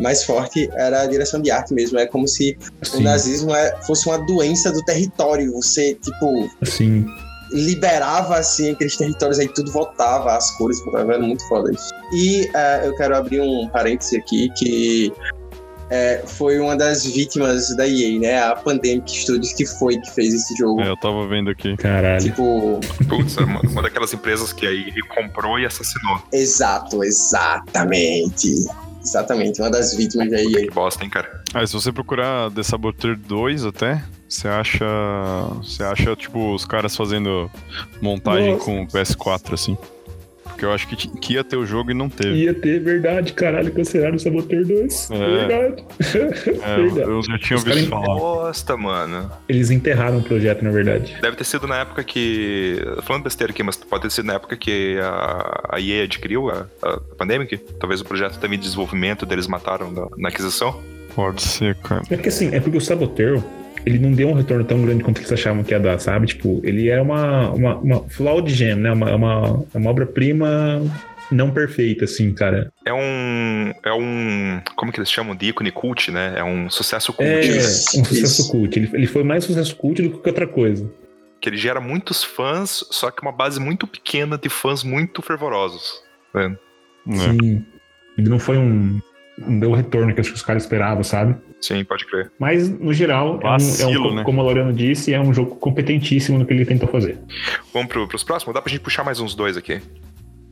mais 0.00 0.24
forte 0.24 0.68
era 0.74 1.02
a 1.02 1.06
direção 1.06 1.40
de 1.40 1.50
arte 1.50 1.72
mesmo. 1.74 1.98
É 1.98 2.06
como 2.06 2.26
se 2.28 2.56
o 2.82 2.84
Sim, 2.86 3.02
nazismo 3.02 3.54
é- 3.54 3.74
fosse 3.86 4.08
uma 4.08 4.18
doença 4.18 4.70
do 4.72 4.82
território. 4.84 5.52
Você, 5.52 5.94
tipo, 5.94 6.50
sim. 6.64 7.06
liberava 7.52 8.36
assim 8.36 8.70
aqueles 8.70 8.96
territórios 8.96 9.38
aí, 9.38 9.48
tudo 9.48 9.70
voltava, 9.70 10.36
as 10.36 10.50
cores 10.52 10.78
voltavam, 10.84 11.12
era 11.12 11.22
muito 11.22 11.46
foda 11.48 11.70
isso. 11.72 11.92
E 12.12 12.50
eh, 12.54 12.82
eu 12.84 12.94
quero 12.96 13.16
abrir 13.16 13.40
um 13.40 13.68
parêntese 13.68 14.16
aqui 14.18 14.50
que 14.58 15.12
é, 15.88 16.22
foi 16.26 16.58
uma 16.58 16.76
das 16.76 17.04
vítimas 17.04 17.74
da 17.76 17.86
EA, 17.86 18.18
né? 18.18 18.42
A 18.42 18.56
Pandemic 18.56 19.08
Studios 19.08 19.52
que 19.52 19.64
foi 19.64 19.96
que 20.00 20.10
fez 20.10 20.34
esse 20.34 20.56
jogo. 20.56 20.80
É, 20.80 20.88
eu 20.90 20.96
tava 20.96 21.26
vendo 21.28 21.48
aqui. 21.48 21.76
Caralho. 21.76 22.20
Tipo, 22.20 22.80
Putz, 23.08 23.36
é 23.38 23.42
uma, 23.44 23.60
uma 23.60 23.82
daquelas 23.82 24.12
empresas 24.12 24.52
que 24.52 24.66
aí 24.66 24.92
comprou 25.14 25.58
e 25.60 25.64
assassinou. 25.64 26.20
exato, 26.32 27.04
exatamente. 27.04 28.66
Exatamente, 29.06 29.60
uma 29.60 29.70
das 29.70 29.94
vítimas 29.94 30.28
da 30.28 30.36
EA. 30.42 30.62
Que 30.62 30.70
bosta, 30.70 31.04
hein, 31.04 31.10
cara? 31.10 31.40
Ah, 31.54 31.64
se 31.64 31.72
você 31.72 31.92
procurar 31.92 32.50
The 32.50 32.62
Saboteur 32.64 33.16
2 33.16 33.64
até, 33.64 34.02
você 34.28 34.48
acha. 34.48 34.84
Você 35.62 35.84
acha, 35.84 36.16
tipo, 36.16 36.52
os 36.52 36.64
caras 36.64 36.96
fazendo 36.96 37.48
montagem 38.02 38.54
Nossa. 38.54 38.64
com 38.64 38.82
o 38.82 38.86
PS4, 38.88 39.54
assim. 39.54 39.78
Porque 40.56 40.64
eu 40.64 40.72
acho 40.72 40.88
que, 40.88 40.96
que 40.96 41.34
ia 41.34 41.44
ter 41.44 41.56
o 41.56 41.66
jogo 41.66 41.90
e 41.90 41.94
não 41.94 42.08
teve. 42.08 42.44
Ia 42.44 42.54
ter, 42.54 42.80
verdade, 42.80 43.34
caralho, 43.34 43.70
cancelaram 43.70 44.16
o 44.16 44.18
Saboteur 44.18 44.64
2. 44.64 45.10
É. 45.10 45.18
Verdade. 45.18 45.84
É, 46.66 46.76
verdade. 46.76 47.10
eu 47.10 47.22
já 47.22 47.38
tinha 47.38 47.58
ouvido 47.58 47.88
falar. 47.88 48.06
Bosta, 48.06 48.76
mano. 48.76 49.30
Eles 49.48 49.70
enterraram 49.70 50.18
o 50.18 50.22
projeto, 50.22 50.62
na 50.62 50.70
verdade. 50.70 51.16
Deve 51.20 51.36
ter 51.36 51.44
sido 51.44 51.66
na 51.66 51.80
época 51.80 52.02
que. 52.02 52.78
Falando 53.02 53.24
besteira 53.24 53.52
aqui, 53.52 53.62
mas 53.62 53.76
pode 53.76 54.02
ter 54.02 54.10
sido 54.10 54.26
na 54.26 54.34
época 54.34 54.56
que 54.56 54.98
a, 54.98 55.76
a 55.76 55.80
EA 55.80 56.04
adquiriu 56.04 56.48
a, 56.48 56.66
a 56.82 57.00
Pandemic. 57.18 57.58
Talvez 57.78 58.00
o 58.00 58.04
projeto 58.04 58.38
também 58.38 58.58
de 58.58 58.64
desenvolvimento 58.64 59.26
deles 59.26 59.46
mataram 59.46 59.90
na, 59.90 60.08
na 60.16 60.28
aquisição. 60.28 60.80
Pode 61.14 61.42
ser, 61.42 61.74
cara. 61.76 62.02
É 62.10 62.16
porque 62.16 62.28
assim, 62.30 62.54
é 62.54 62.60
porque 62.60 62.78
o 62.78 62.80
Saboteur, 62.80 63.42
ele 63.86 64.00
não 64.00 64.10
deu 64.12 64.28
um 64.28 64.34
retorno 64.34 64.64
tão 64.64 64.82
grande 64.82 65.04
quanto 65.04 65.18
eles 65.18 65.32
achavam 65.32 65.62
que 65.62 65.72
ia 65.72 65.78
dar, 65.78 65.98
sabe? 66.00 66.26
Tipo, 66.26 66.60
ele 66.64 66.88
é 66.88 67.00
uma, 67.00 67.50
uma, 67.52 67.76
uma 67.76 68.08
flawed 68.08 68.52
gem, 68.52 68.74
né? 68.74 68.90
Uma, 68.92 69.14
uma, 69.14 69.64
é 69.72 69.78
uma 69.78 69.90
obra-prima 69.90 70.82
não 71.30 71.50
perfeita, 71.52 72.04
assim, 72.04 72.32
cara. 72.34 72.72
É 72.84 72.92
um. 72.92 73.72
É 73.84 73.92
um. 73.92 74.60
Como 74.74 74.92
que 74.92 74.98
eles 74.98 75.10
chamam 75.10 75.36
de 75.36 75.46
ícone 75.46 75.70
cult, 75.70 76.10
né? 76.10 76.34
É 76.36 76.42
um 76.44 76.68
sucesso 76.68 77.12
cult. 77.12 77.28
É, 77.30 77.36
um 77.36 77.40
Isso, 77.56 78.04
sucesso 78.04 78.42
isso. 78.42 78.50
cult. 78.50 78.76
Ele, 78.76 78.90
ele 78.92 79.06
foi 79.06 79.22
mais 79.22 79.44
sucesso 79.44 79.74
cult 79.76 80.02
do 80.02 80.18
que 80.18 80.28
outra 80.28 80.46
coisa. 80.48 80.90
Que 81.40 81.48
ele 81.48 81.56
gera 81.56 81.80
muitos 81.80 82.24
fãs, 82.24 82.84
só 82.90 83.10
que 83.10 83.22
uma 83.22 83.32
base 83.32 83.60
muito 83.60 83.86
pequena 83.86 84.36
de 84.36 84.48
fãs 84.48 84.82
muito 84.82 85.22
fervorosos. 85.22 86.02
né? 86.34 86.56
É. 87.08 87.16
Sim. 87.16 87.64
Ele 88.18 88.28
não 88.28 88.38
foi 88.38 88.56
um. 88.56 89.00
Não 89.38 89.58
deu 89.60 89.70
o 89.70 89.74
retorno 89.74 90.14
que 90.14 90.20
os 90.20 90.42
caras 90.42 90.62
esperavam, 90.62 91.02
sabe? 91.04 91.36
Sim, 91.60 91.84
pode 91.84 92.06
crer. 92.06 92.30
Mas, 92.38 92.68
no 92.68 92.92
geral, 92.92 93.38
é 93.42 93.46
um, 93.46 93.48
é 93.48 93.48
um, 93.48 93.50
Vacilo, 93.52 94.14
né? 94.14 94.22
como 94.24 94.40
o 94.40 94.44
Loriano 94.44 94.72
disse, 94.72 95.12
é 95.12 95.20
um 95.20 95.32
jogo 95.34 95.56
competentíssimo 95.56 96.38
no 96.38 96.46
que 96.46 96.52
ele 96.54 96.64
tentou 96.64 96.88
fazer. 96.88 97.18
Vamos 97.72 97.88
pro, 97.88 98.06
pros 98.08 98.22
próximos? 98.24 98.54
Dá 98.54 98.62
pra 98.62 98.70
gente 98.70 98.80
puxar 98.80 99.04
mais 99.04 99.20
uns 99.20 99.34
dois 99.34 99.56
aqui. 99.56 99.80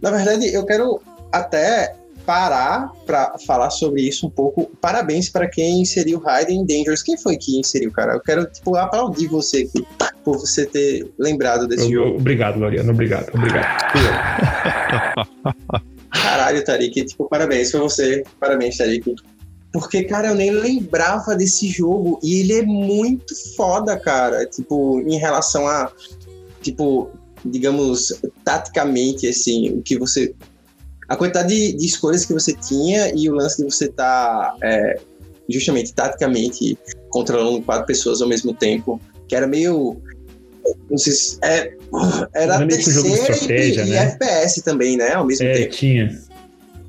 Na 0.02 0.10
verdade, 0.10 0.52
eu 0.52 0.64
quero 0.66 1.00
até 1.32 1.94
parar 2.26 2.90
pra 3.06 3.34
falar 3.46 3.70
sobre 3.70 4.02
isso 4.02 4.26
um 4.26 4.30
pouco. 4.30 4.70
Parabéns 4.80 5.28
pra 5.28 5.46
quem 5.48 5.82
inseriu 5.82 6.18
Raiden 6.20 6.64
Dangerous. 6.66 7.02
Quem 7.02 7.16
foi 7.18 7.36
que 7.36 7.58
inseriu, 7.60 7.90
cara? 7.90 8.14
Eu 8.14 8.20
quero, 8.20 8.46
tipo, 8.46 8.74
aplaudir 8.76 9.28
você 9.28 9.68
aqui 9.68 9.86
por 10.24 10.38
você 10.38 10.64
ter 10.66 11.10
lembrado 11.18 11.68
desse 11.68 11.84
Eu- 11.92 12.04
jogo. 12.04 12.16
obrigado, 12.18 12.58
Loriano. 12.58 12.90
Obrigado, 12.92 13.30
obrigado. 13.34 13.66
Caralho, 16.14 16.64
Tarik, 16.64 17.04
tipo, 17.04 17.28
parabéns 17.28 17.70
pra 17.70 17.80
você. 17.80 18.22
Parabéns, 18.38 18.76
Tarik. 18.76 19.14
Porque, 19.72 20.04
cara, 20.04 20.28
eu 20.28 20.34
nem 20.34 20.52
lembrava 20.52 21.34
desse 21.34 21.68
jogo. 21.68 22.20
E 22.22 22.40
ele 22.40 22.52
é 22.52 22.62
muito 22.62 23.34
foda, 23.56 23.98
cara. 23.98 24.46
Tipo, 24.46 25.00
em 25.00 25.18
relação 25.18 25.66
a. 25.66 25.90
Tipo, 26.62 27.10
digamos, 27.44 28.20
taticamente, 28.44 29.26
assim, 29.26 29.70
o 29.70 29.82
que 29.82 29.98
você. 29.98 30.34
A 31.08 31.16
quantidade 31.16 31.48
de, 31.48 31.72
de 31.76 31.86
escolhas 31.86 32.24
que 32.24 32.32
você 32.32 32.54
tinha 32.54 33.12
e 33.14 33.28
o 33.28 33.34
lance 33.34 33.58
de 33.58 33.64
você 33.64 33.86
estar, 33.86 34.56
justamente, 35.50 35.92
taticamente, 35.92 36.78
controlando 37.10 37.60
quatro 37.62 37.86
pessoas 37.86 38.22
ao 38.22 38.28
mesmo 38.28 38.54
tempo. 38.54 39.00
Que 39.26 39.34
era 39.34 39.46
meio. 39.46 40.00
Não 40.88 40.96
sei 40.96 41.12
se. 41.12 41.38
É, 41.42 41.76
era 42.34 42.58
de 42.58 42.66
terceira 42.68 43.08
estratégia, 43.08 43.82
e, 43.82 43.88
e 43.88 43.90
né? 43.90 43.96
FPS 44.20 44.62
também, 44.62 44.96
né? 44.96 45.12
Ao 45.12 45.24
mesmo 45.26 45.46
É, 45.46 45.52
tempo. 45.52 45.70
tinha. 45.70 46.10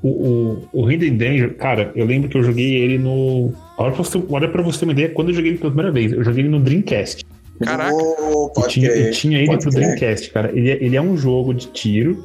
O, 0.02 0.08
o, 0.08 0.68
o 0.84 0.90
Hidden 0.90 1.16
Danger, 1.16 1.54
cara, 1.56 1.90
eu 1.96 2.04
lembro 2.04 2.28
que 2.28 2.36
eu 2.36 2.42
joguei 2.42 2.74
ele 2.76 2.98
no. 2.98 3.52
Olha 3.78 3.92
pra 3.92 4.04
você, 4.04 4.22
olha 4.28 4.48
pra 4.48 4.62
você 4.62 4.78
ter 4.80 4.84
uma 4.86 4.92
ideia, 4.92 5.08
quando 5.08 5.28
eu 5.30 5.34
joguei 5.34 5.52
ele 5.52 5.58
pela 5.58 5.70
primeira 5.70 5.92
vez, 5.92 6.12
eu 6.12 6.22
joguei 6.22 6.42
ele 6.42 6.48
no 6.50 6.60
Dreamcast. 6.60 7.24
Caraca. 7.62 7.94
Oh, 7.94 8.44
Eu 8.44 8.50
pode 8.54 8.74
tinha, 8.74 8.88
eu 8.90 9.10
tinha 9.12 9.38
ele 9.38 9.46
pode 9.46 9.62
pro 9.62 9.70
crer. 9.72 9.84
Dreamcast, 9.84 10.30
cara. 10.30 10.50
Ele, 10.54 10.70
é- 10.70 10.78
ele 10.84 10.94
é 10.96 11.00
um 11.00 11.16
jogo 11.16 11.54
de 11.54 11.68
tiro, 11.68 12.22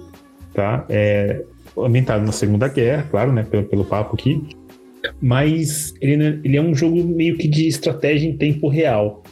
tá? 0.54 0.86
É 0.90 1.42
ambientado 1.78 2.26
na 2.26 2.34
Segunda 2.34 2.68
Guerra, 2.68 3.08
claro, 3.10 3.32
né? 3.32 3.44
Pelo, 3.50 3.64
pelo 3.64 3.86
papo 3.86 4.16
aqui. 4.16 4.44
Mas 5.22 5.94
ele, 6.02 6.40
ele 6.44 6.58
é 6.58 6.62
um 6.62 6.76
jogo 6.76 7.02
meio 7.04 7.38
que 7.38 7.48
de 7.48 7.68
estratégia 7.68 8.28
em 8.28 8.36
tempo 8.38 8.68
real. 8.68 9.24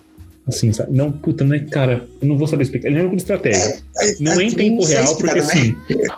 Assim, 0.49 0.73
sabe? 0.73 0.95
Não, 0.95 1.11
puta, 1.11 1.43
né, 1.45 1.59
cara? 1.71 2.05
Eu 2.21 2.27
não 2.27 2.37
vou 2.37 2.47
saber 2.47 2.63
explicar. 2.63 2.87
Ele 2.89 2.97
é 2.97 2.99
um 2.99 3.03
jogo 3.03 3.15
de 3.15 3.21
estratégia. 3.21 3.77
Não 4.19 4.33
é 4.39 4.43
em 4.43 4.51
tempo 4.51 4.83
real, 4.85 5.15
porque 5.15 5.39
também. 5.41 5.41
assim, 5.41 5.75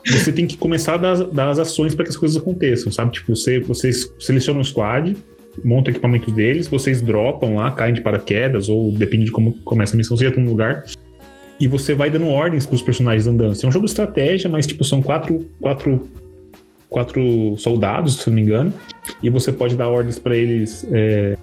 você 0.09 0.31
tem 0.31 0.47
que 0.47 0.57
começar 0.57 0.95
a 0.95 0.97
dar, 0.97 1.11
as- 1.11 1.31
dar 1.31 1.49
as 1.49 1.59
ações 1.59 1.93
para 1.93 2.05
que 2.05 2.09
as 2.11 2.17
coisas 2.17 2.37
aconteçam, 2.37 2.91
sabe? 2.91 3.11
Tipo, 3.11 3.35
você, 3.35 3.59
vocês 3.59 4.11
selecionam 4.19 4.61
um 4.61 4.63
squad, 4.63 5.15
montam 5.63 5.91
o 5.91 5.95
equipamento 5.95 6.31
deles, 6.31 6.67
vocês 6.67 7.01
dropam 7.01 7.55
lá, 7.55 7.71
caem 7.71 7.93
de 7.93 8.01
paraquedas, 8.01 8.69
ou 8.69 8.91
depende 8.91 9.25
de 9.25 9.31
como 9.31 9.53
começa 9.65 9.95
a 9.95 9.97
missão, 9.97 10.15
você 10.17 10.23
já 10.25 10.31
tá 10.31 10.39
num 10.39 10.49
lugar. 10.49 10.85
E 11.59 11.67
você 11.67 11.93
vai 11.93 12.09
dando 12.09 12.27
ordens 12.27 12.65
pros 12.65 12.81
personagens 12.81 13.27
andando. 13.27 13.51
Assim, 13.51 13.65
É 13.67 13.69
um 13.69 13.71
jogo 13.71 13.85
de 13.85 13.91
estratégia, 13.91 14.49
mas 14.49 14.65
tipo, 14.65 14.83
são 14.83 15.01
quatro, 15.01 15.45
quatro, 15.59 16.07
quatro 16.89 17.55
soldados, 17.57 18.15
se 18.17 18.27
não 18.29 18.35
me 18.35 18.41
engano. 18.41 18.73
E 19.21 19.29
você 19.29 19.51
pode 19.51 19.75
dar 19.75 19.87
ordens 19.89 20.17
para 20.17 20.35
eles 20.35 20.85
é, 20.91 21.37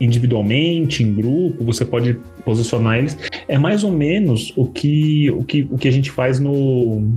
individualmente, 0.00 1.02
em 1.02 1.14
grupo, 1.14 1.64
você 1.64 1.84
pode 1.84 2.18
posicionar 2.44 2.98
eles. 2.98 3.16
É 3.48 3.58
mais 3.58 3.84
ou 3.84 3.90
menos 3.92 4.52
o 4.56 4.66
que, 4.66 5.30
o 5.30 5.44
que, 5.44 5.66
o 5.70 5.78
que 5.78 5.88
a 5.88 5.92
gente 5.92 6.10
faz 6.10 6.38
no. 6.40 7.08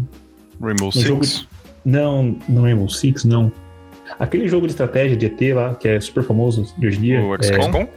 Rainbow 0.61 0.89
No 0.93 1.01
jogo- 1.01 1.23
Six. 1.23 1.47
Não, 1.85 2.35
não 2.47 2.65
é 2.65 2.71
Rainbow 2.73 2.89
Six, 2.89 3.23
não. 3.25 3.51
Aquele 4.19 4.47
jogo 4.47 4.65
de 4.67 4.73
estratégia 4.73 5.15
de 5.15 5.25
ET 5.25 5.53
lá, 5.55 5.75
que 5.75 5.87
é 5.87 5.99
super 5.99 6.23
famoso 6.23 6.73
de 6.77 6.87
hoje 6.87 6.97
em 6.97 7.01
dia. 7.01 7.21
O 7.21 7.35
é, 7.35 7.43
XCOM? 7.43 7.63
XCOM? 7.63 7.87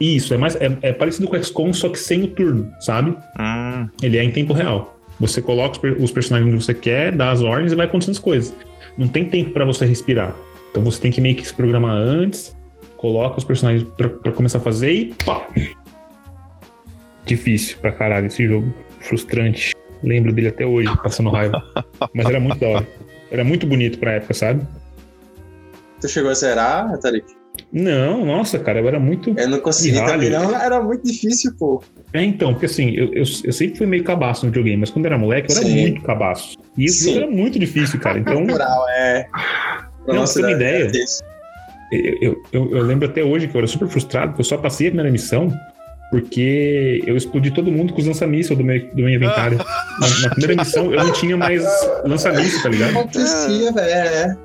isso, 0.00 0.34
é, 0.34 0.36
mais, 0.36 0.56
é, 0.56 0.76
é 0.82 0.92
parecido 0.92 1.28
com 1.28 1.36
o 1.36 1.42
XCOM, 1.44 1.72
só 1.72 1.88
que 1.88 1.98
sem 1.98 2.22
o 2.24 2.28
turno, 2.28 2.68
sabe? 2.80 3.10
Hum, 3.38 3.86
Ele 4.02 4.16
é 4.18 4.24
em 4.24 4.30
tempo 4.30 4.52
real. 4.52 4.98
Você 5.20 5.40
coloca 5.40 5.72
os, 5.72 5.78
per- 5.78 5.96
os 6.02 6.10
personagens 6.10 6.52
que 6.52 6.64
você 6.64 6.74
quer, 6.74 7.14
dá 7.14 7.30
as 7.30 7.40
ordens 7.42 7.70
e 7.70 7.76
vai 7.76 7.86
acontecendo 7.86 8.14
as 8.14 8.18
coisas. 8.18 8.52
Não 8.98 9.06
tem 9.06 9.24
tempo 9.26 9.50
pra 9.50 9.64
você 9.64 9.84
respirar. 9.86 10.34
Então 10.70 10.82
você 10.82 11.00
tem 11.00 11.12
que 11.12 11.20
meio 11.20 11.36
que 11.36 11.46
se 11.46 11.54
programar 11.54 11.94
antes, 11.96 12.56
coloca 13.02 13.36
os 13.36 13.44
personagens 13.44 13.82
pra, 13.96 14.08
pra 14.08 14.30
começar 14.30 14.58
a 14.58 14.60
fazer 14.60 14.92
e 14.92 15.14
pá! 15.26 15.44
Difícil 17.26 17.76
pra 17.78 17.90
caralho 17.90 18.26
esse 18.28 18.46
jogo. 18.46 18.72
Frustrante. 19.00 19.74
Lembro 20.02 20.32
dele 20.32 20.48
até 20.48 20.64
hoje, 20.64 20.88
passando 21.02 21.28
raiva. 21.30 21.62
Mas 22.14 22.26
era 22.26 22.38
muito 22.40 22.58
da 22.58 22.68
hora. 22.68 22.88
Era 23.30 23.44
muito 23.44 23.66
bonito 23.66 23.98
pra 23.98 24.12
época, 24.12 24.34
sabe? 24.34 24.66
Tu 26.00 26.08
chegou 26.08 26.30
a 26.30 26.34
zerar, 26.34 26.98
Tarik? 26.98 27.26
Não, 27.72 28.24
nossa, 28.24 28.58
cara, 28.58 28.80
eu 28.80 28.88
era 28.88 28.98
muito. 28.98 29.34
Eu 29.36 29.48
não 29.48 29.60
consegui 29.60 29.98
também, 30.04 30.30
não. 30.30 30.54
Era 30.54 30.80
muito 30.80 31.04
difícil, 31.04 31.54
pô. 31.58 31.82
É, 32.12 32.22
então, 32.22 32.52
porque 32.52 32.66
assim, 32.66 32.90
eu, 32.90 33.06
eu, 33.12 33.24
eu 33.44 33.52
sempre 33.52 33.78
fui 33.78 33.86
meio 33.86 34.04
cabaço 34.04 34.44
no 34.46 34.50
videogame, 34.52 34.78
mas 34.78 34.90
quando 34.90 35.06
eu 35.06 35.10
era 35.10 35.18
moleque, 35.18 35.52
eu 35.52 35.56
era 35.56 35.66
Sim. 35.66 35.80
muito 35.80 36.02
cabaço. 36.02 36.56
E 36.76 36.88
jogo 36.88 37.18
era 37.18 37.30
muito 37.30 37.58
difícil, 37.58 37.98
cara. 38.00 38.18
Então, 38.18 38.40
Moral, 38.46 38.88
é. 38.90 39.24
Pra 39.24 40.14
Não, 40.14 40.14
pra 40.14 40.26
você 40.26 40.40
ter 40.40 40.46
uma 40.46 40.52
ideia. 40.52 40.82
era 40.82 40.90
desse. 40.90 41.22
Eu, 41.92 42.42
eu, 42.52 42.70
eu- 42.76 42.82
lembro 42.82 43.08
até 43.08 43.22
hoje 43.22 43.46
que 43.48 43.54
eu 43.54 43.58
era 43.58 43.66
super 43.68 43.88
frustrado, 43.88 44.28
porque 44.28 44.40
eu 44.40 44.44
só 44.46 44.56
passei 44.56 44.88
a 44.88 44.90
primeira 44.90 45.10
missão 45.10 45.52
porque 46.10 47.02
eu 47.06 47.16
explodi 47.16 47.50
todo 47.50 47.72
mundo 47.72 47.94
com 47.94 48.00
os 48.00 48.06
lança-míssil 48.06 48.54
do 48.54 48.62
meu, 48.62 48.86
do 48.88 48.96
meu 48.96 49.08
inventário. 49.08 49.56
na, 49.98 50.20
na 50.20 50.28
primeira 50.30 50.62
missão, 50.62 50.92
eu 50.92 51.04
não 51.04 51.12
tinha 51.12 51.36
mais 51.38 51.64
lança-míssil, 52.04 52.62
tá 52.62 52.68
ligado? 52.68 52.90
Acontecia, 52.90 53.72
velho. 53.72 53.90
É. 53.90 54.36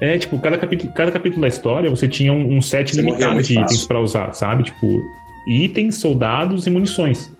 É, 0.00 0.18
tipo, 0.18 0.38
cada 0.38 0.56
capítulo, 0.56 0.92
cada 0.94 1.10
capítulo 1.10 1.42
da 1.42 1.48
história 1.48 1.90
você 1.90 2.08
tinha 2.08 2.32
um, 2.32 2.56
um 2.56 2.62
set 2.62 2.96
limitado 2.96 3.42
de 3.42 3.58
itens 3.58 3.84
pra 3.86 4.00
usar, 4.00 4.32
sabe? 4.34 4.62
Tipo, 4.62 5.02
itens, 5.48 5.96
soldados 5.96 6.66
e 6.66 6.70
munições. 6.70 7.30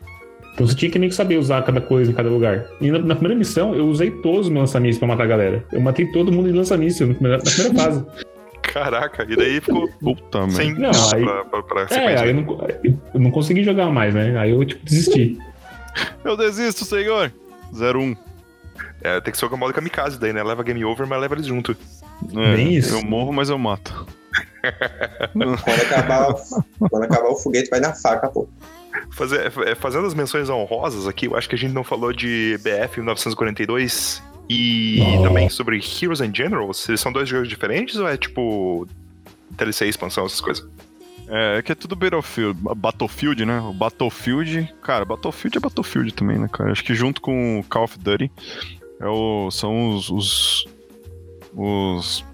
Então 0.53 0.66
você 0.66 0.74
tinha 0.74 0.90
que 0.90 0.98
meio 0.98 1.09
que 1.11 1.16
saber 1.16 1.38
usar 1.38 1.62
cada 1.62 1.80
coisa 1.80 2.11
em 2.11 2.14
cada 2.14 2.28
lugar. 2.28 2.66
E 2.80 2.90
na, 2.90 2.98
na 2.98 3.14
primeira 3.14 3.38
missão, 3.38 3.74
eu 3.74 3.86
usei 3.86 4.11
todos 4.11 4.46
os 4.46 4.48
meus 4.48 4.62
lança-mísseis 4.62 4.98
pra 4.98 5.09
matar 5.09 5.22
a 5.24 5.26
galera. 5.28 5.64
Eu 5.72 5.80
matei 5.80 6.07
todo 6.07 6.30
mundo 6.32 6.51
de 6.51 6.57
lança-míssil 6.59 7.07
na 7.07 7.14
primeira 7.14 7.40
fase. 7.74 8.05
caraca, 8.72 9.26
e 9.28 9.36
daí 9.36 9.60
ficou 9.60 9.88
Puta, 10.00 10.38
merda. 10.40 10.54
sem 10.54 10.74
Não, 10.74 10.90
aí- 11.14 11.24
pra, 11.24 11.44
pra, 11.44 11.62
pra 11.62 11.96
É, 11.96 12.18
aí 12.20 12.28
eu 12.30 12.34
não, 12.34 12.68
eu 13.14 13.20
não 13.20 13.30
consegui 13.30 13.62
jogar 13.64 13.86
mais, 13.90 14.14
né? 14.14 14.38
Aí 14.38 14.50
eu, 14.50 14.64
tipo, 14.64 14.84
desisti. 14.84 15.38
Eu 16.24 16.36
desisto, 16.36 16.84
senhor. 16.84 17.32
01. 17.72 18.16
É, 19.02 19.20
tem 19.20 19.32
que 19.32 19.38
ser 19.38 19.46
o 19.46 19.56
modo 19.56 19.74
kamikaze 19.74 20.20
daí, 20.20 20.32
né? 20.32 20.40
Leva 20.42 20.62
game 20.62 20.84
over, 20.84 21.04
mas 21.06 21.20
leva 21.20 21.34
eles 21.34 21.46
junto. 21.46 21.76
É, 22.36 22.54
Bem 22.56 22.74
isso. 22.74 22.94
Eu 22.94 23.02
morro, 23.02 23.32
mas 23.32 23.48
eu 23.50 23.58
mato. 23.58 24.06
Quando 25.32 25.82
acabar, 25.82 26.34
quando 26.90 27.02
acabar 27.04 27.28
o 27.28 27.36
foguete, 27.36 27.68
vai 27.70 27.80
na 27.80 27.92
faca, 27.92 28.28
pô. 28.28 28.48
Fazer, 29.10 29.52
é, 29.66 29.74
fazendo 29.74 30.06
as 30.06 30.14
menções 30.14 30.48
honrosas 30.48 31.08
aqui, 31.08 31.26
eu 31.26 31.36
acho 31.36 31.48
que 31.48 31.54
a 31.56 31.58
gente 31.58 31.72
não 31.72 31.82
falou 31.82 32.12
de 32.12 32.56
BF 32.62 32.98
1942 33.00 34.22
e 34.53 35.01
Oh. 35.01 35.22
também 35.22 35.48
sobre 35.48 35.76
Heroes 35.78 36.20
in 36.20 36.34
General. 36.34 36.72
Se 36.74 36.96
são 36.96 37.12
dois 37.12 37.28
jogos 37.28 37.48
diferentes 37.48 37.96
ou 37.96 38.09
é 38.09 38.16
tipo 38.16 38.86
DLC, 39.53 39.86
expansão, 39.86 40.26
essas 40.26 40.40
coisas. 40.40 40.66
É, 41.28 41.59
é 41.59 41.62
que 41.62 41.70
é 41.70 41.74
tudo 41.76 41.94
Battlefield, 41.94 42.59
Battlefield, 42.76 43.46
né? 43.46 43.61
O 43.61 43.72
Battlefield, 43.72 44.68
cara, 44.82 45.05
Battlefield 45.05 45.57
é 45.59 45.61
Battlefield 45.61 46.12
também, 46.12 46.38
né, 46.38 46.48
cara? 46.53 46.72
Acho 46.72 46.82
que 46.82 46.94
junto 46.94 47.20
com 47.20 47.61
o 47.61 47.64
Call 47.64 47.84
of 47.84 47.96
Duty 47.98 48.30
é 49.01 49.07
o, 49.07 49.48
são 49.53 49.94
os, 49.94 50.11
os, 50.11 50.64
os 51.55 52.24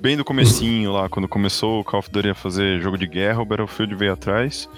bem 0.00 0.16
do 0.16 0.24
comecinho 0.24 0.92
lá, 0.92 1.08
quando 1.08 1.26
começou 1.26 1.80
o 1.80 1.84
Call 1.84 2.00
of 2.00 2.10
Duty 2.10 2.28
a 2.28 2.34
fazer 2.34 2.80
jogo 2.82 2.98
de 2.98 3.06
guerra, 3.06 3.40
o 3.40 3.46
Battlefield 3.46 3.94
veio 3.94 4.12
atrás. 4.12 4.68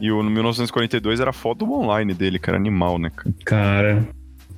E 0.00 0.10
o 0.10 0.22
no 0.22 0.30
1942 0.30 1.20
era 1.20 1.32
foto 1.32 1.66
do 1.66 1.72
online 1.72 2.14
dele, 2.14 2.40
era 2.42 2.56
animal, 2.56 2.98
né, 2.98 3.10
cara? 3.10 3.34
Cara, 3.44 4.08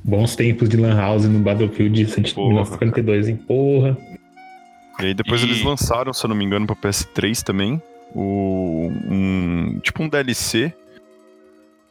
bons 0.05 0.35
tempos 0.37 0.69
de 0.69 0.77
Lan 0.77 0.97
House 0.97 1.25
no 1.25 1.39
Battlefield 1.41 2.05
de 2.05 2.33
Porra, 2.33 2.49
1942, 2.49 3.29
hein? 3.29 3.37
Porra. 3.37 3.97
E 5.01 5.07
aí 5.07 5.15
depois 5.15 5.43
E- 5.43 5.45
eles 5.47 5.63
lançaram, 5.63 6.13
se 6.13 6.25
eu 6.25 6.29
não 6.29 6.37
me 6.37 6.45
engano, 6.45 6.67
pra 6.67 6.77
PS3 6.77 7.43
também, 7.43 7.81
o, 8.15 8.91
um, 9.09 9.79
tipo 9.83 10.03
um 10.03 10.09
DLC 10.09 10.73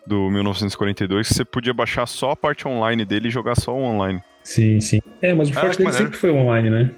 do 0.05 0.29
1942 0.29 1.27
que 1.27 1.33
você 1.33 1.45
podia 1.45 1.73
baixar 1.73 2.05
só 2.07 2.31
a 2.31 2.35
parte 2.35 2.67
online 2.67 3.05
dele 3.05 3.27
e 3.27 3.31
jogar 3.31 3.55
só 3.55 3.73
o 3.73 3.81
online. 3.81 4.21
Sim, 4.43 4.79
sim. 4.79 4.99
É, 5.21 5.33
mas 5.33 5.49
o 5.49 5.51
Ah, 5.57 5.61
forte 5.61 5.77
dele 5.77 5.93
sempre 5.93 6.17
foi 6.17 6.31
online, 6.31 6.69
né? 6.69 6.91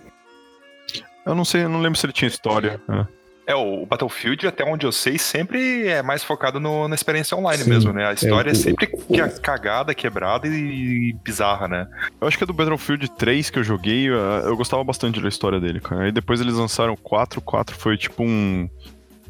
Eu 1.26 1.36
não 1.36 1.46
sei, 1.46 1.64
eu 1.64 1.70
não 1.70 1.82
lembro 1.82 2.00
se 2.00 2.06
ele 2.06 2.14
tinha 2.14 2.28
história. 2.28 2.80
É. 2.90 3.21
É, 3.52 3.56
o 3.56 3.86
Battlefield, 3.86 4.48
até 4.48 4.64
onde 4.64 4.86
eu 4.86 4.92
sei, 4.94 5.18
sempre 5.18 5.86
é 5.88 6.02
mais 6.02 6.24
focado 6.24 6.58
no- 6.58 6.88
na 6.88 6.96
experiência 6.96 7.36
online 7.38 7.64
Sim. 7.64 7.70
mesmo, 7.70 7.92
né? 7.92 8.08
A 8.08 8.14
história 8.14 8.52
é, 8.52 8.54
o- 8.54 8.56
sempre 8.56 8.90
o- 8.94 9.18
ca- 9.18 9.40
cagada, 9.42 9.94
quebrada 9.94 10.48
e 10.48 11.14
bizarra, 11.22 11.68
né? 11.68 11.88
Eu 12.22 12.28
acho 12.30 12.38
que 12.38 12.46
é 12.46 12.48
do 12.48 12.54
Battlefield 12.54 13.10
3 13.12 13.50
que 13.50 13.60
eu 13.60 13.64
joguei, 13.64 14.08
eu, 14.08 14.14
eu 14.16 14.56
gostava 14.56 14.82
bastante 14.86 15.20
da 15.20 15.28
história 15.28 15.60
dele, 15.60 15.82
cara. 15.82 16.04
Aí 16.04 16.12
depois 16.14 16.40
eles 16.40 16.54
lançaram 16.54 16.94
o 16.94 16.98
4, 16.98 17.40
o 17.40 17.42
4 17.42 17.76
foi 17.76 17.98
tipo 17.98 18.24
um. 18.24 18.70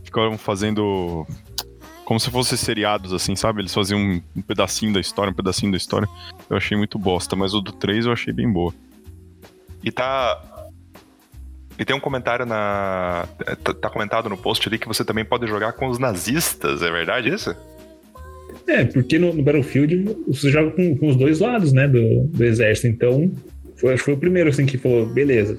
Ficaram 0.04 0.38
fazendo. 0.38 1.26
Como 2.06 2.20
se 2.20 2.30
fossem 2.30 2.58
seriados, 2.58 3.14
assim, 3.14 3.36
sabe? 3.36 3.62
Eles 3.62 3.74
faziam 3.74 4.00
um, 4.00 4.22
um 4.36 4.42
pedacinho 4.42 4.94
da 4.94 5.00
história, 5.00 5.32
um 5.32 5.36
pedacinho 5.36 5.72
da 5.72 5.78
história. 5.78 6.08
Eu 6.50 6.58
achei 6.58 6.78
muito 6.78 7.00
bosta, 7.00 7.36
mas 7.36 7.54
o 7.56 7.62
do 7.62 7.72
3 7.72 8.06
eu 8.06 8.12
achei 8.12 8.32
bem 8.34 8.52
boa. 8.52 8.72
E 9.84 9.90
tá. 9.92 10.40
E 11.80 11.86
tem 11.86 11.96
um 11.96 12.00
comentário 12.00 12.46
na. 12.46 13.28
Tá, 13.64 13.74
tá 13.74 13.90
comentado 13.90 14.30
no 14.30 14.38
post 14.38 14.68
ali 14.68 14.78
que 14.78 14.88
você 14.88 15.04
também 15.04 15.26
pode 15.26 15.48
jogar 15.48 15.74
com 15.74 15.88
os 15.88 15.98
nazistas, 15.98 16.82
é 16.84 16.92
verdade 16.92 17.30
isso? 17.34 17.56
É, 18.68 18.86
porque 18.86 19.18
no, 19.18 19.34
no 19.34 19.42
Battlefield 19.42 20.16
você 20.28 20.50
joga 20.52 20.72
com, 20.72 20.96
com 20.98 21.08
os 21.08 21.16
dois 21.16 21.40
lados, 21.40 21.74
né, 21.74 21.88
do, 21.88 22.26
do 22.28 22.44
exército. 22.44 22.88
Então, 22.88 23.32
foi, 23.78 23.94
acho 23.94 24.02
que 24.04 24.06
foi 24.06 24.14
o 24.14 24.18
primeiro, 24.18 24.50
assim, 24.50 24.66
que 24.66 24.78
falou, 24.78 25.06
beleza, 25.08 25.58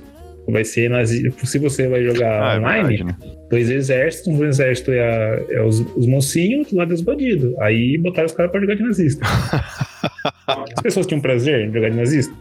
vai 0.48 0.64
ser 0.64 0.88
nazi... 0.88 1.32
Se 1.44 1.58
você 1.58 1.88
vai 1.88 2.04
jogar 2.04 2.42
Ah, 2.42 2.54
é 2.54 2.58
online, 2.58 2.96
verdade, 2.98 3.04
né? 3.26 3.32
dois 3.50 3.68
exércitos, 3.70 4.28
um 4.32 4.44
exército 4.44 4.92
é, 4.92 5.00
a- 5.00 5.44
é 5.50 5.62
os, 5.62 5.80
os 5.96 6.06
mocinhos, 6.06 6.60
outro 6.60 6.76
lado 6.76 6.92
é 6.92 6.94
os 6.94 7.00
bandidos. 7.00 7.58
Aí 7.58 7.98
botaram 7.98 8.26
os 8.26 8.32
caras 8.32 8.52
pra 8.52 8.60
jogar 8.60 8.76
de 8.76 8.82
nazista. 8.82 9.24
As 10.46 10.82
pessoas 10.82 11.06
tinham 11.06 11.20
prazer 11.20 11.68
em 11.68 11.72
jogar 11.72 11.90
de 11.90 11.96
nazista? 11.96 12.32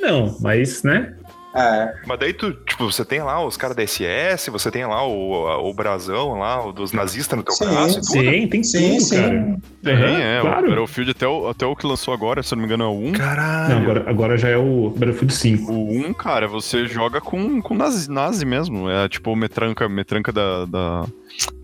Não, 0.00 0.36
mas, 0.40 0.82
né? 0.82 1.14
É, 1.54 1.94
Mas 2.06 2.18
daí 2.18 2.32
tu, 2.34 2.52
tipo, 2.52 2.84
você 2.90 3.04
tem 3.04 3.22
lá 3.22 3.44
os 3.44 3.56
caras 3.56 3.74
da 3.74 3.82
SS, 3.82 4.50
você 4.50 4.70
tem 4.70 4.84
lá 4.86 5.04
o, 5.06 5.68
o 5.68 5.74
brasão 5.74 6.38
lá, 6.38 6.64
o 6.64 6.72
dos 6.72 6.92
nazistas 6.92 7.36
no 7.36 7.42
teu 7.42 7.54
Sim, 7.54 7.64
braço 7.64 7.94
tudo. 8.00 8.06
Sim, 8.12 8.46
tem 8.48 8.62
sim, 8.62 8.90
tudo, 8.90 9.00
sim. 9.00 9.16
cara. 9.16 9.56
Tem, 9.82 9.94
Aham, 9.94 10.20
é. 10.20 10.38
O 10.38 10.42
claro. 10.42 10.68
Battlefield 10.68 11.10
até 11.12 11.26
o, 11.26 11.48
até 11.48 11.66
o 11.66 11.74
que 11.74 11.86
lançou 11.86 12.12
agora, 12.12 12.42
se 12.42 12.52
eu 12.52 12.56
não 12.56 12.62
me 12.62 12.66
engano, 12.66 12.84
é 12.84 12.86
o 12.86 13.08
1. 13.08 13.12
Caralho. 13.12 13.74
Não, 13.74 13.82
agora, 13.82 14.10
agora 14.10 14.36
já 14.36 14.48
é 14.50 14.56
o 14.58 14.90
Battlefield 14.90 15.32
5. 15.34 15.72
O 15.72 15.90
1, 15.90 16.12
cara, 16.14 16.46
você 16.46 16.86
joga 16.86 17.20
com, 17.20 17.62
com 17.62 17.74
nazi, 17.74 18.10
nazi 18.10 18.44
mesmo. 18.44 18.88
É 18.90 19.08
tipo 19.08 19.34
metranca, 19.34 19.88
metranca 19.88 20.30
da, 20.30 20.66
da, 20.66 21.06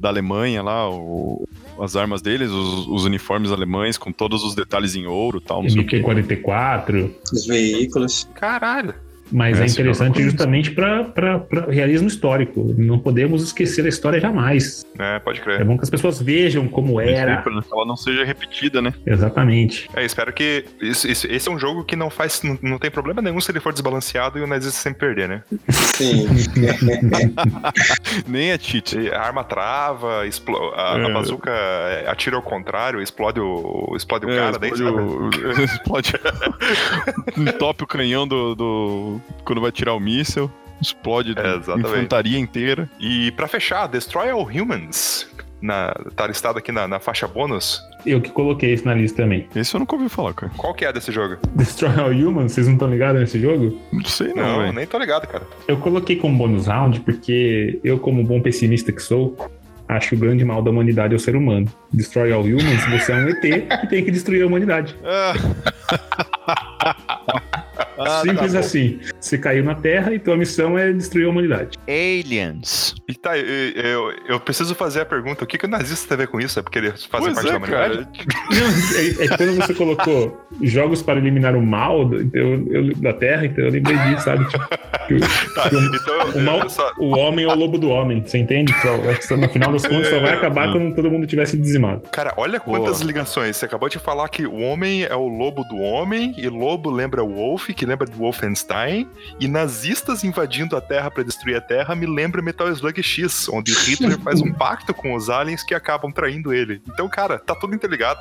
da 0.01 0.09
Alemanha 0.09 0.63
lá, 0.63 0.89
o- 0.91 1.47
as 1.79 1.95
armas 1.95 2.23
deles, 2.23 2.51
os, 2.51 2.87
os 2.89 3.05
uniformes 3.05 3.53
alemães 3.53 3.99
com 3.99 4.11
todos 4.11 4.43
os 4.45 4.55
detalhes 4.55 4.95
em 4.97 5.07
ouro 5.07 5.39
e 5.39 5.41
tal, 5.41 5.63
não 5.63 5.69
sei 5.69 5.83
o 5.83 5.87
quê. 5.87 6.01
MQ-44. 6.01 7.11
os 7.33 7.47
veículos. 7.47 8.29
Caralho. 8.35 8.95
Mas 9.33 9.59
É, 9.59 9.65
é, 9.65 9.67
interessante 9.67 10.23
justamente 10.23 10.71
para 10.71 11.13
realismo 11.69 12.09
histórico. 12.09 12.75
Não 12.77 12.99
podemos 12.99 13.43
esquecer 13.43 13.85
a 13.85 13.89
história 13.89 14.21
jamais. 14.21 14.85
É, 14.99 15.19
pode 15.19 15.41
É 15.41 15.43
crer. 15.43 15.65
bom 15.65 15.77
que 15.77 15.85
as 15.85 15.91
pessoas 15.91 16.21
vejam 16.21 16.69
como 16.69 17.01
era. 17.01 17.39
Pra 17.39 17.61
que 17.63 17.73
ela 17.73 17.87
não 17.87 17.97
seja 17.97 18.25
repetida, 18.25 18.81
né? 18.83 18.93
Exatamente. 19.07 19.89
É, 19.95 20.05
espero 20.05 20.33
que. 20.33 20.65
Isso, 20.81 21.09
isso- 21.09 21.27
esse 21.31 21.49
é 21.49 21.53
um 21.53 21.59
jogo 21.59 21.85
que 21.85 21.97
não 21.97 22.11
faz. 22.11 22.43
Não, 22.43 22.59
não 22.63 22.79
tem 22.79 22.91
problema 22.91 23.21
nenhum 23.23 23.41
se 23.41 23.51
ele 23.51 23.61
for 23.61 23.73
desbalanceado 23.73 24.39
e 24.39 24.43
o 24.43 24.47
nazista 24.47 24.79
sempre 24.81 25.01
perder, 25.07 25.29
né? 25.29 25.43
Sim. 25.71 26.27
Nem 28.27 28.51
é 28.51 28.59
cheat. 28.59 28.99
E 28.99 29.11
A 29.13 29.21
arma 29.21 29.45
trava, 29.45 30.27
explo- 30.27 30.73
a, 30.75 30.97
a 30.97 31.01
É. 31.01 31.13
bazuca 31.13 31.51
é, 31.51 32.05
atira 32.09 32.37
ao 32.37 32.43
contrário, 32.43 33.01
explode 33.03 33.41
o, 33.41 33.93
explode 33.97 34.27
o 34.27 34.31
É, 34.31 34.37
cara, 34.37 34.59
daí 34.59 34.71
explode 34.71 34.97
sabe? 34.97 35.59
o- 35.59 35.61
explode. 35.65 36.13
Entope 37.37 37.85
o 37.85 37.87
canhão 37.87 38.27
do, 38.27 38.55
do- 38.55 39.14
Quando 39.45 39.61
vai 39.61 39.73
tirar 39.73 39.95
o 39.95 40.01
míssel. 40.01 40.51
Explode 40.81 41.35
É, 41.37 41.73
a 41.73 41.79
infantaria 41.79 42.39
inteira. 42.39 42.89
E 43.01 43.31
pra 43.33 43.49
fechar, 43.49 43.87
Destroy 43.87 44.29
All 44.31 44.47
Humans. 44.47 45.29
Na, 45.63 45.95
tá 46.15 46.27
listado 46.27 46.59
aqui 46.59 46.71
na, 46.71 46.87
na 46.87 47.01
faixa 47.01 47.27
bônus. 47.27 47.81
Eu 48.05 48.21
que 48.21 48.31
coloquei 48.31 48.75
isso 48.75 48.85
na 48.85 48.93
lista 48.93 49.23
também. 49.23 49.49
Esse 49.57 49.75
eu 49.75 49.81
nunca 49.81 49.97
ouvi 49.97 50.11
falar, 50.11 50.35
cara. 50.35 50.53
Qual 50.59 50.75
que 50.75 50.85
é 50.85 50.93
desse 50.93 51.11
jogo? 51.11 51.39
Destroy 51.57 51.99
All 51.99 52.11
Humans, 52.11 52.53
vocês 52.53 52.67
não 52.67 52.75
estão 52.75 52.91
ligados 52.91 53.19
nesse 53.19 53.41
jogo? 53.41 53.81
Não 53.91 54.05
sei 54.05 54.35
não, 54.35 54.67
Não, 54.67 54.73
nem 54.75 54.87
tô 54.87 54.99
ligado, 54.99 55.27
cara. 55.27 55.45
Eu 55.67 55.79
coloquei 55.79 56.17
como 56.17 56.37
bônus 56.37 56.67
round 56.67 57.01
porque 57.01 57.81
eu, 57.83 57.99
como 57.99 58.23
bom 58.23 58.43
pessimista 58.43 58.93
que 58.93 59.01
sou, 59.01 59.35
acho 59.89 60.11
que 60.11 60.17
o 60.17 60.19
grande 60.19 60.45
mal 60.45 60.61
da 60.61 60.71
humanidade 60.71 61.15
é 61.15 61.17
o 61.17 61.21
ser 61.21 61.35
humano. 61.35 61.67
Destroy 61.91 62.31
All 62.31 62.43
Humans, 62.43 62.85
você 62.91 63.13
é 63.13 63.17
um 63.17 63.29
ET 63.31 63.41
que 63.81 63.87
tem 63.87 64.05
que 64.05 64.11
destruir 64.11 64.43
a 64.43 64.47
humanidade. 64.47 64.95
Ah, 67.99 68.23
Simples 68.23 68.53
tá 68.53 68.59
assim. 68.59 68.99
Você 69.21 69.39
caiu 69.39 69.65
na 69.65 69.75
Terra 69.75 70.13
e 70.15 70.19
tua 70.19 70.37
missão 70.37 70.77
é 70.79 70.93
destruir 70.93 71.27
a 71.27 71.31
humanidade. 71.31 71.79
Aliens. 71.89 72.95
E 73.09 73.15
tá, 73.15 73.37
eu, 73.39 73.45
eu, 73.73 74.13
eu 74.29 74.41
preciso 74.41 74.75
fazer 74.75 75.03
a 75.03 75.05
pergunta: 75.05 75.45
o 75.45 75.47
que, 75.47 75.59
que 75.59 75.67
o 75.67 75.69
nazista 75.69 76.09
tem 76.09 76.15
a 76.15 76.19
ver 76.19 76.27
com 76.29 76.41
isso? 76.41 76.59
É 76.59 76.63
porque 76.63 76.79
eles 76.79 77.05
fazem 77.05 77.33
Pois 77.33 77.35
parte 77.35 77.49
é, 77.49 77.53
da 77.53 77.57
humanidade? 77.59 78.09
é, 79.21 79.25
é 79.25 79.29
que 79.29 79.37
quando 79.37 79.55
você 79.57 79.75
colocou 79.75 80.41
jogos 80.63 81.03
para 81.03 81.19
eliminar 81.19 81.55
o 81.57 81.63
mal 81.65 82.05
do- 82.05 82.31
eu- 82.37 82.67
eu- 82.73 82.95
da 82.97 83.13
Terra, 83.13 83.47
então 83.47 83.65
eu 83.65 83.71
lembrei 83.71 83.97
disso, 83.99 84.25
sabe? 84.25 84.45
Tipo, 84.49 84.69
que 85.07 85.15
o- 85.15 85.21
Tá, 85.55 85.69
que 85.69 85.77
o- 85.77 85.95
então 85.95 86.31
o, 86.35 86.41
mal- 86.43 86.69
só- 86.71 86.93
o 86.99 87.17
homem 87.17 87.45
é 87.45 87.49
o 87.49 87.55
lobo 87.55 87.79
do 87.79 87.89
homem, 87.91 88.23
você 88.25 88.39
entende? 88.39 88.73
Só, 88.81 88.97
que 88.99 89.37
no 89.41 89.49
final 89.49 89.73
das 89.73 89.87
contas 89.87 90.09
só 90.09 90.19
vai 90.21 90.35
acabar 90.35 90.73
quando 90.73 90.95
todo 90.95 91.11
mundo 91.11 91.27
tivesse 91.27 91.57
dizimado. 91.57 92.03
Cara, 92.11 92.33
olha 92.37 92.59
quantas 92.61 92.99
Boa. 92.99 93.07
ligações. 93.07 93.57
Você 93.57 93.65
acabou 93.65 93.89
de 93.89 93.99
falar 93.99 94.29
que 94.29 94.47
o 94.47 94.57
homem 94.59 95.05
é 95.05 95.15
o 95.15 95.29
lobo 95.29 95.63
do 95.65 95.77
homem, 95.77 96.35
e 96.37 96.49
lobo 96.49 96.91
lembra 96.91 97.23
o 97.23 97.35
Wolf, 97.35 97.69
que 97.71 97.84
lembra 97.85 98.07
do 98.07 98.17
Wolfenstein, 98.17 99.09
e 99.39 99.49
nazistas 99.49 100.25
invadindo 100.25 100.77
a 100.77 100.81
Terra 100.81 101.11
pra 101.11 101.23
destruir 101.23 101.57
a 101.57 101.61
Terra 101.61 101.95
me 101.95 102.07
lembra 102.07 102.43
Metal 102.43 102.69
Slug 102.69 103.03
X, 103.03 103.49
onde 103.49 103.73
Hitler 103.73 104.19
faz 104.21 104.41
um 104.41 104.53
pacto 104.53 104.95
com 104.95 105.15
os 105.15 105.31
aliens 105.31 105.63
que 105.63 105.75
acabam 105.75 106.13
traindo 106.13 106.53
ele. 106.53 106.83
Então, 106.89 107.09
cara, 107.09 107.39
tá 107.39 107.55
tudo 107.55 107.75
interligado. 107.75 108.21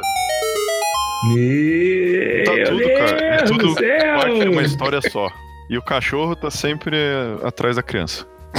Meu 1.25 2.43
Tá 2.43 2.51
tudo, 2.65 2.83
cara. 2.83 3.25
É 3.25 3.37
Deus 3.37 3.49
tudo 3.49 3.75
parte 3.75 4.39
de 4.39 4.49
uma 4.49 4.61
história 4.61 5.01
só. 5.09 5.29
E 5.69 5.77
o 5.77 5.81
cachorro 5.81 6.35
tá 6.35 6.51
sempre 6.51 6.97
eh, 6.97 7.37
atrás 7.47 7.77
da 7.77 7.83
criança. 7.83 8.27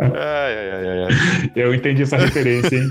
ai, 0.00 0.56
ai, 0.56 0.70
ai, 0.70 0.88
ai, 0.88 1.04
ai. 1.04 1.52
Eu 1.54 1.74
entendi 1.74 2.02
essa 2.02 2.16
referência, 2.16 2.76
hein? 2.76 2.88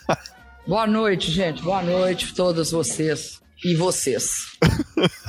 Boa 0.66 0.86
noite, 0.86 1.30
gente. 1.30 1.62
Boa 1.62 1.82
noite, 1.82 2.34
todos 2.34 2.70
vocês. 2.70 3.43
E 3.64 3.74
vocês. 3.74 4.46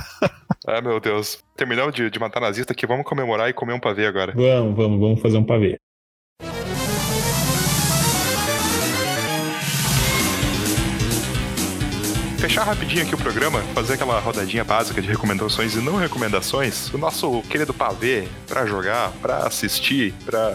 Ah, 0.67 0.81
meu 0.81 0.99
Deus. 0.99 1.38
Terminamos 1.55 1.93
de, 1.93 2.09
de 2.09 2.17
matar 2.19 2.39
nazista 2.39 2.73
aqui, 2.73 2.88
vamos 2.88 3.05
comemorar 3.05 3.47
e 3.47 3.53
comer 3.53 3.73
um 3.73 3.79
pavê 3.79 4.07
agora. 4.07 4.33
Vamos, 4.36 4.75
vamos, 4.75 4.99
vamos 4.99 5.21
fazer 5.21 5.38
um 5.38 5.43
pavê. 5.43 5.77
Fechar 12.39 12.63
rapidinho 12.63 13.03
aqui 13.03 13.13
o 13.13 13.17
programa, 13.17 13.59
fazer 13.73 13.93
aquela 13.93 14.19
rodadinha 14.19 14.63
básica 14.63 15.01
de 15.01 15.07
recomendações 15.07 15.75
e 15.75 15.79
não 15.79 15.95
recomendações. 15.95 16.91
O 16.93 16.97
nosso 16.97 17.41
querido 17.43 17.73
pavê 17.73 18.27
pra 18.47 18.65
jogar, 18.65 19.11
pra 19.21 19.45
assistir, 19.45 20.13
pra 20.25 20.51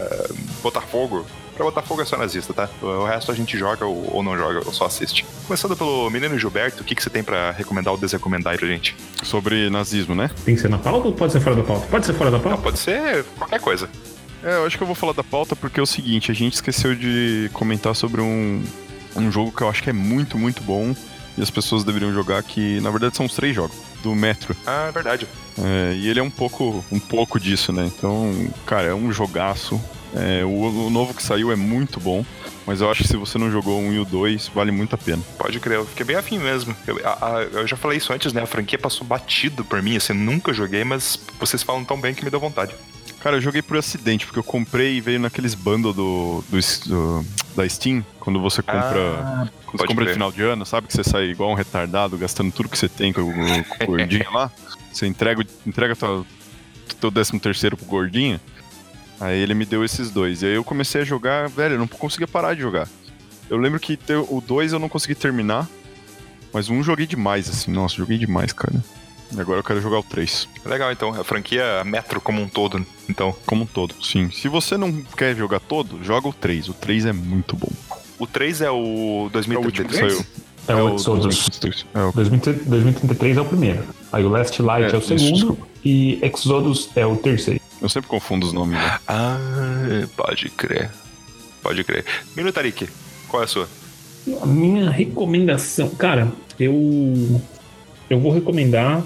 botar 0.61 0.81
fogo. 0.81 1.25
Pra 1.55 1.65
botar 1.65 1.81
fogo 1.81 2.01
é 2.01 2.05
só 2.05 2.17
nazista, 2.17 2.53
tá? 2.53 2.69
O 2.81 3.05
resto 3.05 3.31
a 3.31 3.35
gente 3.35 3.57
joga 3.57 3.85
ou, 3.85 4.15
ou 4.15 4.23
não 4.23 4.37
joga, 4.37 4.61
ou 4.65 4.73
só 4.73 4.85
assiste. 4.85 5.25
Começando 5.45 5.75
pelo 5.75 6.09
menino 6.09 6.37
Gilberto, 6.39 6.81
o 6.81 6.85
que, 6.85 6.95
que 6.95 7.03
você 7.03 7.09
tem 7.09 7.23
pra 7.23 7.51
recomendar 7.51 7.93
ou 7.93 7.99
desrecomendar 7.99 8.53
aí 8.53 8.59
pra 8.59 8.67
gente? 8.67 8.95
Sobre 9.23 9.69
nazismo, 9.69 10.15
né? 10.15 10.29
Tem 10.45 10.55
que 10.55 10.61
ser 10.61 10.69
na 10.69 10.77
pauta 10.77 11.07
ou 11.07 11.13
pode 11.13 11.33
ser 11.33 11.39
fora 11.41 11.55
da 11.55 11.63
pauta? 11.63 11.85
Pode 11.87 12.05
ser 12.05 12.13
fora 12.13 12.31
da 12.31 12.37
Não, 12.37 12.43
pauta? 12.43 12.61
pode 12.63 12.79
ser 12.79 13.23
qualquer 13.37 13.59
coisa. 13.59 13.89
É, 14.43 14.55
eu 14.55 14.65
acho 14.65 14.75
que 14.77 14.81
eu 14.83 14.87
vou 14.87 14.95
falar 14.95 15.13
da 15.13 15.23
pauta 15.23 15.55
porque 15.55 15.79
é 15.79 15.83
o 15.83 15.85
seguinte, 15.85 16.31
a 16.31 16.33
gente 16.33 16.53
esqueceu 16.53 16.95
de 16.95 17.49
comentar 17.53 17.93
sobre 17.95 18.21
um, 18.21 18.63
um 19.15 19.31
jogo 19.31 19.51
que 19.51 19.61
eu 19.61 19.69
acho 19.69 19.83
que 19.83 19.89
é 19.89 19.93
muito, 19.93 20.37
muito 20.37 20.63
bom 20.63 20.95
e 21.37 21.41
as 21.41 21.49
pessoas 21.51 21.83
deveriam 21.83 22.11
jogar, 22.13 22.41
que 22.43 22.79
na 22.81 22.89
verdade 22.89 23.15
são 23.15 23.25
os 23.25 23.35
três 23.35 23.55
jogos. 23.55 23.75
do 24.01 24.15
Metro. 24.15 24.55
Ah, 24.65 24.87
é 24.89 24.91
verdade. 24.91 25.27
É, 25.59 25.93
e 25.95 26.09
ele 26.09 26.19
é 26.19 26.23
um 26.23 26.29
pouco, 26.29 26.83
um 26.91 26.99
pouco 26.99 27.39
disso, 27.39 27.71
né? 27.71 27.85
Então, 27.85 28.33
cara, 28.65 28.87
é 28.87 28.93
um 28.95 29.11
jogaço. 29.11 29.79
É, 30.15 30.43
o, 30.43 30.87
o 30.87 30.89
novo 30.89 31.13
que 31.13 31.23
saiu 31.23 31.51
é 31.51 31.55
muito 31.55 31.99
bom. 31.99 32.25
Mas 32.65 32.79
eu 32.79 32.91
acho 32.91 33.01
que 33.01 33.07
se 33.07 33.17
você 33.17 33.39
não 33.39 33.49
jogou 33.51 33.79
o 33.79 33.83
1 33.87 33.93
e 33.93 33.99
o 33.99 34.05
2, 34.05 34.49
vale 34.53 34.71
muito 34.71 34.93
a 34.93 34.97
pena. 34.97 35.21
Pode 35.37 35.59
crer, 35.59 35.77
eu 35.79 35.85
fiquei 35.85 36.05
bem 36.05 36.15
afim 36.15 36.37
mesmo. 36.37 36.75
Eu, 36.85 36.99
a- 37.03 37.37
a- 37.37 37.43
eu 37.43 37.65
já 37.67 37.75
falei 37.75 37.97
isso 37.97 38.13
antes, 38.13 38.31
né? 38.33 38.41
A 38.41 38.45
franquia 38.45 38.77
passou 38.77 39.05
batido 39.05 39.65
por 39.65 39.81
mim, 39.81 39.95
assim, 39.97 40.13
nunca 40.13 40.53
joguei, 40.53 40.83
mas 40.83 41.19
vocês 41.39 41.63
falam 41.63 41.83
tão 41.83 41.99
bem 41.99 42.13
que 42.13 42.23
me 42.23 42.29
deu 42.29 42.39
vontade. 42.39 42.75
Cara, 43.19 43.37
eu 43.37 43.41
joguei 43.41 43.61
por 43.63 43.77
acidente, 43.77 44.25
porque 44.27 44.37
eu 44.39 44.43
comprei 44.43 44.95
e 44.97 45.01
veio 45.01 45.19
naqueles 45.19 45.55
bundles 45.55 45.95
do, 45.95 46.43
do, 46.49 46.59
do- 46.87 47.25
da 47.55 47.67
Steam, 47.67 48.05
quando 48.19 48.39
você 48.39 48.61
compra. 48.61 48.79
Ah, 48.81 49.47
quando 49.65 49.79
você 49.81 49.87
compra 49.87 50.05
de 50.05 50.13
final 50.13 50.31
de 50.31 50.43
ano, 50.43 50.63
sabe? 50.65 50.85
Que 50.87 50.93
você 50.93 51.03
sai 51.03 51.25
igual 51.25 51.49
um 51.51 51.55
retardado, 51.55 52.15
gastando 52.17 52.51
tudo 52.51 52.69
que 52.69 52.77
você 52.77 52.87
tem 52.87 53.11
com 53.11 53.21
o, 53.21 53.33
com 53.33 53.83
o 53.83 53.87
gordinho 53.97 54.31
lá. 54.31 54.51
Você 54.93 55.07
entrega, 55.07 55.41
o- 55.41 55.67
entrega 55.69 55.95
tua, 55.95 56.23
teu 56.99 57.11
13 57.11 57.39
terceiro 57.39 57.75
pro 57.75 57.85
gordinho. 57.87 58.39
Aí 59.21 59.39
ele 59.39 59.53
me 59.53 59.65
deu 59.65 59.85
esses 59.85 60.09
dois. 60.09 60.41
E 60.41 60.47
aí 60.47 60.55
eu 60.55 60.63
comecei 60.63 61.01
a 61.01 61.05
jogar, 61.05 61.47
velho, 61.47 61.75
eu 61.75 61.79
não 61.79 61.87
conseguia 61.87 62.27
parar 62.27 62.55
de 62.55 62.61
jogar. 62.61 62.89
Eu 63.47 63.57
lembro 63.57 63.79
que 63.79 63.99
o 64.29 64.41
2 64.41 64.73
eu 64.73 64.79
não 64.79 64.89
consegui 64.89 65.13
terminar, 65.13 65.69
mas 66.51 66.69
o 66.69 66.73
1 66.73 66.77
um 66.79 66.83
joguei 66.83 67.05
demais, 67.05 67.47
assim. 67.47 67.71
Nossa, 67.71 67.95
joguei 67.95 68.17
demais, 68.17 68.51
cara. 68.51 68.83
E 69.31 69.39
agora 69.39 69.59
eu 69.59 69.63
quero 69.63 69.79
jogar 69.79 69.99
o 69.99 70.03
3. 70.03 70.47
Legal, 70.65 70.91
então. 70.91 71.13
A 71.13 71.23
franquia 71.23 71.83
Metro 71.85 72.19
como 72.19 72.41
um 72.41 72.49
todo, 72.49 72.83
então. 73.07 73.35
Como 73.45 73.63
um 73.63 73.65
todo, 73.67 73.93
sim. 74.03 74.31
Se 74.31 74.47
você 74.47 74.75
não 74.75 74.91
quer 75.15 75.35
jogar 75.35 75.59
todo, 75.59 76.03
joga 76.03 76.27
o 76.27 76.33
3. 76.33 76.69
O 76.69 76.73
3 76.73 77.05
é 77.05 77.13
muito 77.13 77.55
bom. 77.55 77.71
O 78.17 78.25
3 78.25 78.61
é 78.61 78.71
o 78.71 78.75
É 78.75 78.77
o 78.77 79.37
último 79.37 79.61
que 79.61 79.83
2033? 79.83 80.13
saiu. 80.13 80.25
É, 80.67 80.75
o 80.75 80.95
Exodus. 80.95 81.23
2033. 81.23 81.85
É 81.93 82.03
o 82.03 82.11
2030 82.11 82.69
2033 82.69 83.37
é 83.37 83.41
o 83.41 83.45
primeiro. 83.45 83.83
Aí 84.11 84.25
o 84.25 84.29
Last 84.29 84.61
Light 84.61 84.91
É, 84.91 84.95
é, 84.95 84.97
o 84.97 85.01
segundo. 85.01 85.33
desculpa. 85.33 85.67
E 85.85 86.19
Exodus 86.21 86.89
é 86.95 87.05
o 87.05 87.15
terceiro. 87.15 87.60
Eu 87.81 87.89
sempre 87.89 88.09
confundo 88.09 88.45
os 88.45 88.53
nomes. 88.53 88.77
Né? 88.77 88.99
Ah, 89.07 89.37
pode 90.15 90.49
crer. 90.49 90.89
Pode 91.61 91.83
crer. 91.83 92.05
Minutarik, 92.35 92.87
qual 93.27 93.41
é 93.41 93.45
a 93.45 93.47
sua? 93.47 93.67
A 94.41 94.45
minha 94.45 94.89
recomendação. 94.89 95.89
Cara, 95.89 96.31
eu. 96.59 97.41
Eu 98.09 98.19
vou 98.19 98.31
recomendar. 98.31 99.03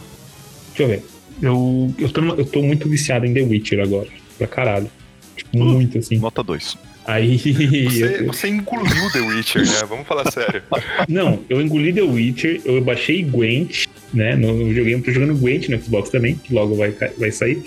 Deixa 0.69 0.83
eu 0.83 0.87
ver. 0.87 1.05
Eu, 1.41 1.93
eu, 1.97 2.09
tô, 2.09 2.21
eu 2.35 2.45
tô 2.45 2.61
muito 2.61 2.87
viciado 2.89 3.25
em 3.25 3.33
The 3.33 3.41
Witcher 3.43 3.79
agora. 3.81 4.07
Pra 4.37 4.47
caralho. 4.47 4.89
Tipo, 5.35 5.57
muito 5.57 5.97
assim. 5.97 6.17
Nota 6.17 6.43
2. 6.43 6.77
Aí. 7.05 7.37
Você, 7.87 8.21
eu- 8.21 8.27
você 8.33 8.47
engoliu 8.47 9.11
The 9.13 9.19
Witcher, 9.19 9.63
né? 9.65 9.83
Vamos 9.87 10.07
falar 10.07 10.29
sério. 10.31 10.63
Não, 11.07 11.39
eu 11.47 11.61
engoli 11.61 11.93
The 11.93 12.01
Witcher, 12.01 12.61
eu 12.65 12.81
baixei 12.81 13.21
Gwent, 13.23 13.85
né? 14.13 14.35
No, 14.35 14.53
no 14.53 14.65
videogame, 14.67 15.03
tô 15.03 15.11
jogando 15.11 15.35
Gwent 15.37 15.69
no 15.69 15.79
Xbox 15.81 16.09
também, 16.09 16.35
que 16.35 16.51
logo 16.53 16.75
vai, 16.75 16.91
vai 17.17 17.31
sair. 17.31 17.63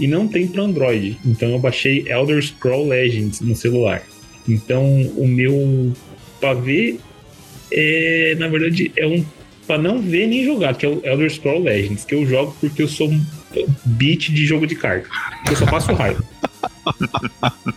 E 0.00 0.06
não 0.06 0.26
tem 0.26 0.48
pra 0.48 0.62
Android. 0.62 1.18
Então 1.24 1.50
eu 1.50 1.58
baixei 1.58 2.04
Elder 2.08 2.42
Scroll 2.42 2.88
Legends 2.88 3.40
no 3.40 3.54
celular. 3.54 4.02
Então 4.48 5.02
o 5.16 5.28
meu 5.28 5.92
pavê 6.40 6.98
é, 7.72 8.34
na 8.38 8.48
verdade, 8.48 8.90
é 8.96 9.06
um 9.06 9.24
pra 9.66 9.78
não 9.78 10.00
ver 10.00 10.26
nem 10.26 10.44
jogar, 10.44 10.74
que 10.74 10.84
é 10.84 10.88
o 10.88 11.00
Elder 11.04 11.30
Scroll 11.30 11.62
Legends, 11.62 12.04
que 12.04 12.14
eu 12.14 12.26
jogo 12.26 12.56
porque 12.60 12.82
eu 12.82 12.88
sou 12.88 13.08
um 13.08 13.24
beat 13.84 14.30
de 14.32 14.44
jogo 14.44 14.66
de 14.66 14.74
carta. 14.74 15.08
Eu 15.48 15.56
só 15.56 15.66
passo 15.66 15.92
raiva. 15.92 16.24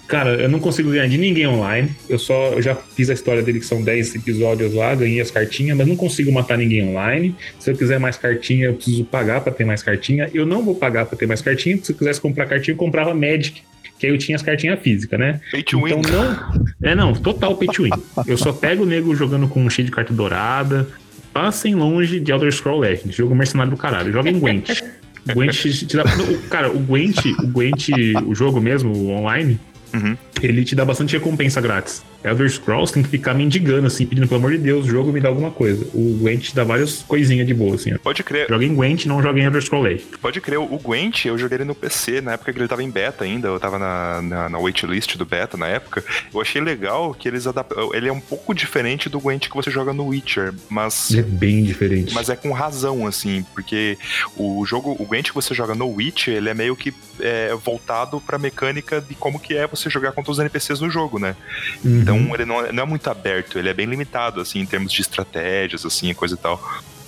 Cara, 0.08 0.32
eu 0.42 0.50
não 0.50 0.60
consigo 0.60 0.92
ganhar 0.92 1.08
de 1.08 1.18
ninguém 1.18 1.48
online. 1.48 1.90
Eu 2.08 2.20
só 2.20 2.54
eu 2.54 2.62
já 2.62 2.76
fiz 2.76 3.10
a 3.10 3.14
história 3.14 3.42
dele, 3.42 3.60
que 3.60 3.66
são 3.66 3.82
10 3.82 4.16
episódios 4.16 4.74
lá, 4.74 4.94
ganhei 4.94 5.20
as 5.20 5.32
cartinhas, 5.32 5.78
mas 5.78 5.88
não 5.88 5.96
consigo 5.96 6.32
matar 6.32 6.58
ninguém 6.58 6.88
online. 6.88 7.36
Se 7.60 7.72
eu 7.72 7.76
quiser 7.76 8.00
mais 8.00 8.18
cartinha, 8.18 8.68
eu 8.68 8.74
preciso 8.74 9.04
pagar 9.06 9.42
pra 9.42 9.52
ter 9.52 9.66
mais 9.66 9.82
cartinha. 9.82 10.30
Eu 10.34 10.46
não 10.46 10.64
vou 10.64 10.76
pagar 10.76 11.06
pra 11.06 11.18
ter 11.18 11.26
mais 11.26 11.42
cartinha, 11.42 11.80
se 11.82 11.92
eu 11.92 11.96
quisesse 11.96 12.22
comprar 12.22 12.46
cartinha, 12.46 12.74
eu 12.74 12.78
comprava 12.78 13.14
Magic, 13.14 13.64
que 13.98 14.06
aí 14.06 14.12
eu 14.12 14.18
tinha 14.18 14.36
as 14.36 14.42
cartinhas 14.42 14.80
físicas, 14.82 15.20
né? 15.20 15.40
Pay 15.52 15.64
to 15.64 15.82
win. 15.82 15.94
Então 15.94 16.02
não. 16.12 16.64
É, 16.82 16.94
não, 16.94 17.14
total 17.14 17.56
pay 17.56 17.68
to 17.70 17.84
win. 17.84 17.92
Eu 18.28 18.38
só 18.38 18.52
pego 18.52 18.84
o 18.84 18.86
nego 18.86 19.16
jogando 19.16 19.48
com 19.48 19.64
um 19.64 19.70
cheio 19.70 19.86
de 19.86 19.92
carta 19.92 20.14
dourada. 20.14 20.88
Passem 21.32 21.74
longe 21.74 22.20
de 22.20 22.32
Elder 22.32 22.52
Scroll 22.52 22.80
Legends, 22.80 23.16
jogo 23.16 23.34
mercenário 23.34 23.72
do 23.72 23.78
caralho. 23.78 24.12
Joga 24.12 24.30
em 24.30 24.38
Gwent. 24.38 24.84
Gwent 25.32 25.54
te 25.88 25.98
dá. 25.98 26.04
o- 26.04 26.50
Cara, 26.50 26.70
o 26.72 26.80
Gwent, 26.80 27.18
o 27.40 27.48
Gwent, 27.48 27.90
o 28.26 28.34
jogo 28.36 28.60
mesmo, 28.60 28.92
o 28.94 29.10
online, 29.12 29.60
Uhum. 29.94 30.18
ele 30.42 30.66
te 30.66 30.76
dá 30.76 30.84
bastante 30.84 31.14
recompensa 31.16 31.62
grátis. 31.62 32.04
Elder 32.24 32.50
Scrolls 32.50 32.94
tem 32.94 33.04
que 33.04 33.10
ficar 33.10 33.34
mendigando, 33.34 33.86
assim, 33.88 34.06
pedindo, 34.06 34.28
pelo 34.28 34.40
amor 34.40 34.52
de 34.52 34.58
Deus, 34.58 34.86
o 34.86 34.90
jogo 34.90 35.12
me 35.12 35.20
dá 35.20 35.28
alguma 35.30 35.52
coisa. 35.52 35.86
O 35.94 36.18
Gwent 36.22 36.42
te 36.42 36.56
dá 36.56 36.64
várias 36.64 37.04
coisinhas 37.04 37.46
de 37.46 37.54
boa, 37.54 37.76
assim. 37.76 37.94
ó. 37.94 37.98
Pode 37.98 38.24
crer, 38.24 38.48
Joga 38.50 38.64
em 38.66 38.74
Gwent, 38.74 39.06
não 39.06 39.22
joga 39.22 39.40
em 39.40 39.44
Elder 39.44 39.62
Scroll 39.62 39.84
Legends. 39.84 40.08
pode 40.22 40.40
crer. 40.40 40.58
O 40.58 40.80
Gwent, 40.80 41.26
eu 41.26 41.38
joguei 41.38 41.58
ele 41.58 41.66
no 41.66 41.76
PC, 41.76 42.22
na 42.22 42.34
época 42.34 42.52
que 42.54 42.60
ele 42.60 42.68
tava 42.68 42.82
em 42.82 42.90
beta 42.90 43.24
ainda. 43.26 43.50
Eu 43.50 43.60
tava 43.60 43.78
na, 43.78 44.22
na, 44.22 44.50
na 44.50 44.58
waitlist 44.60 45.18
do 45.18 45.26
beta 45.26 45.58
na 45.58 45.68
época. 45.68 46.04
Eu 46.34 46.40
achei 46.42 46.62
legal 46.62 47.14
que 47.14 47.28
eles 47.28 47.46
adaptam. 47.46 47.94
Ele 47.94 48.08
é 48.08 48.14
um 48.14 48.20
pouco 48.22 48.54
diferente 48.54 49.10
do 49.10 49.20
Gwent 49.20 49.50
que 49.50 49.56
você 49.56 49.70
joga 49.70 49.92
no 49.94 50.08
Witcher, 50.08 50.54
mas. 50.70 51.12
Ele 51.12 51.20
é 51.20 51.24
bem 51.24 51.64
diferente. 51.64 52.14
Mas 52.14 52.30
é 52.30 52.36
com 52.36 52.52
razão, 52.52 53.06
assim, 53.06 53.46
porque 53.54 53.98
o 54.38 54.66
jogo, 54.66 54.96
o 54.98 55.06
Gwent 55.06 55.28
que 55.30 55.36
você 55.36 55.54
joga 55.54 55.76
no 55.76 55.88
Witcher, 55.88 56.36
ele 56.36 56.50
é 56.50 56.54
meio 56.54 56.76
que 56.76 56.94
é, 57.20 57.54
voltado 57.56 58.22
pra 58.22 58.38
mecânica 58.38 59.02
de 59.02 59.14
como 59.16 59.40
que 59.40 59.56
é 59.56 59.68
você 59.68 59.83
jogar 59.90 60.12
contra 60.12 60.32
os 60.32 60.40
NPCs 60.40 60.80
no 60.80 60.90
jogo, 60.90 61.20
né? 61.20 61.36
Uhum. 61.84 62.02
Então 62.02 62.34
ele 62.34 62.46
não 62.46 62.66
é, 62.66 62.72
não 62.72 62.84
é 62.84 62.86
muito 62.86 63.10
aberto, 63.10 63.58
ele 63.58 63.70
é 63.70 63.74
bem 63.74 63.86
limitado, 63.86 64.42
assim, 64.42 64.60
em 64.60 64.66
termos 64.66 64.92
de 64.92 65.02
estratégias, 65.02 65.86
assim, 65.86 66.14
coisa 66.14 66.36
e 66.36 66.38
tal. 66.38 66.62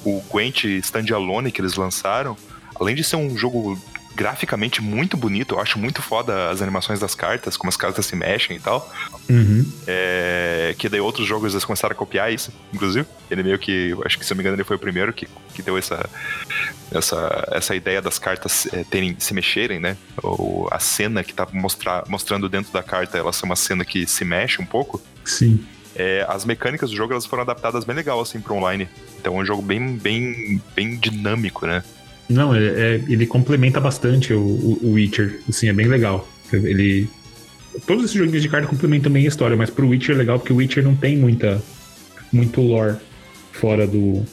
O 0.03 0.21
Gwent 0.30 0.65
Standalone 0.65 1.51
que 1.51 1.61
eles 1.61 1.76
lançaram, 1.76 2.38
além 2.80 2.95
de 2.95 3.03
ser 3.03 3.15
um 3.15 3.38
jogo 3.38 3.80
graficamente 4.16 4.82
muito 4.82 5.18
bonito, 5.18 5.55
eu 5.55 5.59
acho 5.59 5.78
muito 5.78 6.01
foda 6.01 6.49
as 6.49 6.61
animações 6.61 6.99
das 6.99 7.13
cartas, 7.13 7.57
como 7.57 7.70
as 7.70 7.76
cartas 7.76 8.05
se 8.05 8.16
mexem 8.16 8.55
e 8.55 8.59
tal. 8.59 8.91
Uhum. 9.30 9.66
É, 9.86 10.74
que 10.78 10.88
daí 10.88 11.01
outros 11.01 11.28
jogos 11.28 11.53
eles 11.53 11.66
começaram 11.66 11.93
a 11.93 11.95
copiar 11.95 12.32
isso, 12.32 12.51
inclusive. 12.74 13.05
Ele 13.30 13.43
meio 13.43 13.59
que, 13.59 13.95
acho 14.05 14.18
que 14.18 14.26
se 14.26 14.32
eu 14.32 14.36
não 14.36 14.38
me 14.38 14.43
engano, 14.43 14.55
ele 14.55 14.63
foi 14.63 14.78
o 14.78 14.80
primeiro 14.80 15.11
que, 15.11 15.28
que 15.53 15.61
deu 15.61 15.78
essa, 15.78 16.09
essa, 16.91 17.47
essa 17.51 17.76
ideia 17.76 18.01
das 18.01 18.18
cartas 18.18 18.68
é, 18.72 18.84
terem, 18.86 19.16
se 19.20 19.34
mexerem, 19.34 19.80
né? 19.80 19.97
Ou 20.24 20.68
a 20.72 20.80
cena 20.80 21.24
que 21.24 21.34
tá 21.34 21.45
mostrar, 21.51 22.05
mostrando 22.07 22.47
dentro 22.47 22.72
da 22.72 22.82
carta, 22.82 23.18
ela 23.18 23.34
ser 23.34 23.45
uma 23.45 23.55
cena 23.55 23.84
que 23.84 24.07
se 24.07 24.24
mexe 24.24 24.61
um 24.61 24.66
pouco. 24.66 25.01
Sim. 25.26 25.66
É, 25.95 26.26
as 26.28 26.43
mecânicas 26.45 26.89
do 26.89 26.95
jogo 26.95 27.13
elas 27.13 27.26
foram 27.26 27.43
adaptadas 27.43 27.86
bem 27.86 27.95
legal 27.95 28.20
assim 28.22 28.39
para 28.39 28.53
online. 28.53 28.88
Então 29.20 29.38
é 29.38 29.41
um 29.41 29.45
jogo 29.45 29.61
bem, 29.61 29.97
bem, 29.97 30.61
bem 30.76 30.97
dinâmico, 30.97 31.66
né? 31.66 31.84
Não, 32.30 32.55
é, 32.55 32.59
é- 32.63 33.01
ele 33.07 33.26
complementa 33.28 33.80
bastante 33.80 34.34
o, 34.34 34.39
o- 34.41 34.91
Witcher, 34.93 35.39
assim, 35.47 35.67
é 35.69 35.73
bem 35.73 35.88
legal. 35.88 36.28
Ele. 36.51 37.07
Todos 37.86 38.05
esses 38.05 38.15
joguinhos 38.15 38.41
de 38.41 38.49
carta 38.49 38.67
complementam 38.67 39.11
bem 39.11 39.26
a 39.26 39.28
história, 39.28 39.55
mas 39.57 39.69
pro 39.69 39.88
Witcher 39.89 40.15
é 40.15 40.17
legal 40.17 40.39
porque 40.39 40.53
o 40.53 40.57
Witcher 40.57 40.84
não 40.84 40.95
tem 40.95 41.17
muita. 41.17 41.61
muito 42.32 42.61
lore 42.61 42.95
fora 43.51 43.86
do, 43.88 44.23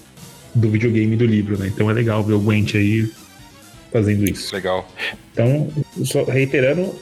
do 0.54 0.70
videogame 0.70 1.14
e 1.14 1.16
do 1.16 1.26
livro, 1.26 1.58
né? 1.58 1.68
Então 1.72 1.90
é 1.90 1.92
legal 1.92 2.22
ver 2.24 2.32
o 2.34 2.40
Gwent 2.40 2.74
aí 2.74 3.08
fazendo 3.92 4.24
isso. 4.28 4.54
Legal. 4.54 4.88
Então, 5.32 5.70
só 6.04 6.24
reiterando, 6.24 6.94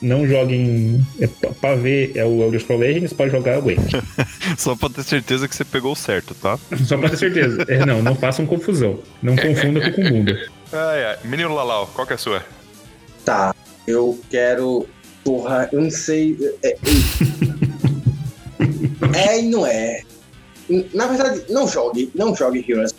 não 0.00 0.26
joguem. 0.26 1.04
É, 1.20 1.26
pra- 1.26 1.50
ver 1.76 2.12
é 2.14 2.24
o 2.24 2.42
Elder 2.42 2.60
Scrolls 2.60 2.86
Legends, 2.86 3.12
pode 3.12 3.30
jogar 3.32 3.60
o. 3.60 3.76
Só 4.56 4.74
pra 4.74 4.88
ter 4.88 5.02
certeza 5.04 5.46
que 5.48 5.54
você 5.54 5.64
pegou 5.64 5.92
o 5.92 5.96
certo, 5.96 6.34
tá? 6.34 6.58
Só 6.84 6.96
pra 6.96 7.08
ter 7.10 7.16
certeza. 7.18 7.64
É, 7.68 7.84
não, 7.84 8.02
não 8.02 8.14
façam 8.14 8.46
confusão. 8.46 8.98
Não 9.22 9.36
confunda 9.36 9.80
com 9.80 10.02
Kumbunda. 10.02 10.36
Ai, 10.72 11.04
ai. 11.04 11.18
Menino 11.24 11.54
Lalau, 11.54 11.86
qual 11.94 12.04
que 12.06 12.12
é 12.12 12.16
a 12.16 12.18
sua? 12.18 12.44
Tá, 13.24 13.54
eu 13.86 14.18
quero. 14.30 14.86
Porra, 15.24 15.68
eu 15.72 15.80
não 15.80 15.90
sei. 15.90 16.36
É, 16.62 16.68
é- 16.70 16.76
é 19.14 19.40
e 19.40 19.42
não 19.48 19.66
é. 19.66 20.00
Na 20.92 21.06
verdade, 21.06 21.42
não 21.48 21.68
jogue, 21.68 22.10
não 22.14 22.34
jogue 22.34 22.64
Heroes 22.68 22.92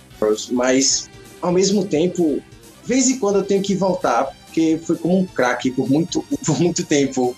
mas 0.49 1.09
ao 1.41 1.51
mesmo 1.51 1.85
tempo, 1.85 2.41
vez 2.87 3.09
em 3.09 3.19
quando 3.19 3.37
eu 3.37 3.43
tenho 3.43 3.61
que 3.61 3.75
voltar, 3.75 4.25
porque 4.45 4.79
foi 4.83 4.95
como 4.95 5.19
um 5.19 5.25
crack 5.25 5.69
por 5.71 5.89
muito, 5.89 6.23
por 6.45 6.59
muito 6.59 6.83
tempo. 6.85 7.35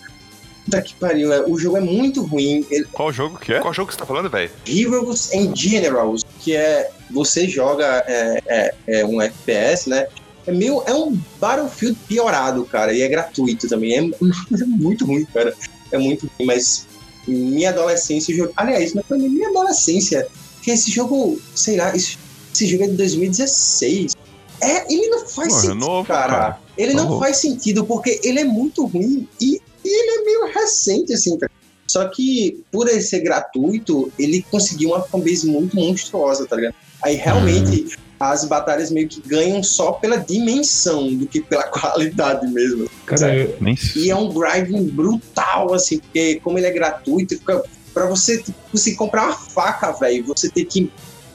Puta 0.65 0.81
que 0.81 0.93
pariu, 0.93 1.33
é, 1.33 1.43
o 1.47 1.57
jogo 1.57 1.77
é 1.77 1.81
muito 1.81 2.21
ruim. 2.21 2.63
Ele- 2.69 2.85
Qual 2.91 3.11
jogo 3.11 3.37
que 3.39 3.53
é? 3.53 3.59
Qual 3.59 3.73
jogo 3.73 3.87
que 3.87 3.95
você 3.95 3.99
tá 3.99 4.05
falando, 4.05 4.29
velho? 4.29 4.51
Heroes 4.67 5.33
and 5.33 5.55
Generals, 5.55 6.23
que 6.39 6.55
é 6.55 6.91
você 7.09 7.47
joga 7.47 8.03
é, 8.07 8.41
é, 8.47 8.75
é 8.99 9.05
um 9.05 9.19
FPS, 9.19 9.89
né? 9.89 10.07
É 10.45 10.51
meio 10.51 10.83
é 10.85 10.93
um 10.93 11.19
Battlefield 11.39 11.97
piorado, 12.07 12.63
cara, 12.65 12.93
e 12.93 13.01
é 13.01 13.07
gratuito 13.07 13.67
também. 13.67 13.97
É, 13.97 13.99
é 14.61 14.65
muito 14.65 15.05
ruim, 15.05 15.25
cara. 15.33 15.55
É 15.91 15.97
muito 15.97 16.29
ruim, 16.37 16.45
mas 16.45 16.85
minha 17.27 17.69
adolescência, 17.69 18.33
o 18.33 18.37
jogo, 18.37 18.53
aliás, 18.55 18.93
mas 18.93 19.05
foi 19.07 19.17
minha 19.17 19.49
adolescência, 19.49 20.27
que 20.61 20.71
esse 20.71 20.91
jogo, 20.91 21.39
sei 21.55 21.77
lá, 21.77 21.95
esse, 21.95 22.17
esse 22.53 22.67
jogo 22.67 22.83
é 22.83 22.87
de 22.87 22.93
2016. 22.93 24.15
É, 24.61 24.91
ele 24.93 25.07
não 25.09 25.27
faz 25.27 25.49
Pô, 25.53 25.57
é 25.59 25.61
sentido, 25.61 25.75
novo, 25.75 26.07
cara. 26.07 26.31
cara. 26.33 26.59
Ele 26.77 26.93
Tá 26.93 27.03
não 27.03 27.19
faz 27.19 27.37
sentido 27.37 27.85
porque 27.85 28.19
ele 28.23 28.39
é 28.39 28.43
muito 28.45 28.85
ruim 28.85 29.27
e, 29.39 29.61
e 29.83 29.87
ele 29.87 30.21
é 30.21 30.25
meio 30.25 30.53
recente, 30.53 31.13
assim, 31.13 31.37
cara. 31.37 31.51
Só 31.87 32.07
que, 32.07 32.61
por 32.71 32.87
ele 32.87 33.01
ser 33.01 33.19
gratuito, 33.21 34.11
ele 34.19 34.45
conseguiu 34.51 34.89
uma 34.89 35.01
fanbase 35.01 35.47
muito 35.47 35.75
monstruosa, 35.75 36.45
tá 36.45 36.55
ligado? 36.55 36.75
Aí 37.03 37.15
realmente 37.15 37.97
as 38.19 38.43
batalhas 38.45 38.91
meio 38.91 39.07
que 39.07 39.21
ganham 39.21 39.63
só 39.63 39.93
pela 39.93 40.17
dimensão 40.17 41.13
do 41.15 41.25
que 41.25 41.41
pela 41.41 41.63
qualidade 41.71 42.45
mesmo. 42.47 42.89
Cara, 43.05 43.33
eu- 43.35 43.57
Nem 43.61 43.75
E 43.95 44.09
é 44.11 44.15
um 44.15 44.29
grinding 44.31 44.83
brutal, 44.89 45.73
assim, 45.73 45.99
porque 45.99 46.39
como 46.43 46.57
ele 46.57 46.67
é 46.67 46.71
gratuito, 46.71 47.37
fica- 47.37 47.63
pra 47.93 48.05
você 48.07 48.37
tipo, 48.43 48.57
conseguir 48.71 48.97
comprar 48.97 49.25
uma 49.27 49.33
faca, 49.37 49.91
velho, 49.93 50.23
você 50.25 50.47
tem 50.49 50.65
que 50.65 50.91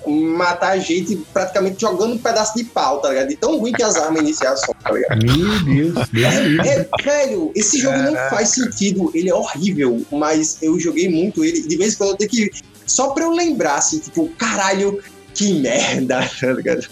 matar 0.07 0.79
gente 0.79 1.17
praticamente 1.33 1.81
jogando 1.81 2.15
um 2.15 2.19
pedaço 2.19 2.57
de 2.57 2.65
pau, 2.65 3.01
tá 3.01 3.09
ligado? 3.09 3.29
De 3.29 3.37
tão 3.37 3.59
ruim 3.59 3.73
que 3.73 3.83
as 3.83 3.97
armas 3.97 4.23
iniciais 4.23 4.61
são, 4.61 4.75
tá 4.83 4.91
ligado? 4.93 5.25
meu 5.25 5.65
Deus, 5.65 6.09
Deus 6.09 6.35
livre. 6.35 6.69
É, 6.69 6.89
velho, 7.03 7.53
esse 7.55 7.79
jogo 7.79 7.99
não 7.99 8.15
faz 8.31 8.51
sentido, 8.51 9.11
ele 9.15 9.31
é 9.31 9.35
horrível, 9.35 10.05
mas 10.11 10.59
eu 10.63 10.79
joguei 10.79 11.09
muito 11.09 11.45
ele, 11.45 11.63
de 11.63 11.77
vez 11.77 11.95
em 11.95 11.97
quando 11.97 12.11
eu 12.11 12.17
tenho 12.17 12.31
que. 12.31 12.51
Só 12.87 13.11
pra 13.11 13.25
eu 13.25 13.31
lembrar, 13.31 13.77
assim, 13.77 13.99
tipo, 13.99 14.29
caralho, 14.37 15.03
que 15.35 15.55
merda, 15.55 16.29
tá 16.41 16.53
ligado? 16.53 16.87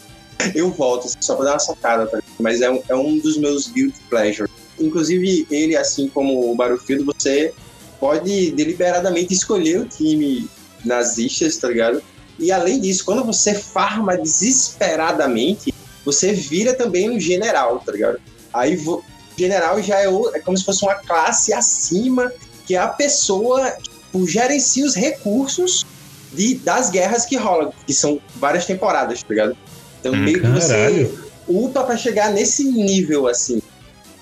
Eu 0.55 0.71
volto, 0.71 1.07
assim, 1.07 1.19
só 1.21 1.37
pra 1.37 1.45
dar 1.45 1.53
uma 1.53 1.59
sacada, 1.59 2.07
tá 2.07 2.17
ligado? 2.17 2.33
Mas 2.39 2.61
é 2.61 2.71
um, 2.71 2.83
é 2.89 2.95
um 2.95 3.19
dos 3.19 3.37
meus 3.37 3.69
guilty 3.69 4.01
pleasures. 4.09 4.51
Inclusive, 4.81 5.47
ele, 5.51 5.77
assim 5.77 6.09
como 6.09 6.51
o 6.51 6.57
Battlefield, 6.57 7.05
você 7.05 7.53
pode 8.01 8.51
deliberadamente 8.53 9.33
escolher 9.33 9.81
o 9.81 9.87
time 9.87 10.49
nazistas, 10.85 11.57
tá 11.57 11.69
ligado? 11.69 12.03
E 12.39 12.51
além 12.51 12.81
disso, 12.81 13.05
quando 13.05 13.25
você 13.25 13.55
farma 13.55 14.17
desesperadamente, 14.17 15.73
você 16.05 16.33
vira 16.33 16.75
também 16.75 17.11
um 17.11 17.21
general, 17.21 17.79
tá 17.81 17.93
ligado? 17.93 18.19
Aí 18.53 18.77
vo- 18.77 19.05
general 19.37 19.81
já 19.83 19.99
é, 20.01 20.09
o- 20.09 20.35
é 20.35 20.41
como 20.41 20.57
se 20.57 20.65
fosse 20.65 20.85
uma 20.85 20.95
classe 20.97 21.53
acima, 21.53 22.33
que 22.67 22.75
é 22.75 22.79
a 22.79 22.89
pessoa 22.89 23.71
que 23.73 23.83
tipo, 23.91 24.27
gerencia 24.27 24.85
os 24.85 24.95
recursos 24.95 25.87
de, 26.33 26.55
das 26.57 26.91
guerras 26.91 27.25
que 27.25 27.37
rolam, 27.37 27.73
que 27.87 27.93
são 27.95 28.21
várias 28.37 28.67
temporadas, 28.67 29.21
tá 29.23 29.27
ligado? 29.31 29.57
Então 30.01 30.13
Hum, 30.15 30.25
meio 30.25 30.41
que 30.41 30.49
você 30.49 31.15
upa 31.49 31.85
pra 31.85 31.97
chegar 31.97 32.33
nesse 32.33 32.65
nível, 32.65 33.27
assim. 33.29 33.61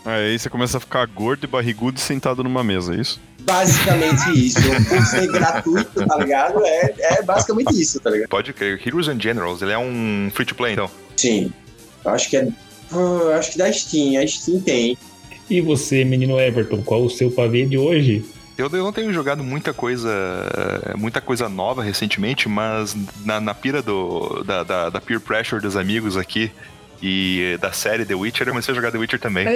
Aí 0.05 0.39
você 0.39 0.49
começa 0.49 0.77
a 0.79 0.81
ficar 0.81 1.07
gordo 1.07 1.45
e 1.45 1.47
barrigudo 1.47 1.99
e 1.99 2.01
sentado 2.01 2.43
numa 2.43 2.65
mesa, 2.65 2.95
é 2.95 3.01
isso? 3.01 3.21
Basicamente 3.51 4.47
isso. 4.47 4.61
Por 4.89 5.05
ser 5.07 5.27
gratuito, 5.27 6.07
tá 6.07 6.17
ligado? 6.17 6.65
É, 6.65 6.95
é 6.99 7.23
basicamente 7.23 7.81
isso, 7.81 7.99
tá 8.01 8.11
ligado? 8.11 8.29
Pode 8.29 8.53
crer. 8.53 8.81
Heroes 8.87 9.09
and 9.09 9.21
Generals, 9.21 9.61
ele 9.61 9.73
é 9.73 9.79
um 9.79 10.31
free 10.33 10.47
to 10.47 10.55
play, 10.55 10.75
então. 10.75 10.89
Sim. 11.17 11.53
Eu 12.05 12.11
acho 12.13 12.31
que 12.31 12.37
é. 12.37 12.49
eu 12.93 13.33
acho 13.35 13.53
que 13.53 13.59
da 13.59 13.73
Steam, 13.73 14.23
a 14.23 14.27
Steam 14.27 14.61
tem. 14.61 14.97
E 15.49 15.61
você, 15.61 16.05
menino 16.05 16.39
Everton, 16.41 16.81
qual 16.83 17.03
o 17.03 17.11
seu 17.11 17.31
pavê 17.31 17.67
de 17.67 17.77
hoje? 17.77 18.25
Eu, 18.57 18.69
eu 18.69 18.85
não 18.85 18.93
tenho 18.93 19.13
jogado 19.13 19.43
muita 19.43 19.73
coisa 19.73 20.09
muita 20.97 21.21
coisa 21.21 21.49
nova 21.49 21.83
recentemente, 21.83 22.49
mas 22.49 22.95
na, 23.25 23.41
na 23.41 23.55
pira 23.55 23.83
do, 23.83 24.45
da, 24.45 24.63
da, 24.63 24.91
da 24.91 25.01
peer 25.01 25.19
pressure 25.19 25.61
dos 25.61 25.77
amigos 25.77 26.17
aqui 26.17 26.53
e 27.03 27.59
da 27.61 27.73
série 27.73 28.05
The 28.05 28.15
Witcher, 28.15 28.47
eu 28.47 28.53
comecei 28.53 28.73
a 28.73 28.75
jogar 28.75 28.93
The 28.93 28.99
Witcher 28.99 29.19
também. 29.19 29.47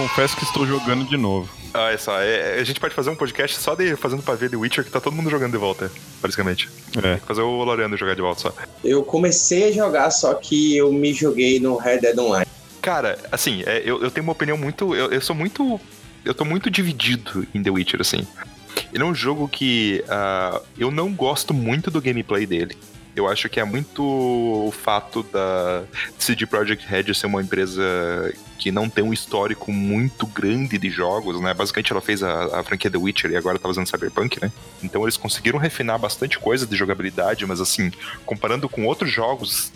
Confesso 0.00 0.34
que 0.34 0.44
estou 0.44 0.66
jogando 0.66 1.04
de 1.04 1.18
novo. 1.18 1.46
Olha 1.74 1.98
só, 1.98 2.18
é- 2.22 2.58
a 2.58 2.64
gente 2.64 2.80
pode 2.80 2.94
fazer 2.94 3.10
um 3.10 3.14
podcast 3.14 3.58
só 3.58 3.74
de 3.74 3.94
fazendo 3.96 4.22
pra 4.22 4.34
ver 4.34 4.48
The 4.48 4.56
Witcher, 4.56 4.82
que 4.82 4.90
tá 4.90 4.98
todo 4.98 5.14
mundo 5.14 5.28
jogando 5.28 5.52
de 5.52 5.58
volta, 5.58 5.92
basicamente. 6.22 6.70
É. 6.96 7.00
Tem 7.02 7.18
que 7.18 7.26
fazer 7.26 7.42
o 7.42 7.62
Loreando 7.62 7.98
jogar 7.98 8.14
de 8.14 8.22
volta 8.22 8.40
só. 8.40 8.54
Eu 8.82 9.02
comecei 9.02 9.68
a 9.68 9.72
jogar, 9.72 10.10
só 10.10 10.32
que 10.32 10.74
eu 10.74 10.90
me 10.90 11.12
joguei 11.12 11.60
no 11.60 11.76
Red 11.76 11.98
Dead 11.98 12.18
Online. 12.18 12.46
Cara, 12.80 13.18
assim, 13.30 13.62
é, 13.66 13.82
eu, 13.84 14.02
eu 14.02 14.10
tenho 14.10 14.24
uma 14.24 14.32
opinião 14.32 14.56
muito. 14.56 14.94
Eu, 14.96 15.12
eu 15.12 15.20
sou 15.20 15.36
muito. 15.36 15.78
Eu 16.24 16.32
tô 16.32 16.46
muito 16.46 16.70
dividido 16.70 17.46
em 17.54 17.62
The 17.62 17.68
Witcher, 17.70 18.00
assim. 18.00 18.26
Ele 18.94 19.02
é 19.02 19.06
um 19.06 19.14
jogo 19.14 19.48
que 19.48 20.02
ah, 20.08 20.62
eu 20.78 20.90
não 20.90 21.12
gosto 21.12 21.52
muito 21.52 21.90
do 21.90 22.00
gameplay 22.00 22.46
dele. 22.46 22.74
Eu 23.14 23.28
acho 23.28 23.48
que 23.48 23.58
é 23.58 23.64
muito 23.64 24.02
o 24.02 24.70
fato 24.70 25.22
da 25.22 25.82
CD 26.18 26.46
Projekt 26.46 26.86
Red 26.86 27.12
ser 27.14 27.26
uma 27.26 27.42
empresa 27.42 27.82
que 28.58 28.70
não 28.70 28.88
tem 28.90 29.02
um 29.02 29.12
histórico 29.12 29.72
muito 29.72 30.26
grande 30.26 30.76
de 30.78 30.90
jogos, 30.90 31.40
né? 31.40 31.54
Basicamente 31.54 31.92
ela 31.92 32.00
fez 32.00 32.22
a, 32.22 32.60
a 32.60 32.62
franquia 32.62 32.90
The 32.90 32.98
Witcher 32.98 33.30
e 33.30 33.36
agora 33.36 33.58
tá 33.58 33.66
fazendo 33.66 33.88
Cyberpunk, 33.88 34.40
né? 34.40 34.52
Então 34.82 35.02
eles 35.02 35.16
conseguiram 35.16 35.58
refinar 35.58 35.98
bastante 35.98 36.38
coisa 36.38 36.66
de 36.66 36.76
jogabilidade, 36.76 37.46
mas 37.46 37.60
assim, 37.60 37.90
comparando 38.26 38.68
com 38.68 38.84
outros 38.84 39.10
jogos 39.10 39.72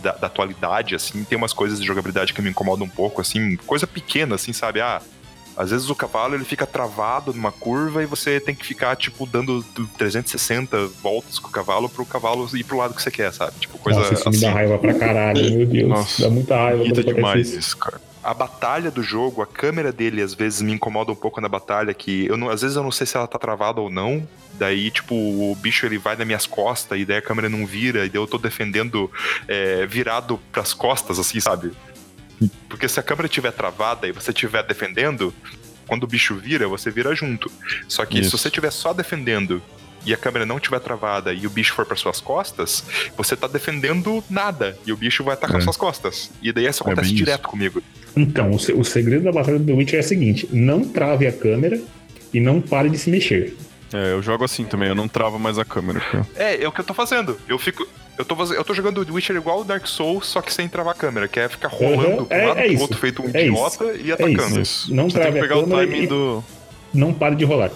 da 0.00 0.10
atualidade, 0.26 0.94
assim, 0.94 1.24
tem 1.24 1.36
umas 1.36 1.52
coisas 1.52 1.80
de 1.80 1.86
jogabilidade 1.86 2.32
que 2.32 2.40
me 2.40 2.50
incomodam 2.50 2.86
um 2.86 2.90
pouco, 2.90 3.20
assim, 3.20 3.56
coisa 3.66 3.86
pequena, 3.86 4.36
assim, 4.36 4.52
sabe? 4.52 4.80
Ah, 4.80 5.02
às 5.56 5.70
vezes 5.70 5.90
o 5.90 5.94
cavalo 5.94 6.34
ele 6.34 6.44
fica 6.44 6.66
travado 6.66 7.32
numa 7.32 7.52
curva 7.52 8.02
e 8.02 8.06
você 8.06 8.40
tem 8.40 8.54
que 8.54 8.64
ficar, 8.64 8.96
tipo, 8.96 9.26
dando 9.26 9.62
360 9.98 10.86
voltas 11.02 11.38
com 11.38 11.48
o 11.48 11.50
cavalo 11.50 11.88
pro 11.88 12.04
cavalo 12.06 12.48
ir 12.56 12.64
pro 12.64 12.78
lado 12.78 12.94
que 12.94 13.02
você 13.02 13.10
quer, 13.10 13.32
sabe? 13.32 13.52
Tipo, 13.60 13.78
coisa 13.78 14.00
Nossa, 14.00 14.14
isso 14.14 14.28
assim. 14.28 14.38
me 14.38 14.44
dá 14.44 14.52
raiva 14.52 14.78
pra 14.78 14.94
caralho, 14.94 15.56
meu 15.56 15.66
Deus. 15.66 15.88
Nossa, 15.88 16.22
dá 16.22 16.30
muita 16.30 16.56
raiva. 16.56 16.84
Quando 16.84 17.04
demais 17.04 17.48
isso. 17.48 17.58
isso, 17.58 17.76
cara. 17.76 18.00
a 18.22 18.32
batalha 18.32 18.90
do 18.90 19.02
jogo, 19.02 19.42
a 19.42 19.46
câmera 19.46 19.92
dele 19.92 20.22
às 20.22 20.34
vezes 20.34 20.62
me 20.62 20.72
incomoda 20.72 21.12
um 21.12 21.16
pouco 21.16 21.40
na 21.40 21.48
batalha, 21.48 21.92
que 21.92 22.26
eu 22.26 22.36
não, 22.36 22.48
às 22.48 22.62
vezes 22.62 22.76
eu 22.76 22.82
não 22.82 22.92
sei 22.92 23.06
se 23.06 23.16
ela 23.16 23.26
tá 23.26 23.38
travada 23.38 23.80
ou 23.80 23.90
não. 23.90 24.26
Daí, 24.54 24.90
tipo, 24.90 25.14
o 25.14 25.56
bicho 25.60 25.86
ele 25.86 25.98
vai 25.98 26.14
nas 26.14 26.26
minhas 26.26 26.46
costas 26.46 26.98
e 26.98 27.04
daí 27.04 27.16
a 27.16 27.22
câmera 27.22 27.48
não 27.48 27.66
vira, 27.66 28.04
e 28.04 28.08
daí 28.08 28.20
eu 28.20 28.26
tô 28.26 28.38
defendendo 28.38 29.10
é, 29.48 29.86
virado 29.86 30.38
pras 30.52 30.74
costas, 30.74 31.18
assim, 31.18 31.40
sabe? 31.40 31.72
Porque 32.68 32.88
se 32.88 32.98
a 32.98 33.02
câmera 33.02 33.26
estiver 33.26 33.52
travada 33.52 34.06
e 34.08 34.12
você 34.12 34.30
estiver 34.30 34.62
defendendo, 34.66 35.32
quando 35.86 36.04
o 36.04 36.06
bicho 36.06 36.34
vira, 36.36 36.66
você 36.68 36.90
vira 36.90 37.14
junto. 37.14 37.50
Só 37.88 38.04
que 38.04 38.20
Isso. 38.20 38.30
se 38.30 38.38
você 38.38 38.48
estiver 38.48 38.70
só 38.70 38.92
defendendo 38.92 39.62
e 40.04 40.12
a 40.12 40.16
câmera 40.16 40.44
não 40.44 40.56
estiver 40.56 40.80
travada 40.80 41.32
e 41.32 41.46
o 41.46 41.50
bicho 41.50 41.74
for 41.74 41.86
para 41.86 41.96
suas 41.96 42.20
costas, 42.20 42.82
você 43.16 43.36
tá 43.36 43.46
defendendo 43.46 44.22
nada 44.28 44.76
e 44.86 44.92
o 44.92 44.96
bicho 44.96 45.22
vai 45.22 45.34
atacar 45.34 45.58
É. 45.58 45.60
suas 45.60 45.76
costas. 45.76 46.30
E 46.42 46.52
daí 46.52 46.66
isso 46.66 46.82
É 46.82 46.86
acontece 46.86 47.08
isso. 47.08 47.16
direto 47.16 47.48
comigo. 47.48 47.82
Então, 48.16 48.50
o, 48.50 48.58
se- 48.58 48.72
o 48.72 48.82
segredo 48.84 49.24
da 49.24 49.32
batalha 49.32 49.58
do 49.58 49.64
The 49.66 49.72
Witcher 49.72 49.98
é 50.00 50.02
o 50.02 50.06
seguinte: 50.06 50.48
não 50.52 50.82
trave 50.84 51.26
a 51.26 51.32
câmera 51.32 51.80
e 52.34 52.40
não 52.40 52.60
pare 52.60 52.88
de 52.90 52.98
se 52.98 53.10
mexer. 53.10 53.56
É, 53.92 54.12
eu 54.12 54.22
jogo 54.22 54.42
assim 54.44 54.64
também, 54.64 54.88
eu 54.88 54.94
não 54.94 55.06
travo 55.06 55.38
mais 55.38 55.58
a 55.58 55.64
câmera. 55.64 56.00
cara. 56.00 56.26
É, 56.34 56.62
é 56.64 56.68
o 56.68 56.72
que 56.72 56.80
eu 56.80 56.84
tô 56.84 56.94
fazendo. 56.94 57.38
Eu 57.46 57.58
fico. 57.58 57.86
Eu 58.22 58.24
tô, 58.36 58.54
eu 58.54 58.64
tô 58.64 58.72
jogando 58.72 59.04
The 59.04 59.10
Witcher 59.10 59.34
igual 59.36 59.60
o 59.60 59.64
Dark 59.64 59.84
Souls, 59.86 60.26
só 60.28 60.40
que 60.40 60.52
sem 60.54 60.68
travar 60.68 60.94
a 60.94 60.96
câmera, 60.96 61.26
que 61.26 61.40
é 61.40 61.48
ficar 61.48 61.66
rolando 61.68 62.22
Uhum, 62.22 62.26
um 62.30 62.34
é- 62.34 62.46
lado 62.46 62.58
é 62.60 62.62
pro 62.64 62.72
isso. 62.72 62.82
outro, 62.82 62.98
feito 62.98 63.20
um 63.22 63.30
É 63.34 63.46
idiota 63.46 63.84
e 64.00 64.12
atacando. 64.12 64.60
Isso. 64.60 64.94
Não 64.94 65.10
Você 65.10 65.14
tem 65.14 65.22
trave 65.22 65.32
que 65.32 65.38
a 65.38 65.42
pegar 65.48 65.58
o 65.58 65.62
câmera 65.68 65.86
timing 65.90 66.06
do. 66.06 66.44
Não 66.94 67.12
pare 67.12 67.34
de 67.34 67.44
rolar. 67.44 67.70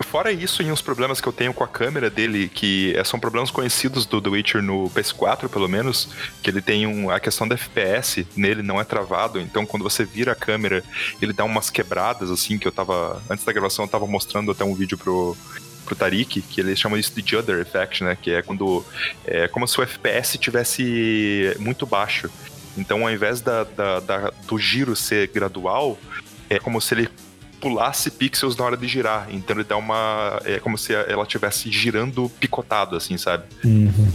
Fora 0.00 0.32
isso, 0.32 0.62
e 0.62 0.72
uns 0.72 0.80
problemas 0.82 1.20
que 1.20 1.28
eu 1.28 1.32
tenho 1.32 1.52
com 1.54 1.62
a 1.62 1.68
câmera 1.68 2.10
dele, 2.10 2.48
que 2.52 2.92
é, 2.96 3.04
são 3.04 3.20
problemas 3.20 3.50
conhecidos 3.50 4.04
do 4.06 4.20
The 4.20 4.30
Witcher 4.30 4.62
no 4.62 4.90
PS4, 4.90 5.48
pelo 5.48 5.68
menos, 5.68 6.08
que 6.42 6.50
ele 6.50 6.60
tem 6.60 6.86
um, 6.86 7.08
a 7.10 7.20
questão 7.20 7.46
da 7.46 7.54
FPS 7.54 8.26
nele 8.34 8.62
não 8.62 8.80
é 8.80 8.84
travado, 8.84 9.38
então 9.40 9.64
quando 9.64 9.82
você 9.84 10.04
vira 10.04 10.32
a 10.32 10.34
câmera, 10.34 10.82
ele 11.20 11.32
dá 11.32 11.44
umas 11.44 11.70
quebradas, 11.70 12.30
assim, 12.30 12.58
que 12.58 12.66
eu 12.66 12.72
tava. 12.72 13.22
Antes 13.30 13.44
da 13.44 13.52
gravação, 13.52 13.84
eu 13.84 13.88
tava 13.90 14.06
mostrando 14.06 14.50
até 14.50 14.64
um 14.64 14.74
vídeo 14.74 14.96
pro. 14.98 15.36
Pro 15.84 15.94
Tarik, 15.96 16.40
que 16.42 16.60
eles 16.60 16.78
chamam 16.78 16.98
isso 16.98 17.12
de 17.20 17.28
Judder 17.28 17.60
Effect, 17.60 18.04
né? 18.04 18.16
Que 18.20 18.32
é 18.32 18.42
quando. 18.42 18.84
É 19.24 19.48
como 19.48 19.66
se 19.66 19.78
o 19.78 19.82
FPS 19.82 20.38
tivesse 20.38 21.54
muito 21.58 21.86
baixo. 21.86 22.30
Então, 22.76 23.02
ao 23.02 23.10
invés 23.12 23.40
da, 23.40 23.64
da- 23.64 24.00
da- 24.00 24.32
do 24.46 24.58
giro 24.58 24.96
ser 24.96 25.28
gradual, 25.28 25.98
é 26.48 26.58
como 26.58 26.80
se 26.80 26.94
ele 26.94 27.08
pulasse 27.60 28.10
pixels 28.10 28.56
na 28.56 28.64
hora 28.64 28.76
de 28.76 28.88
girar. 28.88 29.28
Então 29.30 29.54
ele 29.56 29.64
dá 29.64 29.76
uma. 29.76 30.40
É 30.44 30.58
como 30.58 30.76
se 30.78 30.92
ela 30.94 31.22
estivesse 31.22 31.70
girando 31.70 32.28
picotado, 32.40 32.96
assim, 32.96 33.16
sabe? 33.16 33.44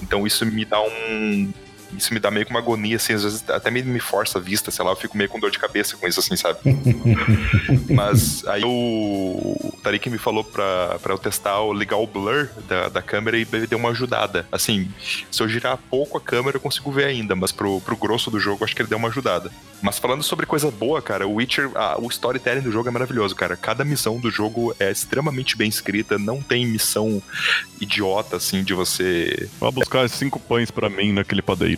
Então 0.02 0.26
isso 0.28 0.46
me 0.46 0.66
dá 0.66 0.82
um. 0.82 1.54
Isso 1.96 2.14
me 2.14 2.20
dá 2.20 2.32
meio 2.32 2.46
que 2.46 2.52
uma 2.52 2.60
agonia, 2.60 2.96
assim, 2.96 3.14
às 3.14 3.24
vezes 3.24 3.50
até 3.50 3.70
meio 3.70 3.86
me 3.86 4.00
força 4.00 4.38
a 4.38 4.42
vista, 4.42 4.72
sei 4.72 4.84
lá, 4.84 4.92
eu 4.92 4.96
fico 4.96 5.18
meio 5.18 5.30
com 5.30 5.40
dor 5.40 5.52
de 5.52 5.60
cabeça 5.60 5.96
com 5.98 6.08
isso, 6.08 6.20
assim, 6.20 6.36
sabe? 6.36 6.60
Mas 7.90 8.46
aí 8.48 8.64
o, 8.64 9.74
Tarik 9.84 10.10
me 10.10 10.18
falou 10.18 10.44
pra, 10.44 10.98
pra 11.02 11.14
eu 11.14 11.18
testar, 11.18 11.62
o 11.62 11.74
ligar 11.74 11.98
o 11.98 12.08
blur 12.08 12.50
da, 12.68 12.90
da 12.90 13.02
câmera 13.02 13.38
e 13.38 13.46
deu 13.46 13.78
uma 13.78 13.90
ajudada. 13.90 14.48
Assim, 14.52 14.90
se 15.32 15.42
eu 15.42 15.48
girar 15.48 15.78
pouco 15.90 16.18
a 16.18 16.22
câmera 16.22 16.58
eu 16.58 16.62
consigo 16.62 16.92
ver 16.92 17.06
ainda, 17.06 17.36
mas 17.36 17.52
pro, 17.52 17.80
pro 17.82 17.96
grosso 17.96 18.30
do 18.30 18.40
jogo 18.40 18.64
acho 18.64 18.76
que 18.76 18.82
ele 18.82 18.90
deu 18.90 18.98
uma 18.98 19.08
ajudada. 19.10 19.52
Mas 19.82 20.00
falando 20.00 20.24
sobre 20.24 20.46
coisa 20.46 20.72
boa, 20.72 21.02
cara, 21.02 21.28
o 21.28 21.36
Witcher, 21.36 21.70
ah, 21.76 21.98
o 22.00 22.08
storytelling 22.08 22.62
do 22.62 22.72
jogo 22.72 22.90
é 22.90 22.92
maravilhoso, 22.92 23.36
cara. 23.36 23.56
Cada 23.56 23.86
missão 23.86 24.20
do 24.20 24.32
jogo 24.32 24.76
é 24.80 24.92
extremamente 24.92 25.56
bem 25.56 25.70
escrita, 25.70 26.18
não 26.18 26.42
tem 26.42 26.66
missão 26.66 27.22
idiota, 27.80 28.38
assim, 28.38 28.64
de 28.64 28.74
você 28.74 29.48
Vá 29.60 29.72
buscar 29.72 30.10
cinco 30.10 30.40
pães 30.40 30.72
pra 30.72 30.90
mim 30.90 31.12
naquele 31.12 31.42
padeiro. 31.42 31.77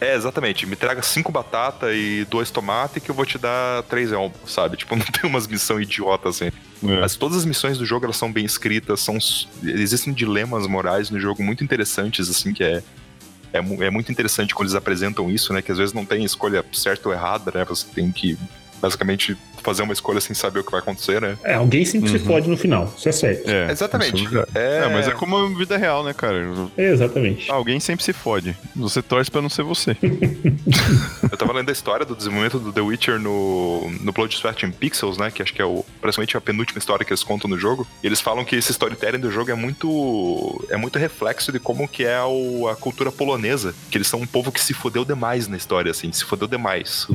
É, 0.00 0.14
exatamente. 0.14 0.66
Me 0.66 0.76
traga 0.76 1.02
cinco 1.02 1.32
batatas 1.32 1.94
e 1.94 2.26
dois 2.28 2.50
tomates 2.50 3.02
que 3.02 3.10
eu 3.10 3.14
vou 3.14 3.24
te 3.24 3.38
dar 3.38 3.82
três 3.84 4.12
elmos, 4.12 4.36
sabe? 4.46 4.76
Tipo, 4.76 4.94
não 4.96 5.06
tem 5.06 5.28
umas 5.28 5.46
missões 5.46 5.86
idiotas 5.86 6.36
assim. 6.36 6.46
É. 6.46 7.00
Mas 7.00 7.16
todas 7.16 7.38
as 7.38 7.44
missões 7.44 7.78
do 7.78 7.86
jogo, 7.86 8.04
elas 8.04 8.16
são 8.16 8.30
bem 8.30 8.44
escritas, 8.44 9.00
são... 9.00 9.16
Existem 9.62 10.12
dilemas 10.12 10.66
morais 10.66 11.10
no 11.10 11.18
jogo 11.18 11.42
muito 11.42 11.64
interessantes, 11.64 12.28
assim, 12.28 12.52
que 12.52 12.62
é... 12.62 12.82
É, 13.52 13.58
é 13.58 13.90
muito 13.90 14.12
interessante 14.12 14.54
quando 14.54 14.66
eles 14.66 14.74
apresentam 14.74 15.30
isso, 15.30 15.52
né? 15.52 15.62
Que 15.62 15.72
às 15.72 15.78
vezes 15.78 15.94
não 15.94 16.04
tem 16.04 16.24
escolha 16.24 16.64
certa 16.72 17.08
ou 17.08 17.14
errada, 17.14 17.50
né? 17.54 17.64
Você 17.64 17.86
tem 17.94 18.10
que 18.12 18.36
basicamente 18.82 19.36
fazer 19.66 19.82
uma 19.82 19.92
escolha 19.92 20.20
sem 20.20 20.34
saber 20.34 20.60
o 20.60 20.64
que 20.64 20.70
vai 20.70 20.80
acontecer, 20.80 21.20
né? 21.20 21.36
É, 21.44 21.54
alguém 21.54 21.84
sempre 21.84 22.08
se 22.08 22.16
Uhum. 22.18 22.24
fode 22.24 22.48
no 22.48 22.56
final, 22.56 22.92
isso 22.96 23.08
é 23.08 23.12
certo. 23.12 23.50
É, 23.50 23.70
Exatamente. 23.70 24.24
é- 24.26 24.46
É, 24.54 24.84
É, 24.84 24.88
mas 24.88 25.08
é 25.08 25.10
como 25.10 25.36
a 25.36 25.48
vida 25.48 25.76
real, 25.76 26.04
né, 26.04 26.14
cara? 26.14 26.36
Exatamente. 26.78 27.50
Alguém 27.50 27.80
sempre 27.80 28.04
se 28.04 28.12
fode. 28.12 28.56
Você 28.76 29.02
torce 29.02 29.30
pra 29.30 29.42
não 29.42 29.48
ser 29.50 29.62
você. 29.64 29.96
Eu 31.30 31.36
tava 31.36 31.52
lendo 31.52 31.68
a 31.68 31.72
história 31.72 32.06
do 32.06 32.14
desenvolvimento 32.14 32.58
do 32.58 32.72
The 32.72 32.80
Witcher 32.80 33.18
no, 33.18 33.90
no 34.00 34.12
Blood, 34.12 34.34
Sweat 34.36 34.64
and 34.64 34.70
Pixels, 34.70 35.18
né? 35.18 35.30
Que 35.30 35.42
acho 35.42 35.52
que 35.52 35.60
é 35.60 35.64
o, 35.64 35.84
praticamente 36.00 36.36
a 36.36 36.40
penúltima 36.40 36.78
história 36.78 37.04
que 37.04 37.12
eles 37.12 37.22
contam 37.24 37.50
no 37.50 37.58
jogo. 37.58 37.86
E 38.02 38.06
eles 38.06 38.20
falam 38.20 38.44
que 38.44 38.54
esse 38.56 38.70
storytelling 38.72 39.18
do 39.18 39.30
jogo 39.30 39.50
é 39.50 39.54
muito 39.54 40.64
é 40.70 40.76
muito 40.76 40.98
reflexo 40.98 41.50
de 41.52 41.58
como 41.58 41.88
que 41.88 42.04
é 42.04 42.22
o- 42.22 42.68
a 42.68 42.76
cultura 42.76 43.10
polonesa. 43.10 43.74
Que 43.90 43.98
eles 43.98 44.06
são 44.06 44.20
um 44.20 44.26
povo 44.26 44.52
que 44.52 44.60
se 44.60 44.72
fodeu 44.72 45.04
demais 45.04 45.48
na 45.48 45.56
história, 45.56 45.90
assim. 45.90 46.12
Se 46.12 46.24
fodeu 46.24 46.46
demais. 46.48 47.06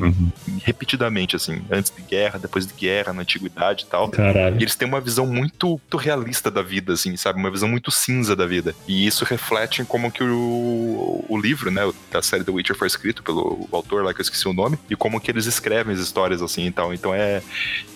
Repetidamente, 0.64 1.36
assim. 1.36 1.62
Antes 1.70 1.92
de 1.96 2.02
guerra, 2.02 2.38
depois 2.42 2.66
de 2.66 2.74
guerra, 2.74 3.12
na 3.12 3.22
antiguidade 3.22 3.84
e 3.84 3.86
tal. 3.86 4.08
Caralho. 4.08 4.56
E 4.58 4.62
eles 4.62 4.76
têm 4.76 4.86
uma 4.86 5.00
visão 5.00 5.26
muito, 5.26 5.68
muito 5.68 5.96
realista 5.96 6.50
da 6.50 6.62
vida, 6.62 6.92
assim, 6.92 7.16
sabe? 7.16 7.38
Uma 7.38 7.50
visão 7.50 7.68
muito 7.68 7.90
cinza 7.90 8.34
da 8.34 8.46
vida. 8.46 8.74
E 8.86 9.06
isso 9.06 9.24
reflete 9.24 9.80
em 9.80 9.84
como 9.84 10.10
que 10.10 10.22
o, 10.22 11.24
o 11.28 11.38
livro, 11.38 11.70
né, 11.70 11.90
da 12.10 12.22
série 12.22 12.44
The 12.44 12.50
Witcher 12.50 12.76
foi 12.76 12.86
escrito 12.86 13.22
pelo 13.22 13.68
autor 13.72 14.04
lá, 14.04 14.12
que 14.12 14.20
eu 14.20 14.24
esqueci 14.24 14.46
o 14.48 14.52
nome, 14.52 14.78
e 14.90 14.96
como 14.96 15.20
que 15.20 15.30
eles 15.30 15.46
escrevem 15.46 15.94
as 15.94 16.00
histórias, 16.00 16.42
assim, 16.42 16.66
e 16.66 16.70
tal. 16.70 16.92
Então 16.92 17.14
é, 17.14 17.42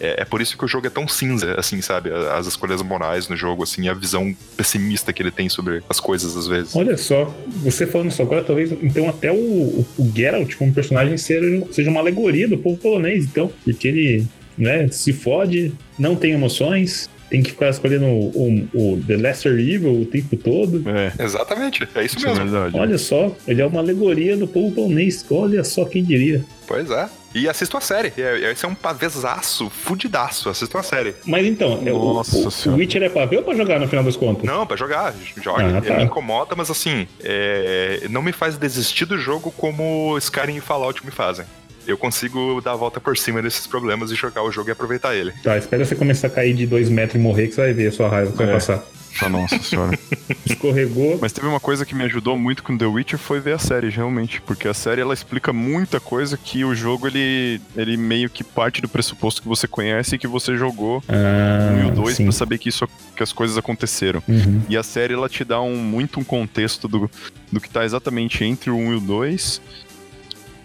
é, 0.01 0.23
é 0.23 0.25
por 0.25 0.41
isso 0.41 0.57
que 0.57 0.65
o 0.65 0.69
jogo 0.69 0.87
é 0.87 0.91
tão 0.91 1.09
cinza, 1.09 1.55
assim, 1.59 1.81
sabe? 1.81 2.11
As 2.13 2.47
escolhas 2.47 2.83
morais 2.83 3.29
no 3.29 3.37
jogo, 3.37 3.63
assim, 3.63 3.89
a 3.89 3.95
visão 3.95 4.35
pessimista 4.57 5.13
que 5.13 5.23
ele 5.23 5.31
tem 5.31 5.49
sobre 5.49 5.83
as 5.89 6.01
coisas, 6.01 6.37
às 6.37 6.47
vezes. 6.47 6.75
Olha 6.77 6.97
só, 6.97 7.35
você 7.63 7.87
falando 7.87 8.11
isso 8.11 8.23
agora, 8.23 8.45
talvez 8.45 8.71
então 8.83 9.09
até 9.09 9.31
o, 9.31 9.35
o, 9.35 9.87
o 9.99 10.13
Geralt 10.15 10.55
como 10.57 10.73
personagem 10.73 11.17
seja, 11.17 11.67
seja 11.73 11.91
uma 11.91 12.01
alegoria 12.01 12.49
do 12.49 12.59
povo 12.59 12.77
polonês, 12.77 13.25
então, 13.25 13.51
porque 13.65 13.89
ele 13.89 14.27
né, 14.57 14.89
se 14.89 15.13
fode, 15.13 15.73
não 15.99 16.15
tem 16.17 16.33
emoções, 16.33 17.09
tem 17.29 17.43
que 17.43 17.51
ficar 17.51 17.71
escolhendo 17.71 18.05
o, 18.07 18.69
o, 18.75 18.93
o 18.95 19.03
The 19.07 19.17
Lesser 19.17 19.53
Evil 19.59 20.03
o 20.03 20.07
tempo 20.07 20.37
todo. 20.37 20.83
É, 20.89 21.13
Exatamente, 21.25 21.87
é 21.95 22.05
isso 22.05 22.17
isso 22.19 22.27
é 22.29 22.35
mesmo. 22.35 22.51
verdade. 22.51 22.77
Olha 22.79 22.99
só, 22.99 23.35
ele 23.49 23.61
é 23.61 23.67
uma 23.67 23.81
alegoria 23.81 24.37
do 24.37 24.47
povo 24.47 24.73
polonês. 24.75 25.25
Olha 25.31 25.65
só 25.65 25.85
quem 25.85 26.05
diria. 26.05 26.45
Pois 26.69 26.89
é. 26.91 27.09
E 27.35 27.49
assistam 27.49 27.79
a 27.79 27.81
série. 27.81 28.13
É- 28.17 28.53
Esse 28.53 28.65
é 28.65 28.69
um 28.69 28.75
pavesaço, 28.75 29.69
fudidaço. 29.69 30.49
Assistam 30.49 30.79
a 30.79 30.83
série. 30.83 31.15
Mas 31.27 31.45
então, 31.47 31.83
é, 31.85 31.93
o, 31.93 32.15
Nossa 32.15 32.37
o, 32.71 32.73
o. 32.73 32.77
Witcher 32.77 33.03
é 33.03 33.09
pra 33.09 33.27
ver 33.27 33.39
ou 33.39 33.43
pra 33.43 33.55
jogar 33.55 33.79
no 33.81 33.89
final 33.89 34.05
das 34.05 34.17
contas? 34.17 34.45
Não, 34.45 34.65
pra 34.67 34.77
jogar, 34.77 35.13
joga. 35.43 35.79
Ah, 35.79 35.81
tá. 35.81 35.89
Ele 35.89 35.97
me 35.99 36.05
incomoda, 36.05 36.55
mas 36.57 36.71
assim, 36.71 37.07
é, 37.23 38.03
não 38.09 38.23
me 38.23 38.33
faz 38.33 38.57
desistir 38.57 39.05
do 39.05 39.19
jogo 39.19 39.53
como 39.57 40.17
Skyrim 40.19 40.57
e 40.57 40.61
Fallout 40.61 41.05
me 41.05 41.11
fazem. 41.11 41.45
Eu 41.87 41.97
consigo 41.99 42.61
dar 42.61 42.73
a 42.73 42.77
volta 42.77 43.01
por 43.01 43.17
cima 43.17 43.41
desses 43.43 43.67
problemas 43.67 44.11
e 44.11 44.15
jogar 44.15 44.43
o 44.43 44.51
jogo 44.51 44.69
e 44.71 44.73
aproveitar 44.73 45.15
ele. 45.15 45.33
Tá, 45.43 45.57
espera 45.57 45.85
você 45.85 45.95
começar 45.95 46.27
a 46.27 46.31
cair 46.31 46.55
de 46.55 46.67
dois 46.67 46.89
metros 46.89 47.15
e 47.15 47.19
morrer 47.19 47.49
que 47.49 47.55
você 47.55 47.61
vai 47.63 47.73
ver 47.73 47.89
a 47.89 47.93
sua 47.93 48.09
raiva 48.09 48.31
que 48.33 48.39
vai 48.39 48.49
É. 48.49 48.53
passar. 48.53 48.83
Ah, 49.23 49.31
Nossa 49.31 49.59
senhora. 49.63 49.99
Escorregou. 50.45 51.19
Mas 51.21 51.33
teve 51.33 51.47
uma 51.47 51.59
coisa 51.59 51.87
que 51.87 51.95
me 51.95 52.05
ajudou 52.05 52.37
muito 52.39 52.63
com 52.63 52.77
The 52.77 52.85
Witcher 52.85 53.19
foi 53.19 53.41
ver 53.41 53.53
a 53.55 53.59
série, 53.59 53.89
realmente. 53.89 54.43
Porque 54.43 54.69
a 54.69 54.75
série 54.75 55.01
ela 55.01 55.15
explica 55.15 55.55
muita 55.55 55.99
coisa 55.99 56.37
que 56.37 56.65
o 56.67 56.75
jogo 56.75 57.07
ele, 57.07 57.59
ele 57.75 57.97
meio 57.97 58.29
que 58.29 58.45
parte 58.45 58.83
do 58.83 58.89
pressuposto 58.89 59.41
que 59.41 59.49
você 59.49 59.67
conhece 59.67 60.17
e 60.17 60.19
que 60.19 60.27
você 60.27 60.55
jogou 60.57 61.03
Ah, 61.09 61.71
no 61.73 61.79
1 61.79 61.85
e 61.85 61.91
o 61.93 61.95
2 61.95 62.17
sim. 62.17 62.25
pra 62.25 62.33
saber 62.33 62.59
que, 62.59 62.69
isso, 62.69 62.87
que 63.17 63.23
as 63.23 63.33
coisas 63.33 63.57
aconteceram. 63.57 64.23
Uhum. 64.29 64.61
E 64.69 64.77
a 64.77 64.83
série 64.83 65.15
ela 65.15 65.31
te 65.31 65.45
dá 65.45 65.63
um, 65.63 65.77
muito 65.77 66.21
um 66.21 66.25
contexto 66.25 66.87
do, 66.87 67.11
do 67.51 67.59
que 67.59 67.71
tá 67.71 67.87
exatamente 67.87 68.45
entre 68.45 68.71
o 68.71 68.77
1 68.77 68.93
e 68.93 68.97
o 68.97 69.01
2. 69.01 69.63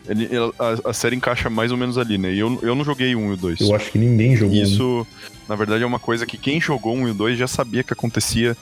Ele, 0.07 0.27
a, 0.59 0.89
a 0.89 0.93
série 0.93 1.15
encaixa 1.15 1.49
mais 1.49 1.71
ou 1.71 1.77
menos 1.77 1.97
ali, 1.97 2.17
né? 2.17 2.33
E 2.33 2.39
eu, 2.39 2.59
eu 2.61 2.73
não 2.75 2.83
joguei 2.83 3.13
o 3.15 3.19
1 3.19 3.31
e 3.31 3.33
o 3.33 3.37
2. 3.37 3.61
Eu 3.61 3.75
acho 3.75 3.91
que 3.91 3.97
ninguém 3.99 4.35
jogou. 4.35 4.57
um. 4.57 4.61
Isso, 4.63 5.07
na 5.47 5.55
verdade, 5.55 5.83
é 5.83 5.87
uma 5.87 5.99
coisa 5.99 6.25
que 6.25 6.37
quem 6.37 6.59
jogou 6.59 6.95
um 6.95 7.07
e 7.07 7.11
o 7.11 7.13
2 7.13 7.37
já 7.37 7.47
sabia 7.47 7.83
que 7.83 7.93
acontecia. 7.93 8.57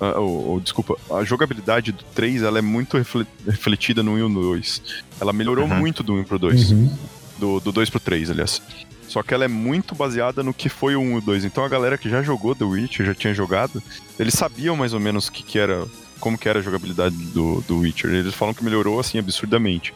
ah, 0.00 0.18
ou- 0.18 0.46
ou, 0.48 0.60
desculpa, 0.60 0.96
a 1.12 1.22
jogabilidade 1.24 1.92
do 1.92 2.02
3 2.14 2.42
ela 2.42 2.58
é 2.58 2.62
muito 2.62 2.98
refle- 2.98 3.26
refletida 3.46 4.02
no 4.02 4.12
1 4.14 4.18
e 4.18 4.22
no 4.32 4.42
2. 4.42 4.82
Ela 5.20 5.32
melhorou 5.32 5.64
Uhum. 5.68 5.76
muito 5.76 6.02
do 6.02 6.12
1 6.14 6.24
pro 6.24 6.38
2. 6.40 6.72
Uhum. 6.72 6.90
Do, 7.38 7.60
do 7.60 7.70
2 7.72 7.88
pro 7.88 8.00
3, 8.00 8.28
aliás. 8.30 8.60
Só 9.08 9.22
que 9.22 9.32
ela 9.32 9.44
é 9.44 9.48
muito 9.48 9.94
baseada 9.94 10.42
no 10.42 10.52
que 10.54 10.68
foi 10.68 10.96
o 10.96 11.00
1 11.00 11.12
e 11.12 11.18
o 11.18 11.20
2. 11.20 11.44
Então 11.44 11.64
a 11.64 11.68
galera 11.68 11.96
que 11.96 12.08
já 12.10 12.22
jogou 12.22 12.54
The 12.54 12.64
Witcher, 12.64 13.06
já 13.06 13.14
tinha 13.14 13.32
jogado, 13.32 13.80
eles 14.18 14.34
sabiam 14.34 14.74
mais 14.76 14.92
ou 14.92 15.00
menos 15.00 15.28
o 15.28 15.32
que, 15.32 15.42
que 15.42 15.58
era. 15.58 15.86
Como 16.18 16.38
que 16.38 16.48
era 16.48 16.60
a 16.60 16.62
jogabilidade 16.62 17.14
do, 17.16 17.62
do 17.66 17.78
Witcher. 17.80 18.10
Eles 18.12 18.32
falam 18.34 18.54
que 18.54 18.62
melhorou 18.64 18.98
assim 19.00 19.18
absurdamente. 19.18 19.92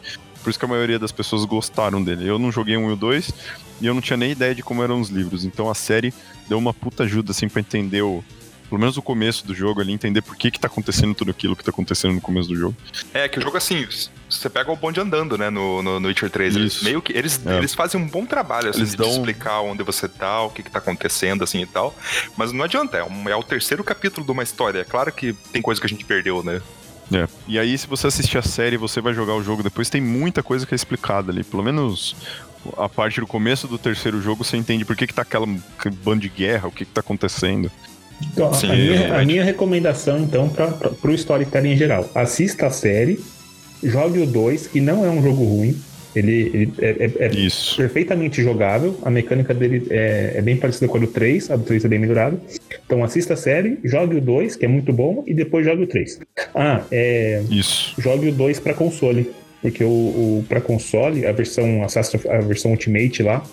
Por 0.47 0.51
isso 0.51 0.59
que 0.59 0.63
a 0.63 0.67
maioria 0.69 0.97
das 0.97 1.11
pessoas 1.11 1.43
gostaram 1.43 2.01
dele. 2.01 2.25
Eu 2.25 2.39
não 2.39 2.53
joguei 2.53 2.77
um 2.77 2.89
e 2.89 2.93
o 2.93 2.95
2 2.95 3.33
e 3.81 3.85
eu 3.85 3.93
não 3.93 3.99
tinha 3.99 4.15
nem 4.15 4.31
ideia 4.31 4.55
de 4.55 4.63
como 4.63 4.81
eram 4.81 5.01
os 5.01 5.09
livros. 5.09 5.43
Então 5.43 5.69
a 5.69 5.75
série 5.75 6.13
deu 6.47 6.57
uma 6.57 6.73
puta 6.73 7.03
ajuda 7.03 7.31
assim 7.31 7.49
pra 7.49 7.59
entender 7.59 8.01
o. 8.01 8.23
Pelo 8.69 8.79
menos 8.79 8.95
o 8.95 9.01
começo 9.01 9.45
do 9.45 9.53
jogo 9.53 9.81
ali, 9.81 9.91
entender 9.91 10.21
por 10.21 10.35
que 10.37 10.49
que 10.51 10.57
tá 10.59 10.67
acontecendo 10.67 11.13
tudo 11.13 11.31
aquilo 11.31 11.53
que 11.55 11.63
tá 11.65 11.69
acontecendo 11.71 12.13
no 12.13 12.21
começo 12.21 12.47
do 12.49 12.55
jogo. 12.55 12.75
É 13.13 13.27
que 13.27 13.39
o 13.39 13.41
jogo, 13.41 13.55
assim, 13.57 13.85
você 14.29 14.49
pega 14.49 14.69
o 14.71 14.75
bonde 14.77 14.99
andando, 15.01 15.37
né, 15.37 15.49
no, 15.49 15.81
no, 15.83 15.99
no 16.01 16.07
Witcher 16.09 16.29
3. 16.29 16.55
Eles 16.55 16.81
meio 16.83 17.01
que. 17.01 17.11
Eles, 17.11 17.39
É. 17.45 17.57
eles 17.57 17.73
fazem 17.73 17.99
um 17.99 18.07
bom 18.07 18.25
trabalho, 18.25 18.69
assim, 18.69 18.79
Eles 18.79 18.91
de 18.91 18.97
dão- 18.97 19.09
explicar 19.09 19.61
onde 19.61 19.83
você 19.83 20.07
tá, 20.07 20.43
o 20.43 20.49
que, 20.49 20.63
que 20.63 20.71
tá 20.71 20.79
acontecendo, 20.79 21.43
assim 21.45 21.61
e 21.61 21.65
tal. 21.65 21.93
Mas 22.37 22.51
não 22.53 22.63
adianta, 22.63 22.95
é, 22.97 23.03
um- 23.03 23.27
é 23.29 23.35
o 23.35 23.43
terceiro 23.43 23.83
capítulo 23.85 24.25
de 24.25 24.31
uma 24.31 24.43
história. 24.43 24.79
É 24.79 24.83
claro 24.85 25.11
que 25.13 25.31
tem 25.51 25.61
coisa 25.61 25.79
que 25.81 25.87
a 25.87 25.89
gente 25.89 26.03
perdeu, 26.05 26.41
né? 26.43 26.61
É. 27.11 27.27
E 27.47 27.57
aí, 27.57 27.77
se 27.77 27.87
você 27.87 28.07
assistir 28.07 28.37
a 28.37 28.41
série 28.41 28.75
e 28.75 28.77
você 28.77 28.99
vai 28.99 29.13
jogar 29.13 29.33
o 29.35 29.43
jogo 29.43 29.63
depois, 29.63 29.89
tem 29.89 30.01
muita 30.01 30.43
coisa 30.43 30.65
que 30.65 30.73
é 30.73 30.75
explicada 30.75 31.31
ali. 31.31 31.43
Pelo 31.43 31.63
menos 31.63 32.15
a 32.77 32.89
parte 32.89 33.19
do 33.19 33.27
começo 33.27 33.67
do 33.67 33.77
terceiro 33.77 34.21
jogo, 34.21 34.43
você 34.43 34.57
entende 34.57 34.83
por 34.83 34.95
que, 34.95 35.07
que 35.07 35.13
tá 35.13 35.21
aquela 35.21 35.47
bando 36.03 36.21
de 36.21 36.29
guerra, 36.29 36.67
o 36.67 36.71
que, 36.71 36.83
que 36.83 36.91
tá 36.91 37.01
acontecendo. 37.01 37.71
Então, 38.21 38.53
Sim, 38.53 38.71
a, 38.71 38.75
minha, 38.75 39.17
a 39.19 39.25
minha 39.25 39.43
recomendação, 39.43 40.19
então, 40.19 40.49
para 40.49 40.91
o 41.03 41.13
storytelling 41.13 41.73
em 41.73 41.77
geral, 41.77 42.09
assista 42.15 42.65
a 42.65 42.71
série, 42.71 43.23
jogue 43.83 44.19
o 44.19 44.25
2, 44.25 44.67
que 44.67 44.81
não 44.81 45.05
é 45.05 45.09
um 45.09 45.21
jogo 45.21 45.43
ruim. 45.43 45.79
Ele, 46.15 46.31
ele 46.53 46.73
é, 46.79 46.89
é- 46.89 47.25
é 47.25 47.31
Isso. 47.35 47.75
perfeitamente 47.77 48.41
jogável. 48.41 48.97
A 49.03 49.09
mecânica 49.09 49.53
dele 49.53 49.85
é, 49.89 50.33
é 50.35 50.41
bem 50.41 50.57
parecida 50.57 50.87
com 50.87 50.97
a 50.97 51.01
do 51.01 51.07
3, 51.07 51.51
a 51.51 51.55
do 51.55 51.63
3 51.63 51.85
é 51.85 51.87
bem 51.87 51.99
melhorada. 51.99 52.37
Então 52.85 53.03
assista 53.03 53.33
a 53.33 53.37
série, 53.37 53.77
jogue 53.83 54.15
o 54.17 54.21
2, 54.21 54.55
que 54.55 54.65
é 54.65 54.67
muito 54.67 54.91
bom, 54.93 55.23
e 55.27 55.33
depois 55.33 55.65
jogue 55.65 55.83
o 55.83 55.87
3. 55.87 56.19
Ah, 56.55 56.81
é, 56.91 57.43
Isso. 57.49 57.93
jogue 57.99 58.29
o 58.29 58.31
2 58.31 58.59
para 58.59 58.73
console. 58.73 59.31
Porque 59.61 59.83
o, 59.83 59.87
o 59.89 60.45
para 60.47 60.61
console, 60.61 61.25
a 61.25 61.31
versão 61.31 61.83
Assassin's, 61.83 62.25
a 62.27 62.37
versão 62.39 62.71
Ultimate 62.71 63.23
lá, 63.23 63.43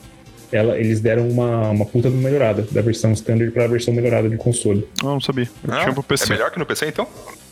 ela, 0.53 0.79
eles 0.79 1.01
deram 1.01 1.27
uma, 1.29 1.71
uma 1.71 1.87
puta 1.87 2.09
melhorada 2.11 2.63
da 2.71 2.81
versão 2.83 3.11
standard 3.13 3.51
para 3.53 3.65
a 3.65 3.67
versão 3.67 3.93
melhorada 3.93 4.29
de 4.29 4.37
console. 4.37 4.87
Ah, 5.03 5.07
não 5.07 5.21
sabia. 5.21 5.49
Eu 5.67 5.73
Ah, 5.75 5.81
tinha 5.81 5.93
pro 5.95 6.03
PC. 6.03 6.27
É 6.33 6.37
melhor 6.37 6.51
que 6.51 6.59
no 6.59 6.67
PC, 6.67 6.87
então? 6.89 7.09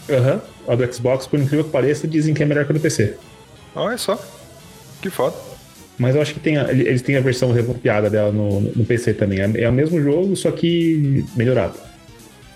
Aham. 0.08 0.40
A 0.68 0.74
do 0.74 0.92
Xbox, 0.94 1.26
por 1.26 1.40
incrível 1.40 1.64
que 1.64 1.70
pareça, 1.70 2.06
dizem 2.06 2.34
que 2.34 2.42
é 2.42 2.46
melhor 2.46 2.64
que 2.66 2.72
a 2.72 2.74
do 2.74 2.80
PC. 2.80 3.14
Olha 3.74 3.96
só. 3.98 4.22
Que 5.02 5.10
foda. 5.10 5.36
Mas 5.98 6.14
eu 6.16 6.22
acho 6.22 6.32
que 6.32 6.40
tem 6.40 6.56
a- 6.56 6.70
eles 6.72 7.02
têm 7.02 7.16
a 7.16 7.20
versão 7.20 7.52
revopiada 7.52 8.08
dela 8.08 8.32
no, 8.32 8.60
no 8.60 8.84
PC 8.84 9.12
também. 9.12 9.40
É, 9.40 9.62
é 9.64 9.68
o 9.68 9.72
mesmo 9.72 10.00
jogo, 10.00 10.34
só 10.34 10.50
que 10.50 11.24
melhorado. 11.36 11.74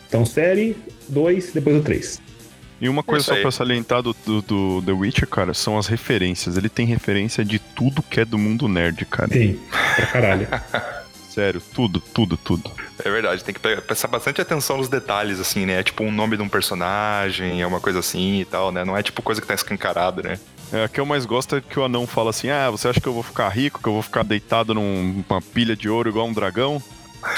Então, 0.09 0.25
série 0.25 0.77
2, 1.09 1.53
depois 1.53 1.77
o 1.77 1.83
3. 1.83 2.21
E 2.81 2.89
uma 2.89 3.03
coisa 3.03 3.25
só 3.25 3.37
pra 3.41 3.51
salientar 3.51 4.03
do, 4.03 4.15
do, 4.25 4.43
do 4.43 4.83
The 4.85 4.93
Witcher, 4.93 5.27
cara, 5.29 5.55
são 5.55 5.79
as 5.79 5.87
referências. 5.87 6.57
Ele 6.57 6.69
tem 6.69 6.87
referência 6.87 7.45
de 7.45 7.59
tudo 7.59 8.03
que 8.03 8.21
é 8.21 8.25
do 8.25 8.39
mundo 8.39 8.69
nerd, 8.69 9.05
cara. 9.07 9.29
Tem, 9.29 9.59
pra 9.97 10.07
caralho. 10.07 10.49
Sério, 11.31 11.61
tudo, 11.75 12.01
tudo, 12.01 12.37
tudo. 12.39 12.71
É 13.05 13.11
verdade, 13.11 13.45
tem 13.45 13.53
que 13.55 13.61
prestar 13.61 14.09
bastante 14.09 14.41
atenção 14.41 14.79
nos 14.79 14.89
detalhes, 14.89 15.39
assim, 15.39 15.67
né? 15.67 15.81
É 15.81 15.83
tipo 15.83 16.03
um 16.03 16.11
nome 16.11 16.35
de 16.37 16.43
um 16.43 16.49
personagem, 16.49 17.61
é 17.61 17.67
uma 17.67 17.79
coisa 17.81 17.99
assim 17.99 18.41
e 18.41 18.45
tal, 18.47 18.73
né? 18.73 18.85
Não 18.87 18.97
é 18.97 19.03
tipo 19.03 19.21
coisa 19.21 19.39
que 19.41 19.47
tá 19.47 19.53
escancarada, 19.55 20.23
né? 20.23 20.39
É, 20.73 20.85
a 20.85 20.89
que 20.89 20.99
eu 21.01 21.07
mais 21.07 21.25
gosto 21.25 21.57
é 21.57 21.61
que 21.61 21.79
o 21.79 21.85
anão 21.85 22.07
fala 22.07 22.31
assim: 22.31 22.49
Ah, 22.49 22.71
você 22.71 22.89
acha 22.89 23.01
que 23.01 23.07
eu 23.07 23.13
vou 23.13 23.23
ficar 23.23 23.49
rico, 23.49 23.81
que 23.83 23.89
eu 23.89 23.93
vou 23.93 24.03
ficar 24.03 24.23
deitado 24.25 24.75
num- 24.75 25.23
numa 25.29 25.41
pilha 25.41 25.77
de 25.77 25.89
ouro 25.89 26.09
igual 26.09 26.27
um 26.27 26.33
dragão? 26.33 26.83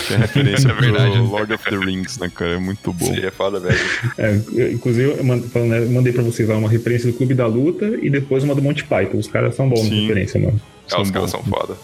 Que 0.07 0.15
é 0.15 0.17
referência 0.17 0.69
É 0.73 0.75
verdade. 0.75 1.13
pro 1.13 1.25
Lord 1.25 1.53
of 1.53 1.65
the 1.65 1.77
Rings, 1.77 2.19
né, 2.19 2.31
cara? 2.35 2.53
É 2.55 2.59
muito 2.59 2.93
bom. 2.93 3.15
É 3.15 3.31
foda, 3.31 3.59
velho. 3.61 3.79
É, 4.19 4.35
inclusive, 4.73 5.11
eu 5.19 5.25
né, 5.25 5.79
eu 5.85 5.91
mandei 5.91 6.13
pra 6.13 6.23
vocês 6.23 6.49
lá 6.49 6.57
uma 6.57 6.69
referência 6.69 7.11
do 7.11 7.17
Clube 7.17 7.35
da 7.35 7.47
Luta 7.47 7.87
e 8.03 8.11
depois 8.11 8.43
uma 8.45 8.55
do 8.55 8.63
Monty 8.63 8.85
Python. 8.85 9.19
Os 9.19 9.29
caras 9.29 9.55
são 9.55 9.69
bons 9.69 9.85
na 9.85 9.89
Sim. 9.91 10.03
referência, 10.03 10.41
mano. 10.41 10.61
Ah, 10.91 11.01
os 11.01 11.11
caras 11.11 11.31
são 11.31 11.43
foda. 11.43 11.77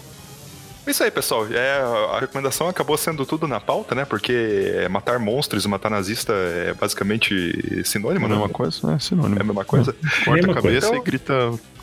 É 0.85 0.91
Isso 0.91 1.03
aí, 1.03 1.09
pessoal. 1.11 1.47
É, 1.51 1.81
a 2.15 2.19
recomendação 2.19 2.67
acabou 2.67 2.97
sendo 2.97 3.25
tudo 3.25 3.47
na 3.47 3.59
pauta, 3.59 3.95
né? 3.95 4.05
Porque 4.05 4.71
é, 4.75 4.87
matar 4.87 5.17
monstros 5.19 5.65
e 5.65 5.67
matar 5.67 5.89
nazista 5.89 6.33
é 6.33 6.73
basicamente 6.73 7.83
sinônimo, 7.83 8.25
A 8.25 8.29
né? 8.29 8.35
mesma 8.35 8.49
coisa? 8.49 8.93
É 8.93 8.99
sinônimo. 8.99 9.37
É 9.37 9.41
a 9.41 9.45
mesma 9.45 9.65
coisa. 9.65 9.93
Corta 9.93 10.31
Mesma 10.31 10.51
a 10.51 10.55
cabeça 10.55 10.87
coisa. 10.87 11.01
e 11.01 11.05
grita: 11.05 11.33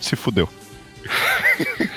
Se 0.00 0.16
fudeu. 0.16 0.48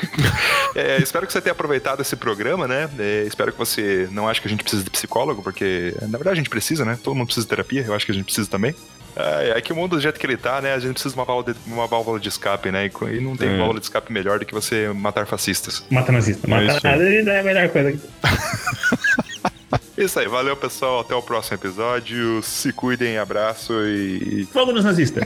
É, 0.75 0.97
espero 1.01 1.25
que 1.25 1.31
você 1.31 1.39
tenha 1.39 1.53
aproveitado 1.53 2.01
esse 2.01 2.17
programa, 2.17 2.67
né? 2.67 2.89
É, 2.99 3.23
espero 3.25 3.49
que 3.53 3.57
você 3.57 4.09
não 4.11 4.27
ache 4.27 4.41
que 4.41 4.47
a 4.47 4.49
gente 4.49 4.61
precisa 4.61 4.83
de 4.83 4.89
psicólogo, 4.89 5.41
porque 5.41 5.95
na 6.01 6.17
verdade 6.17 6.31
a 6.31 6.35
gente 6.35 6.49
precisa, 6.49 6.83
né? 6.83 6.99
Todo 7.01 7.15
mundo 7.15 7.27
precisa 7.27 7.45
de 7.45 7.49
terapia, 7.49 7.85
eu 7.87 7.93
acho 7.93 8.05
que 8.05 8.11
a 8.11 8.15
gente 8.15 8.25
precisa 8.25 8.49
também. 8.49 8.75
É, 9.15 9.53
é 9.57 9.61
que 9.61 9.71
o 9.71 9.75
mundo 9.75 9.95
do 9.95 10.01
jeito 10.01 10.19
que 10.19 10.25
ele 10.25 10.37
tá, 10.37 10.61
né? 10.61 10.73
A 10.73 10.79
gente 10.79 10.93
precisa 10.93 11.13
de 11.13 11.19
uma 11.19 11.25
válvula 11.25 11.53
de, 11.53 11.59
uma 11.71 11.87
válvula 11.87 12.19
de 12.19 12.27
escape, 12.29 12.69
né? 12.71 12.85
E 12.87 13.19
não 13.21 13.35
tem 13.37 13.49
É. 13.49 13.57
válvula 13.57 13.79
de 13.79 13.85
escape 13.85 14.11
melhor 14.11 14.39
do 14.39 14.45
que 14.45 14.53
você 14.53 14.89
matar 14.93 15.25
fascistas. 15.25 15.85
Mata 15.89 16.11
nazista. 16.11 16.47
Mata 16.47 16.63
isso 16.65 16.87
aí. 16.87 16.97
nazista 16.99 17.31
é 17.31 17.39
a 17.39 17.43
melhor 17.43 17.69
coisa. 17.69 17.99
Isso 19.97 20.19
aí, 20.19 20.27
valeu 20.27 20.55
pessoal, 20.57 20.99
até 20.99 21.15
o 21.15 21.21
próximo 21.21 21.55
episódio. 21.55 22.41
Se 22.43 22.73
cuidem, 22.73 23.17
abraço 23.17 23.73
e. 23.85 24.45
Fogo 24.51 24.73
nos 24.73 24.83
nazistas. 24.83 25.23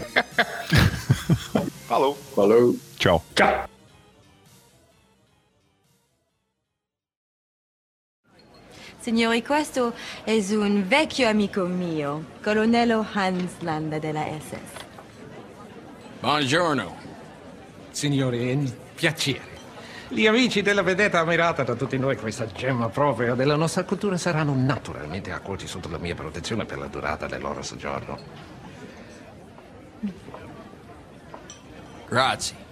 Falou! 1.89 2.15
Falou. 2.35 2.75
Tchau. 2.97 3.23
Tchau. 3.35 3.78
Signori, 8.99 9.41
questo 9.41 9.93
è 10.25 10.33
un 10.49 10.85
vecchio 10.85 11.29
amico 11.29 11.63
mio, 11.63 12.25
colonnello 12.43 13.05
Hans 13.13 13.59
Landa 13.59 13.97
della 13.97 14.25
SS. 14.25 14.85
Buongiorno. 16.19 16.97
Signori, 17.91 18.49
è 18.49 18.53
un 18.55 18.69
piacere. 18.95 19.57
Gli 20.09 20.27
amici 20.27 20.61
della 20.61 20.81
vedetta 20.81 21.19
ammirata 21.19 21.63
da 21.63 21.75
tutti 21.75 21.97
noi, 21.97 22.17
questa 22.17 22.45
gemma 22.47 22.89
propria 22.89 23.35
della 23.35 23.55
nostra 23.55 23.85
cultura, 23.85 24.17
saranno 24.17 24.53
naturalmente 24.53 25.31
accolti 25.31 25.65
sotto 25.65 25.87
la 25.87 25.97
mia 25.97 26.15
protezione 26.15 26.65
per 26.65 26.77
la 26.77 26.87
durata 26.87 27.25
del 27.25 27.39
loro 27.39 27.61
soggiorno. 27.61 28.17
Grazie. 32.09 32.68